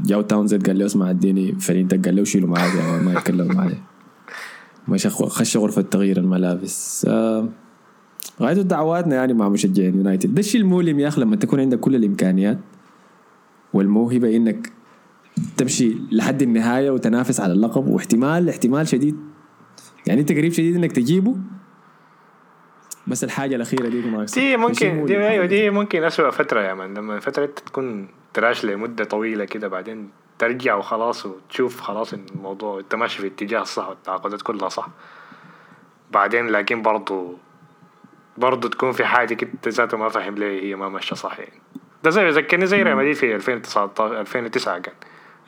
جاو 0.00 0.22
تاونزيد 0.22 0.66
قال 0.66 0.78
له 0.78 0.86
اسمع 0.86 1.10
اديني 1.10 1.52
فريدك 1.52 2.04
قال 2.04 2.16
له 2.16 2.24
شيله 2.24 2.46
معاك 2.46 3.02
ما 3.02 3.12
يتكلم 3.12 3.56
معي 3.56 3.78
مش 4.88 5.06
خش 5.06 5.56
غرفة 5.56 5.82
تغيير 5.82 6.16
الملابس. 6.16 7.06
آه 7.08 7.48
غايته 8.40 8.62
دعواتنا 8.62 9.16
يعني 9.16 9.34
مع 9.34 9.48
مشجعين 9.48 9.94
يونايتد. 9.96 10.34
ده 10.34 10.40
الشيء 10.40 10.60
المؤلم 10.60 11.00
يا 11.00 11.08
أخي 11.08 11.20
لما 11.20 11.36
تكون 11.36 11.60
عندك 11.60 11.80
كل 11.80 11.96
الإمكانيات 11.96 12.58
والموهبة 13.72 14.36
إنك 14.36 14.72
تمشي 15.56 15.96
لحد 16.12 16.42
النهاية 16.42 16.90
وتنافس 16.90 17.40
على 17.40 17.52
اللقب. 17.52 17.86
واحتمال 17.86 18.48
احتمال 18.48 18.88
شديد 18.88 19.16
يعني 20.06 20.20
انت 20.20 20.32
قريب 20.32 20.52
شديد 20.52 20.76
إنك 20.76 20.92
تجيبه. 20.92 21.36
بس 23.06 23.24
الحاجة 23.24 23.56
الأخيرة 23.56 23.88
دي 23.88 24.00
ما 24.00 24.26
دي 24.34 24.56
ممكن 24.56 25.04
دي 25.04 25.28
أيوه 25.28 25.46
دي 25.46 25.70
ممكن 25.70 26.04
اسوء 26.04 26.30
فترة 26.30 26.60
يا 26.60 26.74
مان. 26.74 26.94
لما 26.94 27.16
انت 27.16 27.40
تكون 27.40 28.08
تراش 28.36 28.64
لمدة 28.64 29.04
طويلة 29.04 29.44
كده 29.44 29.68
بعدين 29.68 30.10
ترجع 30.38 30.74
وخلاص 30.74 31.26
وتشوف 31.26 31.80
خلاص 31.80 32.12
الموضوع 32.12 32.80
انت 32.80 32.94
ماشي 32.94 33.18
في 33.20 33.26
اتجاه 33.26 33.60
الصح 33.60 33.88
والتعاقدات 33.88 34.42
كلها 34.42 34.68
صح. 34.68 34.88
بعدين 36.10 36.46
لكن 36.46 36.82
برضو 36.82 37.38
برضه 38.36 38.68
تكون 38.68 38.92
في 38.92 39.04
حاجة 39.04 39.36
انت 39.42 39.68
ذاته 39.68 39.96
ما 39.96 40.08
فاهم 40.08 40.34
ليه 40.34 40.62
هي 40.62 40.76
ما 40.76 40.88
ماشية 40.88 41.16
صح 41.16 41.38
يعني. 41.38 41.60
ده 42.04 42.10
زي 42.10 42.28
ذكرني 42.28 42.66
زي 42.66 42.82
ريال 42.82 42.96
مدريد 42.96 43.14
في 43.14 43.34
2019 43.34 44.20
2009 44.20 44.78
كان. 44.78 44.94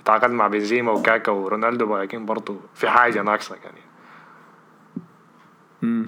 تعاقد 0.04 0.30
مع 0.30 0.48
بنزيما 0.48 0.92
وكاكا 0.92 1.32
ورونالدو 1.32 1.92
ولكن 1.92 2.26
برضه 2.26 2.60
في 2.74 2.88
حاجة 2.88 3.22
ناقصة 3.22 3.56
كان 3.56 3.72
يعني. 3.76 3.88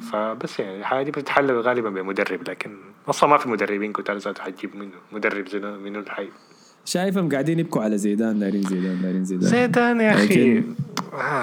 فبس 0.01 0.61
يعني 0.61 0.77
الحاجة 0.77 1.03
دي 1.03 1.11
بتتحل 1.11 1.53
غالبا 1.53 1.91
بمدرب 1.91 2.49
لكن 2.49 2.79
أصلا 3.09 3.31
ما 3.31 3.39
في 3.39 3.49
مدربين 3.49 3.93
كنت 3.93 4.11
ذاته 4.11 4.43
حتجيب 4.43 4.77
منه 4.77 4.97
مدرب 5.13 5.49
زي 5.49 5.59
منه 5.59 5.99
الحي 5.99 6.29
شايفهم 6.85 7.29
قاعدين 7.29 7.59
يبكوا 7.59 7.83
على 7.83 7.99
زيدان 7.99 8.39
دايرين 8.39 8.63
زيدان 8.63 9.03
دايرين 9.03 9.25
زيدان. 9.25 9.49
زيدان 9.49 10.01
يا 10.01 10.15
أخي. 10.15 10.63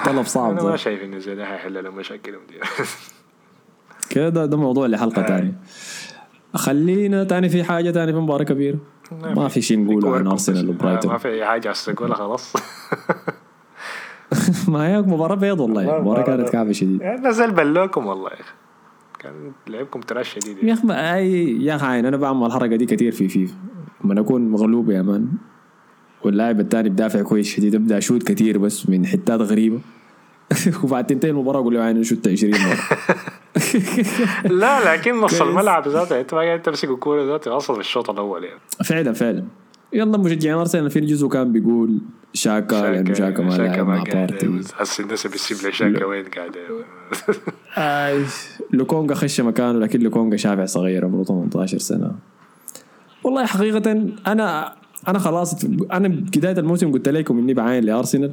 طلب 0.05 0.25
صعب 0.25 0.51
أنا 0.59 0.69
ما 0.69 0.77
شايف 0.77 1.03
إنه 1.03 1.17
زيدان 1.17 1.45
حيحل 1.45 1.83
لهم 1.83 1.95
مشاكلهم 1.95 2.41
دي. 2.49 2.55
كده 4.09 4.29
ده, 4.29 4.45
ده 4.45 4.57
موضوع 4.57 4.87
لحلقة 4.87 5.23
ثانية 5.23 5.53
خلينا 6.53 7.23
تاني 7.23 7.49
في 7.49 7.63
حاجة 7.63 7.91
تاني 7.91 8.13
في 8.13 8.19
مباراة 8.19 8.43
كبيرة. 8.43 8.77
ما 9.11 9.47
في 9.47 9.61
شيء 9.61 9.79
نقوله 9.79 10.15
عن 10.15 10.27
أرسنال 10.27 10.69
وبرايتون. 10.69 11.11
ما 11.11 11.17
في 11.17 11.27
أي 11.27 11.45
حاجة 11.45 11.71
استقولها 11.71 12.15
خلاص. 12.15 12.53
ما 14.67 14.87
هي 14.87 15.01
مباراة 15.01 15.35
بيض 15.35 15.59
والله. 15.59 15.99
مباراة 15.99 16.23
كانت 16.23 16.49
كعبة 16.49 16.71
شديد 16.71 17.03
نزل 17.03 17.51
بلوكم 17.51 18.07
والله 18.07 18.29
يا 18.29 18.35
أخي. 18.41 18.53
كان 19.19 19.51
لعبكم 19.67 20.01
trash 20.01 20.33
شديد. 20.33 20.63
يا 20.63 20.73
أخي 20.73 20.81
اي 20.91 21.63
يا 21.63 21.75
أخي 21.75 21.99
أنا 21.99 22.17
بعمل 22.17 22.45
الحركة 22.45 22.75
دي 22.75 22.85
كثير 22.85 23.11
في 23.11 23.27
فيفا. 23.29 23.55
لما 24.03 24.21
أكون 24.21 24.49
مغلوب 24.49 24.89
يا 24.89 25.01
man. 25.01 25.27
واللاعب 26.23 26.59
الثاني 26.59 26.89
بدافع 26.89 27.21
كويس 27.21 27.47
شديد 27.47 27.75
أبدأ 27.75 27.97
أشوت 27.97 28.23
كثير 28.23 28.57
بس 28.57 28.89
من 28.89 29.05
حتات 29.05 29.41
غريبة. 29.41 29.79
وبعد 30.83 31.07
تنتهي 31.07 31.29
المباراة 31.29 31.59
أقول 31.59 31.73
له 31.73 31.79
يعني 31.79 32.03
شوت 32.03 32.27
20 32.27 32.53
مرة. 32.53 32.77
لا 34.59 34.93
لكن 34.93 35.15
نص 35.15 35.41
الملعب 35.41 35.87
ذاته 35.87 36.19
أنت 36.19 36.33
ما 36.33 36.39
قاعد 36.39 36.61
تمسك 36.61 36.89
الكورة 36.89 37.25
ذاته 37.25 37.57
أصلا 37.57 37.75
في 37.75 37.81
الشوط 37.81 38.09
الأول 38.09 38.43
يعني. 38.43 38.59
فعلا 38.83 39.13
فعلا. 39.13 39.43
يلا 39.93 40.17
مشجعين 40.17 40.57
أرسنال 40.57 40.89
في 40.89 40.99
جزء 40.99 41.27
كان 41.27 41.51
بيقول 41.51 41.99
شاكا 42.33 42.75
لأنه 42.75 43.13
شاكا 43.13 43.43
ما 43.43 43.53
لعب 43.53 43.87
مع 43.87 44.03
بارتي. 44.03 44.61
هسه 44.75 45.03
الناس 45.03 45.27
بتسب 45.27 45.57
لي 45.65 45.71
شاكا 45.71 46.05
وين 46.05 46.25
قاعد 46.25 46.55
آه 47.77 48.23
لوكونجا 48.73 49.15
خش 49.15 49.41
مكانه 49.41 49.79
لكن 49.79 49.99
لوكونجا 49.99 50.37
شافع 50.37 50.65
صغير 50.65 51.05
عمره 51.05 51.23
18 51.23 51.77
سنة. 51.77 52.11
والله 53.27 53.45
حقيقة 53.45 53.91
أنا 54.27 54.73
أنا 55.07 55.19
خلاص 55.19 55.65
أنا 55.91 56.07
بداية 56.07 56.59
الموسم 56.59 56.91
قلت 56.91 57.09
لكم 57.09 57.37
إني 57.37 57.53
بعاين 57.53 57.83
لأرسنال. 57.83 58.31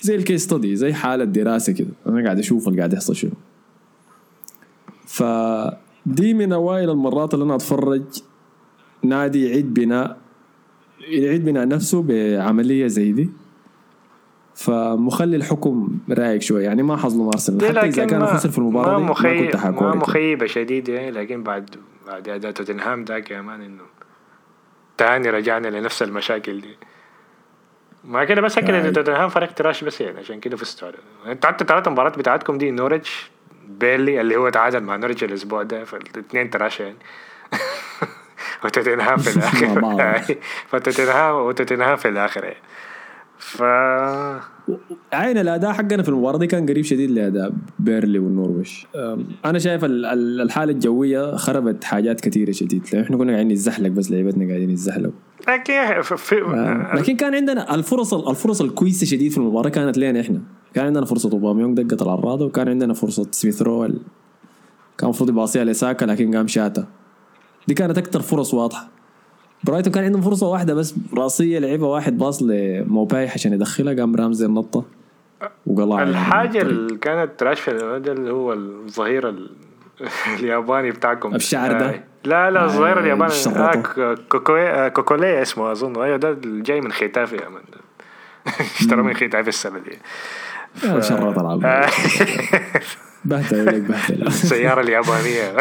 زي 0.00 0.14
ال 0.14 0.20
case 0.20 0.44
study 0.44 0.76
زي 0.76 0.92
حالة 0.92 1.24
دراسة 1.24 1.72
كده. 1.72 1.88
أنا 2.06 2.24
قاعد 2.24 2.38
أشوف 2.38 2.68
اللي 2.68 2.78
قاعد 2.78 2.92
يحصل 2.92 3.16
شنو. 3.16 3.30
فدي 5.06 6.34
من 6.34 6.52
أوائل 6.52 6.90
المرات 6.90 7.34
اللي 7.34 7.44
أنا 7.44 7.54
أتفرج 7.54 8.02
نادي 9.02 9.48
يعيد 9.48 9.74
بناء 9.74 10.16
يعيد 11.08 11.44
بناء 11.44 11.68
نفسه 11.68 12.02
بعملية 12.02 12.86
زي 12.86 13.12
دي. 13.12 13.30
فمخلي 14.54 15.36
الحكم 15.36 15.98
رايق 16.10 16.40
شوي 16.40 16.64
يعني 16.64 16.82
ما 16.82 16.96
حظلم 16.96 17.26
أرسنال. 17.26 17.68
حتى 17.68 17.88
إذا 17.88 18.04
كان 18.04 18.26
خسر 18.26 18.48
في 18.50 18.58
المباراة 18.58 18.98
ما 18.98 19.10
مخيب 19.10 19.56
ما 19.56 19.94
مخيبة 19.94 20.46
شديده 20.46 20.92
يعني. 20.92 21.10
لكن 21.10 21.42
بعد 21.42 21.70
بعد 22.08 22.28
اداء 22.28 22.52
توتنهام 22.52 23.04
ذاك 23.04 23.30
يا 23.30 23.40
مان 23.40 23.62
إنه 23.62 23.84
تاني 24.98 25.30
رجعنا 25.30 25.68
لنفس 25.68 26.02
المشاكل 26.02 26.60
دي. 26.60 26.76
ما 28.04 28.24
كده 28.24 28.40
بس 28.40 28.58
هكذا 28.58 28.90
توتنهام 28.92 29.28
فريق 29.28 29.52
تراش 29.52 29.84
بس 29.84 30.00
يعني 30.00 30.18
عشان 30.18 30.40
كده 30.40 30.56
فزتوا 30.56 30.92
انت 31.26 31.46
حتى 31.46 31.64
ثلاث 31.64 31.88
مباريات 31.88 32.18
بتاعتكم 32.18 32.58
دي 32.58 32.70
نورتش 32.70 33.30
بيرنلي 33.68 34.20
اللي 34.20 34.36
هو 34.36 34.48
تعادل 34.48 34.82
مع 34.82 34.96
نورتش 34.96 35.24
الأسبوع 35.24 35.62
ده 35.62 35.84
فالاثنين 35.84 36.50
trash 36.50 36.80
يعني. 36.80 36.98
وتوتنهام 38.64 39.16
في 39.16 39.36
الآخر. 39.36 40.36
فتوتنهام 40.70 41.34
وتوتنهام 41.34 41.96
في 41.96 42.08
الآخر 42.08 42.44
يعني. 42.44 42.62
ف 43.38 43.62
يعني 45.12 45.38
الاداء 45.38 45.72
حقنا 45.72 46.02
في 46.02 46.08
المباراه 46.08 46.38
دي 46.38 46.46
كان 46.46 46.66
قريب 46.66 46.84
شديد 46.84 47.10
لاداء 47.10 47.52
بيرنلي 47.78 48.18
ونورتش 48.18 48.70
أنا 49.44 49.58
شايف 49.58 49.80
الحالة 49.84 50.72
الجوية 50.72 51.36
خربت 51.36 51.84
حاجات 51.84 52.20
كثيره 52.20 52.50
شديد. 52.50 52.82
إحنا 52.94 53.16
كنا 53.16 53.32
قاعدين 53.32 53.52
نتزحلق 53.52 53.88
بس 53.88 54.10
لعيبتنا 54.10 54.48
قاعدين 54.48 54.70
يتزحلقوا 54.70 55.12
لكن 55.48 56.02
في 56.16 56.34
لكن 56.94 57.16
كان 57.16 57.34
عندنا 57.34 57.74
الفرص 57.74 58.14
الفرص 58.14 58.60
الكويسة 58.60 59.06
شديد 59.06 59.32
في 59.32 59.38
المباراة 59.38 59.68
كانت 59.68 59.98
لنا 59.98 60.20
إحنا. 60.20 60.40
كان 60.74 60.86
عندنا 60.86 61.04
فرصة 61.04 61.32
أوباميونج 61.32 61.82
دقة 61.82 62.02
العراضة 62.02 62.44
وكان 62.44 62.68
عندنا 62.68 62.94
فرصة 62.94 63.26
سميثرو 63.30 63.86
كان 63.86 63.98
المفروض 65.02 65.30
يباصيها 65.30 65.64
لساكا 65.64 66.04
لكن 66.04 66.36
قام 66.36 66.46
شاتا. 66.46 66.86
دي 67.68 67.74
كانت 67.74 67.98
أكثر 67.98 68.20
فرص 68.20 68.54
واضحة. 68.54 68.97
برايتون 69.64 69.92
كان 69.92 70.04
عندهم 70.04 70.22
فرصة 70.22 70.48
واحدة 70.48 70.74
بس 70.74 70.94
راسية 71.14 71.58
لعبه 71.58 71.86
واحد 71.86 72.18
باص 72.18 72.42
لموباي 72.42 73.28
عشان 73.28 73.52
يدخلها 73.52 73.94
قام 73.94 74.16
رامزي 74.16 74.46
النطة 74.46 74.84
وقلع 75.66 76.02
الحاجة 76.02 76.62
اللي 76.62 76.96
كانت 76.96 77.40
تراش 77.40 77.60
في 77.60 77.70
اللي 77.70 78.32
هو 78.32 78.52
الظهير 78.52 79.28
الياباني 80.38 80.90
بتاعكم. 80.90 81.34
الشعر 81.34 81.72
ده. 81.72 82.04
لا 82.24 82.50
لا 82.50 82.64
الظهير 82.64 83.00
الياباني. 83.00 83.32
آه 83.56 84.14
كوكوي 84.28 84.90
كوكولي 84.90 85.42
اسمه 85.42 85.72
أظن. 85.72 86.02
أيوه 86.02 86.16
ده 86.16 86.36
جاي 86.44 86.80
من 86.80 86.92
ختافي 86.92 87.36
يا 87.36 87.48
من. 87.48 87.60
اشترى 88.80 89.02
من 89.02 89.14
ختافي 89.14 89.48
السنة 89.48 89.78
دي 89.78 89.98
ف... 90.74 91.04
شرط 91.08 91.38
العب 91.38 91.64
بهدل 93.24 93.66
لك 93.66 93.80
بهدل 93.82 94.26
السيارة 94.26 94.80
اليابانية. 94.80 95.56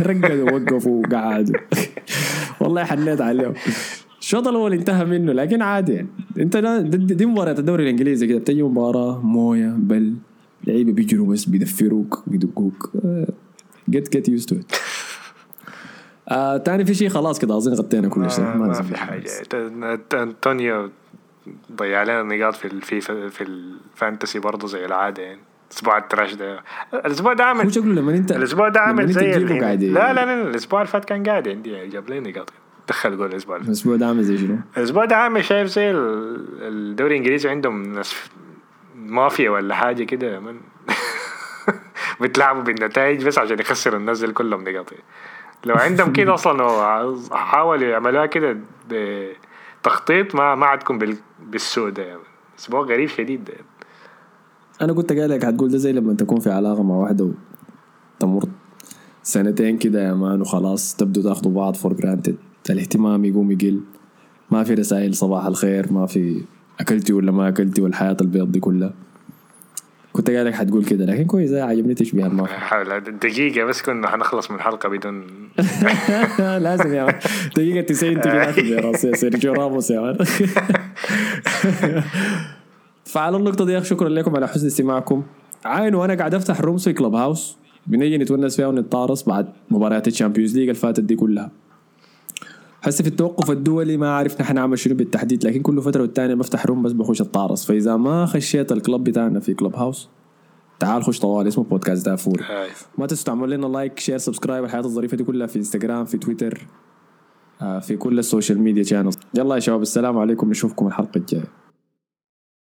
رقدوا 0.06 0.50
وقفوا 0.50 1.06
وقعدوا 1.06 1.54
والله 2.60 2.84
حنيت 2.84 3.20
عليهم. 3.20 3.54
الشوط 4.20 4.48
الأول 4.48 4.72
انتهى 4.72 5.04
منه 5.04 5.32
لكن 5.32 5.62
عادي. 5.62 5.92
يعني 5.92 6.08
انت 6.38 6.56
دي 7.12 7.26
مباراة 7.26 7.52
الدوري 7.58 7.82
الإنجليزي 7.82 8.26
كده. 8.26 8.38
بتجي 8.38 8.62
مباراة 8.62 9.20
موية 9.20 9.74
بل 9.78 10.14
لعيبة 10.66 10.92
بيجروا 10.92 11.26
بس 11.26 11.44
بيدفروك 11.44 12.22
بيدقوك. 12.26 12.90
جيت 13.90 14.12
جيت 14.12 14.28
يوز 14.28 14.46
تو 14.46 14.56
آه 16.28 16.56
تاني 16.56 16.84
في 16.84 16.94
شيء 16.94 17.08
خلاص 17.08 17.38
كده 17.38 17.56
أظن 17.56 17.72
غطينا 17.72 18.08
كل 18.08 18.30
شيء 18.30 18.44
ما, 18.44 18.54
ما 18.56 18.72
في 18.82 18.96
حاجة. 18.96 19.30
أنطونيو 20.14 20.90
ضيع 21.76 22.02
لنا 22.02 22.22
نقاط 22.22 22.54
في 22.54 22.64
الفيفا 22.64 23.28
في 23.28 23.44
ال 23.44 23.56
fantasy 23.56 24.38
برضه 24.38 24.68
زي 24.68 24.84
العادة 24.84 25.22
يعني. 25.22 25.40
الأسبوع 25.70 25.98
ال 25.98 26.04
trash 26.04 26.34
ده. 26.34 26.62
الأسبوع 26.94 27.32
ده 27.32 27.44
عامل 27.44 27.74
شكله 27.74 27.92
لما 27.94 28.12
انت 28.14 28.32
الأسبوع 28.32 28.68
ده 28.68 28.80
عامل 28.80 29.12
زي 29.12 29.30
لا 29.30 30.12
لا 30.12 30.12
لا 30.12 30.42
الأسبوع 30.42 30.80
اللي 30.80 30.92
فات 30.92 31.04
كان 31.04 31.22
قاعد 31.22 31.48
عندي. 31.48 31.86
جاب 31.88 32.10
لي 32.10 32.20
نقاط 32.20 32.52
دخل 32.88 33.16
جول 33.16 33.26
الأسبوع 33.26 33.56
الأسبوع 33.56 33.96
ده 33.96 34.06
عامل 34.06 34.22
زي 34.22 34.38
شنو؟ 34.38 34.58
الأسبوع 34.76 35.04
ده 35.04 35.16
عامل 35.16 35.44
شايف 35.44 35.68
زي 35.68 35.90
الدوري 35.90 37.12
الإنجليزي 37.14 37.48
عندهم 37.48 37.82
ناس 37.82 38.30
مافيا 38.96 39.50
ولا 39.50 39.74
حاجة 39.74 40.04
كده 40.04 40.40
من 40.40 40.60
بتلعبوا 42.20 42.62
بالنتائج 42.62 43.26
بس 43.26 43.38
عشان 43.38 43.58
يخسروا 43.58 43.98
الناس 43.98 44.24
دي 44.24 44.32
كلهم 44.32 44.68
نقاط 44.68 44.90
لو 45.64 45.74
عندهم 45.74 46.12
كده 46.12 46.34
أصلا 46.40 47.26
حاولوا 47.32 47.88
يعملوها 47.88 48.26
كده 48.26 48.56
بتخطيط 49.80 50.34
ما 50.34 50.54
ما 50.54 50.66
عندكم 50.66 50.98
بالسوء 51.40 51.90
ده. 51.90 52.02
يعني. 52.02 52.20
أسبوع 52.58 52.80
غريب 52.80 53.08
شديد 53.08 53.44
ده. 53.44 53.54
أنا 54.82 54.92
كنت 54.92 55.12
قايل 55.12 55.30
لك 55.30 55.44
هتقول 55.44 55.70
ده 55.70 55.78
زي 55.78 55.92
لما 55.92 56.14
تكون 56.14 56.40
في 56.40 56.50
علاقة 56.50 56.82
مع 56.82 56.94
واحدة 56.96 57.30
وتمر 58.16 58.48
سنتين 59.22 59.78
كده 59.78 60.08
يا 60.08 60.14
مان 60.14 60.40
وخلاص 60.40 60.94
تبدو 60.96 61.22
تاخذوا 61.22 61.52
بعض 61.52 61.74
for 61.76 61.92
granted 61.92 62.36
الاهتمام 62.70 63.24
يقوم 63.24 63.50
يقل. 63.50 63.80
ما 64.50 64.64
في 64.64 64.74
رسائل 64.74 65.14
صباح 65.14 65.46
الخير 65.46 65.92
ما 65.92 66.06
في 66.06 66.42
أكلتي 66.80 67.12
ولا 67.12 67.32
ما 67.32 67.48
أكلتي 67.48 67.82
والحياة 67.82 68.16
البيض 68.20 68.52
دي 68.52 68.60
كلها. 68.60 68.92
كنت 70.12 70.30
قايل 70.30 70.46
لك 70.46 70.54
حتقول 70.54 70.84
كده 70.84 71.04
لكن 71.04 71.24
كويس 71.24 71.52
عجبني 71.52 71.94
تشبيه 71.94 72.26
الموقف 72.26 72.74
دقيقة 73.22 73.64
بس 73.64 73.82
كنا 73.82 74.08
حنخلص 74.08 74.50
من 74.50 74.56
الحلقة 74.56 74.88
بدون. 74.88 75.26
لازم 76.64 76.94
يا 76.94 77.04
مان. 77.04 77.14
دقيقة 77.56 77.80
90 77.80 78.20
تجي 78.20 78.74
راسي 78.86 79.14
سيرجيو 79.14 79.52
راموس 79.52 79.90
يا 79.90 80.00
مان. 80.00 80.16
فعلى 83.12 83.36
النقطة 83.36 83.64
دي 83.64 83.84
شكرا 83.84 84.08
لكم 84.08 84.36
على 84.36 84.48
حسن 84.48 84.66
استماعكم. 84.66 85.22
عاينوا 85.64 86.00
وأنا 86.00 86.14
قاعد 86.14 86.34
أفتح 86.34 86.60
rooms 86.60 86.84
في 86.84 86.92
كلوب 86.92 87.14
هاوس 87.14 87.56
بنجي 87.86 88.18
نتونس 88.18 88.56
فيها 88.56 88.66
ونتطارس 88.66 89.22
بعد 89.22 89.48
مباريات 89.70 90.08
ال 90.08 90.13
Champions 90.13 90.54
League 90.56 90.68
اللي 90.68 90.80
فاتت 90.80 91.00
دي 91.00 91.16
كلها. 91.16 91.50
هسه 92.82 93.02
في 93.02 93.08
التوقف 93.08 93.50
الدولي 93.50 93.96
ما 93.96 94.10
عارف 94.10 94.40
نحن 94.40 94.54
نعمل 94.54 94.78
شنو 94.78 94.94
بالتحديد 94.94 95.46
لكن 95.46 95.62
كل 95.62 95.82
فترة 95.82 96.02
والتانية 96.02 96.34
بفتح 96.34 96.66
room 96.66 96.82
بس 96.82 96.92
بخش 96.92 97.20
أتطارس. 97.20 97.64
فإذا 97.64 97.96
ما 97.96 98.26
خشيت 98.26 98.72
ال 98.72 98.78
club 98.78 99.04
بتاعنا 99.04 99.40
في 99.40 99.54
كلوب 99.54 99.76
هاوس 99.76 100.08
تعال 100.78 101.02
خش 101.02 101.18
طوال 101.18 101.48
اسمه 101.48 101.64
بودكاست 101.64 102.06
دافور. 102.06 102.42
ما 102.98 103.06
تنسوا 103.06 103.24
تعملوا 103.24 103.56
لنا 103.56 103.66
like 103.66 103.98
share 103.98 104.18
subscribe 104.18 104.64
الحياة 104.64 104.80
الظريفة 104.80 105.16
دي 105.16 105.24
كلها 105.24 105.46
في 105.46 105.56
انستغرام 105.56 106.04
في 106.04 106.18
تويتر 106.18 106.66
في 107.80 107.96
كل 107.96 108.18
ال 108.18 108.24
social 108.24 108.60
media 108.60 108.82
channels 108.82 109.18
يلا 109.34 109.54
يا 109.54 109.60
شباب 109.60 109.82
السلام 109.82 110.18
عليكم 110.18 110.50
نشوفكم 110.50 110.86
الحلقة 110.86 111.18
الجاية. 111.18 111.59